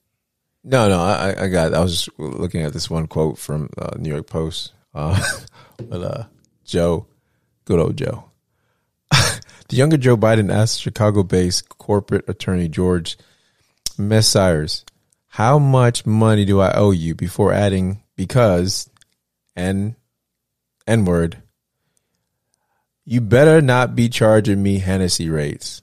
[0.64, 1.72] No, no, I, I got.
[1.72, 4.72] I was just looking at this one quote from uh, New York Post.
[4.94, 5.18] Uh,
[5.88, 6.24] but uh,
[6.64, 7.06] Joe,
[7.64, 8.24] good old Joe.
[9.10, 13.16] the younger Joe Biden asked Chicago-based corporate attorney George
[13.96, 14.84] Mesires,
[15.28, 18.88] "How much money do I owe you?" Before adding, "Because,"
[19.54, 19.94] and
[20.86, 21.42] N word.
[23.04, 25.82] You better not be charging me Hennessy rates.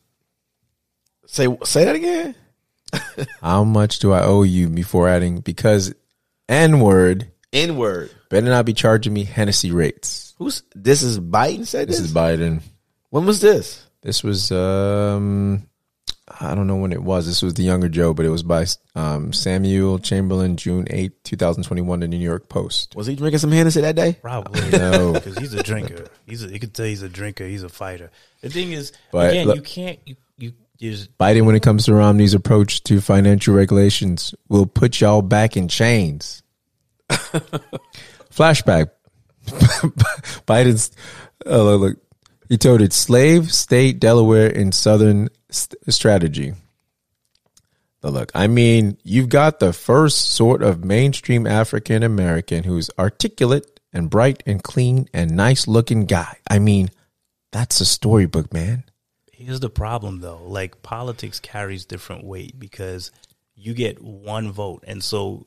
[1.27, 2.35] Say say that again.
[3.41, 5.93] How much do I owe you before adding because
[6.47, 8.11] N word N word.
[8.29, 10.33] better not be charging me Hennessy rates.
[10.37, 11.01] Who's this?
[11.01, 12.07] Is Biden said This this?
[12.07, 12.61] is Biden.
[13.09, 13.85] when was this?
[14.01, 15.67] This was um
[16.41, 17.25] I don't know when it was.
[17.25, 22.03] This was the younger Joe, but it was by um, Samuel Chamberlain, June 8, 2021,
[22.03, 22.93] in the New York Post.
[22.95, 24.17] Was he drinking some Hennessy that day?
[24.21, 25.13] Probably No.
[25.13, 26.07] because he's a drinker.
[26.25, 27.45] He's a, you can tell he's a drinker.
[27.45, 28.11] He's a fighter.
[28.41, 31.85] The thing is, But again, look- you can't you you there's Biden, when it comes
[31.85, 36.43] to Romney's approach to financial regulations, will put y'all back in chains.
[37.09, 38.89] Flashback.
[39.45, 40.91] Biden's,
[41.45, 41.97] uh, look, look,
[42.49, 46.53] he told it slave state Delaware in Southern st- strategy.
[48.03, 53.79] Now, look, I mean, you've got the first sort of mainstream African American who's articulate
[53.91, 56.37] and bright and clean and nice looking guy.
[56.47, 56.89] I mean,
[57.51, 58.83] that's a storybook, man.
[59.31, 60.43] Here's the problem though.
[60.45, 63.11] Like politics carries different weight because
[63.55, 64.83] you get one vote.
[64.85, 65.45] And so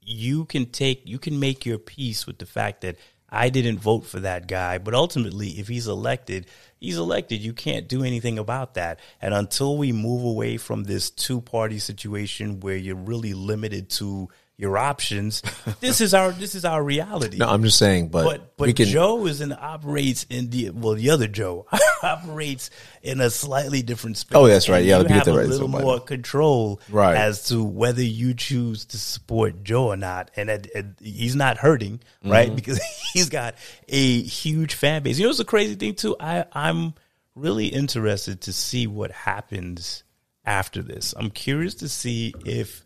[0.00, 2.96] you can take you can make your peace with the fact that
[3.28, 6.46] I didn't vote for that guy, but ultimately if he's elected,
[6.78, 7.40] he's elected.
[7.40, 9.00] You can't do anything about that.
[9.20, 14.28] And until we move away from this two-party situation where you're really limited to
[14.58, 15.40] your options,
[15.80, 17.38] this is our this is our reality.
[17.38, 18.86] No, I'm just saying, but, But but can.
[18.86, 21.66] Joe is in operates in the well the other Joe
[22.02, 22.70] operates
[23.00, 24.36] in a slightly different space.
[24.36, 24.84] Oh, that's right.
[24.84, 25.46] Yeah, you have a right.
[25.46, 25.84] little Somebody.
[25.84, 27.16] more control Right.
[27.16, 30.32] as to whether you choose to support Joe or not.
[30.34, 32.30] And it- he's not hurting, mm-hmm.
[32.30, 32.54] right?
[32.54, 32.80] Because
[33.12, 33.54] he's got
[33.86, 35.18] a huge fan base.
[35.18, 36.16] You know, it's a crazy thing too.
[36.18, 36.94] I I'm
[37.36, 40.02] really interested to see what happens
[40.44, 41.14] after this.
[41.16, 42.82] I'm curious to see if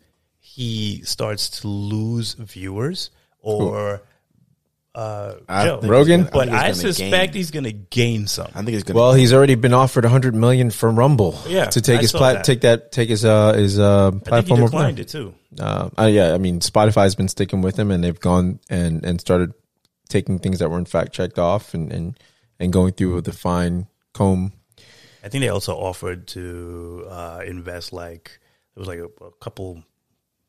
[0.55, 3.09] he starts to lose viewers
[3.39, 4.01] or
[4.95, 5.79] uh, Joe.
[5.81, 6.21] Rogan?
[6.21, 7.33] gonna- But think I suspect gain.
[7.33, 8.47] he's going to gain some.
[8.53, 8.99] I think he's gonna.
[8.99, 11.39] well, he's already been offered 100 million from Rumble.
[11.47, 12.43] Yeah, to take I his saw plat, that.
[12.43, 14.67] take that, take his uh his uh I think he platform over.
[14.69, 15.33] declined it too.
[15.59, 19.19] Uh, uh, yeah, I mean, Spotify's been sticking with him, and they've gone and and
[19.19, 19.53] started
[20.09, 22.19] taking things that were in fact checked off, and and
[22.59, 24.53] and going through with the fine comb.
[25.23, 28.39] I think they also offered to uh, invest like
[28.75, 29.83] it was like a, a couple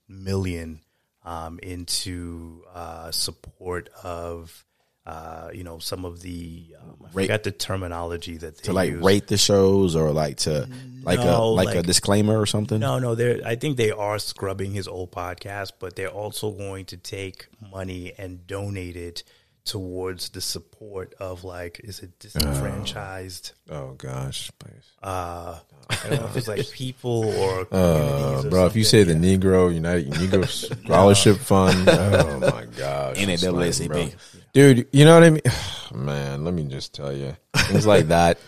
[0.08, 0.80] million
[1.24, 4.64] um, into uh, support of
[5.06, 8.72] uh, you know some of the um, I Rate- forgot the terminology that they to
[8.72, 9.02] like use.
[9.02, 10.66] rate the shows or like to
[11.02, 12.80] like a No, like, a disclaimer or something.
[12.80, 13.40] No, no, they're.
[13.46, 18.14] I think they are scrubbing his old podcast, but they're also going to take money
[18.16, 19.24] and donate it
[19.64, 23.52] towards the support of like, is it disenfranchised?
[23.70, 24.84] Oh gosh, please.
[25.02, 25.58] Uh,
[25.88, 27.64] I don't know if it's like people or Uh,
[27.98, 29.06] communities or bro, if you something.
[29.06, 30.46] say the Negro United Negro
[30.84, 33.88] Scholarship Fund, oh my gosh, it's NAACP.
[33.88, 34.08] bro.
[34.52, 34.86] dude.
[34.92, 35.42] You know what I mean?
[35.94, 38.38] Man, let me just tell you things like that.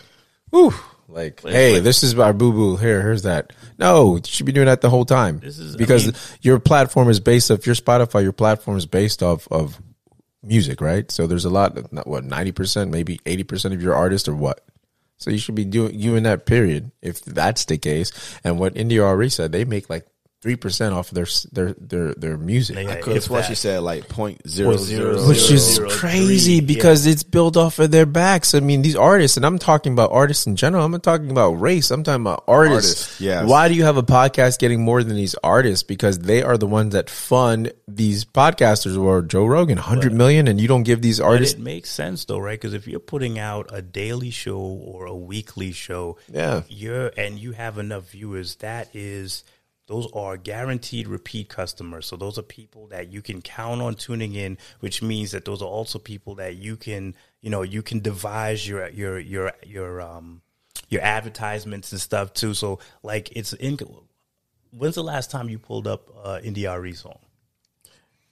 [0.51, 0.73] Whew,
[1.09, 2.77] like, hey, this is our boo boo.
[2.77, 3.53] Here, here's that.
[3.79, 5.39] No, you should be doing that the whole time.
[5.39, 8.23] This is- I because mean- your platform is based off your Spotify.
[8.23, 9.79] Your platform is based off of
[10.43, 11.09] music, right?
[11.11, 11.91] So there's a lot.
[11.91, 14.63] Not what ninety percent, maybe eighty percent of your artist or what.
[15.17, 18.11] So you should be doing you in that period if that's the case.
[18.43, 20.05] And what India.Arie said, they make like
[20.41, 22.75] three percent off their their their their music.
[22.77, 23.45] Yeah, I could have that.
[23.45, 27.23] she said like point zero Or zero, zero, which is zero, crazy three, because it's
[27.23, 28.53] built off of their backs.
[28.53, 30.85] I mean, these artists, and I'm talking about artists in general.
[30.85, 31.89] I'm not talking about race.
[31.91, 32.77] I'm talking about artists.
[33.07, 33.49] Artists, yes.
[33.49, 35.83] Why do you have a podcast getting more than these artists?
[35.83, 40.61] Because they are the ones that fund these podcasters or Joe Rogan, 100 million, and
[40.61, 41.55] you don't give these artists.
[41.55, 42.59] it makes sense though, right?
[42.59, 46.61] Because if you're putting out a daily show or a weekly show, Yeah.
[46.67, 49.43] you're and you have enough viewers, that is
[49.87, 52.05] those are guaranteed repeat customers.
[52.05, 55.61] So those are people that you can count on tuning in, which means that those
[55.61, 60.01] are also people that you can, you know, you can devise your your your your
[60.01, 60.41] um
[60.89, 62.53] your advertisements and stuff too.
[62.53, 63.79] So like it's in.
[64.71, 67.19] When's the last time you pulled up uh, Indie song?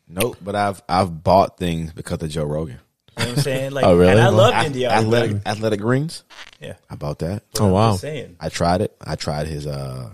[0.08, 2.80] Nope, but I've I've bought things because of Joe Rogan.
[3.18, 3.72] You know what I'm saying?
[3.72, 4.12] Like, Oh, really?
[4.12, 6.24] And I love Ath- Indie athletic, athletic greens.
[6.60, 6.76] Yeah.
[6.90, 7.44] I bought that.
[7.60, 7.92] Oh, wow.
[7.92, 8.36] Just saying.
[8.42, 8.96] I tried it.
[9.02, 9.66] I tried his.
[9.66, 10.10] uh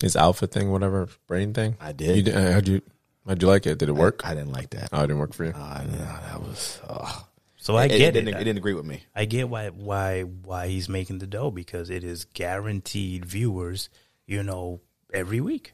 [0.00, 1.76] His alpha thing, whatever, brain thing.
[1.80, 2.16] I did.
[2.16, 2.82] You, did- uh, how'd you,
[3.26, 3.78] how'd you like it?
[3.78, 4.22] Did it work?
[4.24, 4.90] I didn't like that.
[4.92, 5.50] oh, it didn't work for you.
[5.52, 6.80] Uh, no, that was.
[6.86, 7.12] Uh,
[7.56, 8.12] So I it, get it it.
[8.24, 9.02] didn't, it didn't agree with me.
[9.14, 13.88] I get why why why he's making the dough because it is guaranteed viewers,
[14.26, 14.80] you know,
[15.12, 15.72] every week.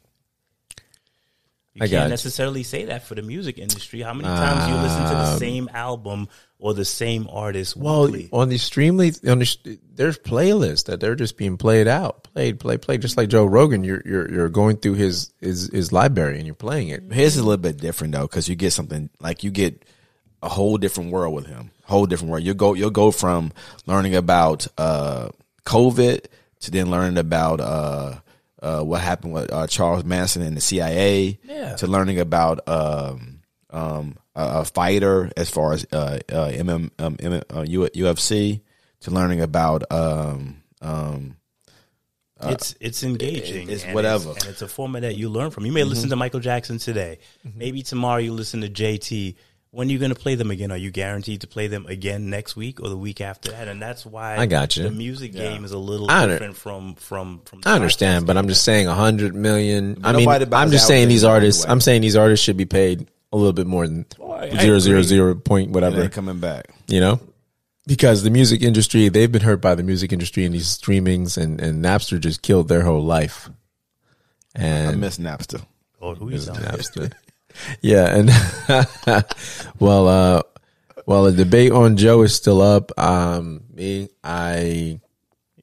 [1.74, 4.00] You I can't necessarily say that for the music industry.
[4.00, 6.28] How many times you listen to the same album
[6.64, 8.30] or the same artist Well, weekly?
[8.32, 12.80] on the Streamly, on the, there's playlists that they're just being played out, played, played,
[12.80, 13.02] played.
[13.02, 16.54] Just like Joe Rogan, you're you're you're going through his his his library and you're
[16.54, 17.02] playing it.
[17.12, 19.84] His is a little bit different though, because you get something like you get
[20.42, 21.70] a whole different world with him.
[21.84, 22.44] Whole different world.
[22.44, 23.52] you'll go you'll go from
[23.84, 25.28] learning about uh,
[25.66, 26.24] COVID
[26.60, 28.14] to then learning about uh,
[28.62, 31.38] uh, what happened with uh, Charles Manson and the CIA.
[31.44, 31.76] Yeah.
[31.76, 37.16] To learning about um, um, a, a fighter as far as uh, uh, MM, um,
[37.20, 38.60] M- uh, UFC.
[39.00, 41.36] To learning about um, um,
[42.40, 43.68] it's it's engaging.
[43.68, 44.30] it's and whatever.
[44.30, 45.66] and it's a format that you learn from.
[45.66, 47.18] You may listen to Michael Jackson today.
[47.54, 49.36] Maybe tomorrow you listen to JT.
[49.70, 50.70] When are you going to play them again?
[50.70, 53.66] Are you guaranteed to play them again next week or the week after that?
[53.66, 54.84] And that's why I got you.
[54.84, 57.60] The music game is a little I different from from from.
[57.60, 58.38] The I understand, but game.
[58.38, 60.00] I'm just saying a hundred million.
[60.04, 61.34] I mean, I'm just saying album these anyway.
[61.34, 61.66] artists.
[61.66, 64.78] I'm saying these artists should be paid a little bit more than I- I zero
[64.78, 65.08] zero agree.
[65.08, 66.00] zero point and whatever.
[66.00, 66.66] then coming back.
[66.88, 67.18] you know
[67.86, 71.60] because the music industry they've been hurt by the music industry and these streamings and,
[71.60, 73.50] and napster just killed their whole life
[74.54, 75.60] And I and miss Napster.
[76.00, 77.12] Oh, who is you napster
[77.82, 78.30] yeah and
[79.80, 80.42] well uh
[81.06, 85.00] well the debate on joe is still up um me i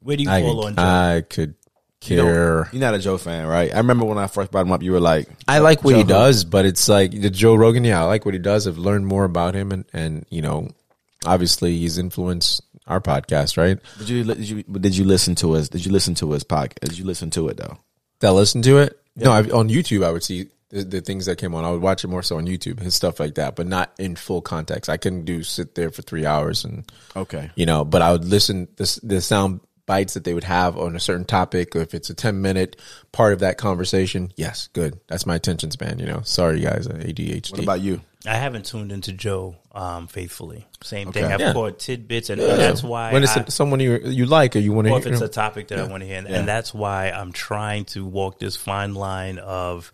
[0.01, 0.81] Where do you i, fall on Joe?
[0.81, 1.55] I could
[2.03, 3.71] You care You're not a Joe fan, right?
[3.73, 6.01] I remember when I first brought him up, you were like, I like what he
[6.01, 7.83] Joe- does, but it's like the Joe Rogan.
[7.83, 8.67] Yeah, I like what he does.
[8.67, 10.69] I've learned more about him, and and you know,
[11.25, 13.77] obviously he's influenced our podcast, right?
[13.99, 16.79] Did you did you did you listen to his Did you listen to his podcast?
[16.89, 17.77] Did you listen to it though?
[18.19, 18.99] That listen to it.
[19.15, 21.65] No, I, on YouTube I would see the, the things that came on.
[21.65, 24.15] I would watch it more so on YouTube, his stuff like that, but not in
[24.15, 24.89] full context.
[24.89, 27.51] I couldn't do sit there for three hours and Okay.
[27.55, 29.61] you know, but I would listen the the sound
[29.91, 31.75] bites that they would have on a certain topic.
[31.75, 32.79] If it's a ten minute
[33.11, 34.97] part of that conversation, yes, good.
[35.07, 35.99] That's my attention span.
[35.99, 37.51] You know, sorry guys, ADHD.
[37.51, 37.99] What about you?
[38.25, 40.65] I haven't tuned into Joe um, faithfully.
[40.81, 41.23] Same Okay.
[41.23, 41.31] thing.
[41.33, 41.51] I've Yeah.
[41.53, 44.71] caught tidbits, and, and that's why when it's I, someone you you like or you
[44.71, 46.27] want to or hear, if it's you a topic that I want to hear, and,
[46.27, 49.91] and that's why I'm trying to walk this fine line of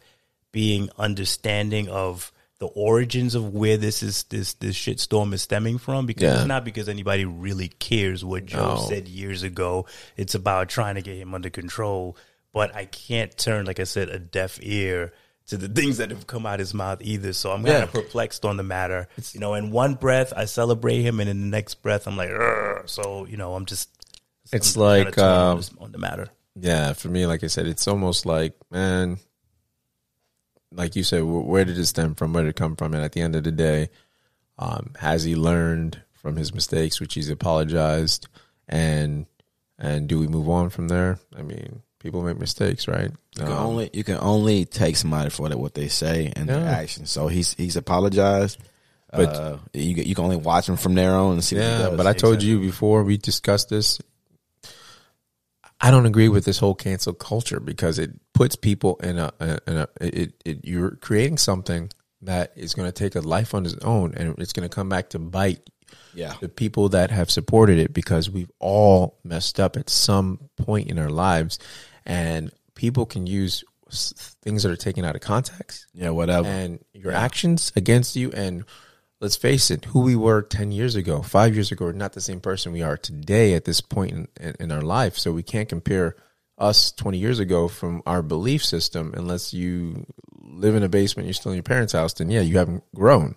[0.52, 5.78] being understanding of the origins of where this is this this shit storm is stemming
[5.78, 6.38] from because Yeah.
[6.40, 8.86] it's not because anybody really cares what Joe No.
[8.90, 9.86] said years ago.
[10.16, 12.18] It's about trying to get him under control.
[12.54, 15.14] But I can't turn, like I said, a deaf ear
[15.48, 17.32] to the things that have come out his mouth either.
[17.34, 17.84] So I'm kind Yeah.
[17.84, 19.08] of perplexed on the matter.
[19.18, 22.18] It's, you know, in one breath I celebrate him, and in the next breath I'm
[22.18, 23.90] like, "Ugh." so you know, I'm just.
[24.52, 26.30] It's I'm like, um, on the matter.
[26.60, 29.20] Yeah, for me, like I said, it's almost like, man,
[30.72, 32.34] like you said, where did it stem from?
[32.34, 32.94] Where did it come from?
[32.94, 33.90] And at the end of the day,
[34.60, 38.28] um, has he learned from his mistakes, which he's apologized,
[38.68, 39.26] and
[39.80, 41.20] and do we move on from there?
[41.38, 43.12] I mean, people make mistakes, right?
[43.38, 46.66] You can Um, only you can only take somebody for what they say and their
[46.68, 47.12] actions.
[47.12, 48.58] So he's he's apologized.
[49.12, 51.56] But- uh, you you can only watch him from there on and see.
[51.56, 54.00] what he yeah, but I told you before we discussed this.
[55.80, 59.32] I don't agree with this whole cancel culture because it puts people in a,
[59.68, 61.90] in a it, it you're creating something
[62.22, 64.90] that is going to take a life on its own and it's going to come
[64.90, 65.70] back to bite
[66.14, 70.90] yeah, the people that have supported it because we've all messed up at some point
[70.90, 71.60] in our lives
[72.06, 76.48] and people can use things that are taken out of context yeah, whatever.
[76.48, 78.66] and your actions against you and
[79.20, 82.22] let's face it who we were 10 years ago 5 years ago we're not the
[82.22, 85.44] same person we are today at this point in, in, in our life so we
[85.44, 86.16] can't compare
[86.58, 90.06] us 20 years ago from our belief system, unless you
[90.42, 93.36] live in a basement, you're still in your parents' house, then yeah, you haven't grown.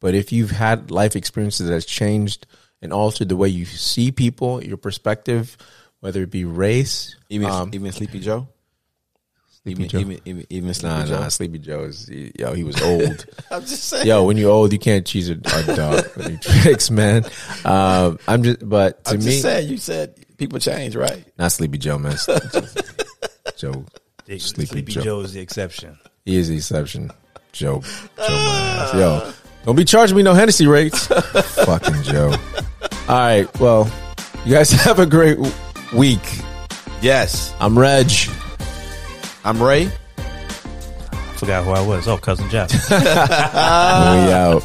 [0.00, 2.46] But if you've had life experiences that has changed
[2.80, 5.56] and altered the way you see people, your perspective,
[6.00, 8.48] whether it be race, Even um, even Sleepy Joe.
[9.66, 9.98] Sleepy Even, Joe.
[9.98, 11.20] even even even Sleepy nah, Joe.
[11.20, 13.26] nah, Sleepy Joe is yo, he was old.
[13.50, 14.06] I'm just saying.
[14.06, 16.04] yo, when you're old, you can't cheese a, a dog.
[16.40, 17.24] Tricks, man.
[17.64, 19.68] Um, I'm just, but to I'm me, just saying.
[19.68, 21.24] You said people change, right?
[21.36, 22.12] not Sleepy Joe, man.
[23.56, 23.84] Joe,
[24.26, 25.00] Sleepy, Sleepy Joe.
[25.00, 25.20] Joe.
[25.22, 25.98] is the exception.
[26.24, 27.10] he is the exception.
[27.50, 27.82] Joe,
[28.18, 28.90] Joe.
[28.94, 29.32] Yo,
[29.64, 31.08] don't be charging me no Hennessy rates.
[31.08, 32.32] Fucking Joe.
[33.08, 33.90] All right, well,
[34.44, 35.38] you guys have a great
[35.92, 36.22] week.
[37.02, 37.52] Yes.
[37.58, 38.12] I'm Reg.
[39.46, 39.88] I'm Ray.
[41.36, 42.08] Forgot who I was.
[42.08, 42.68] Oh, cousin Jeff.
[42.90, 44.64] we out.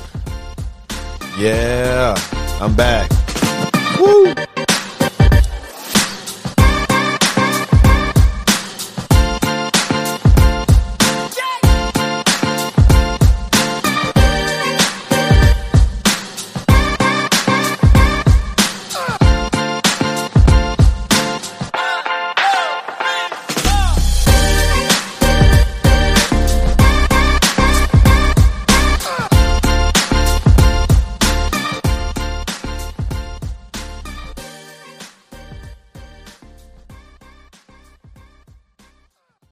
[1.37, 2.15] Yeah.
[2.59, 3.11] I'm back.
[3.99, 4.33] Woo.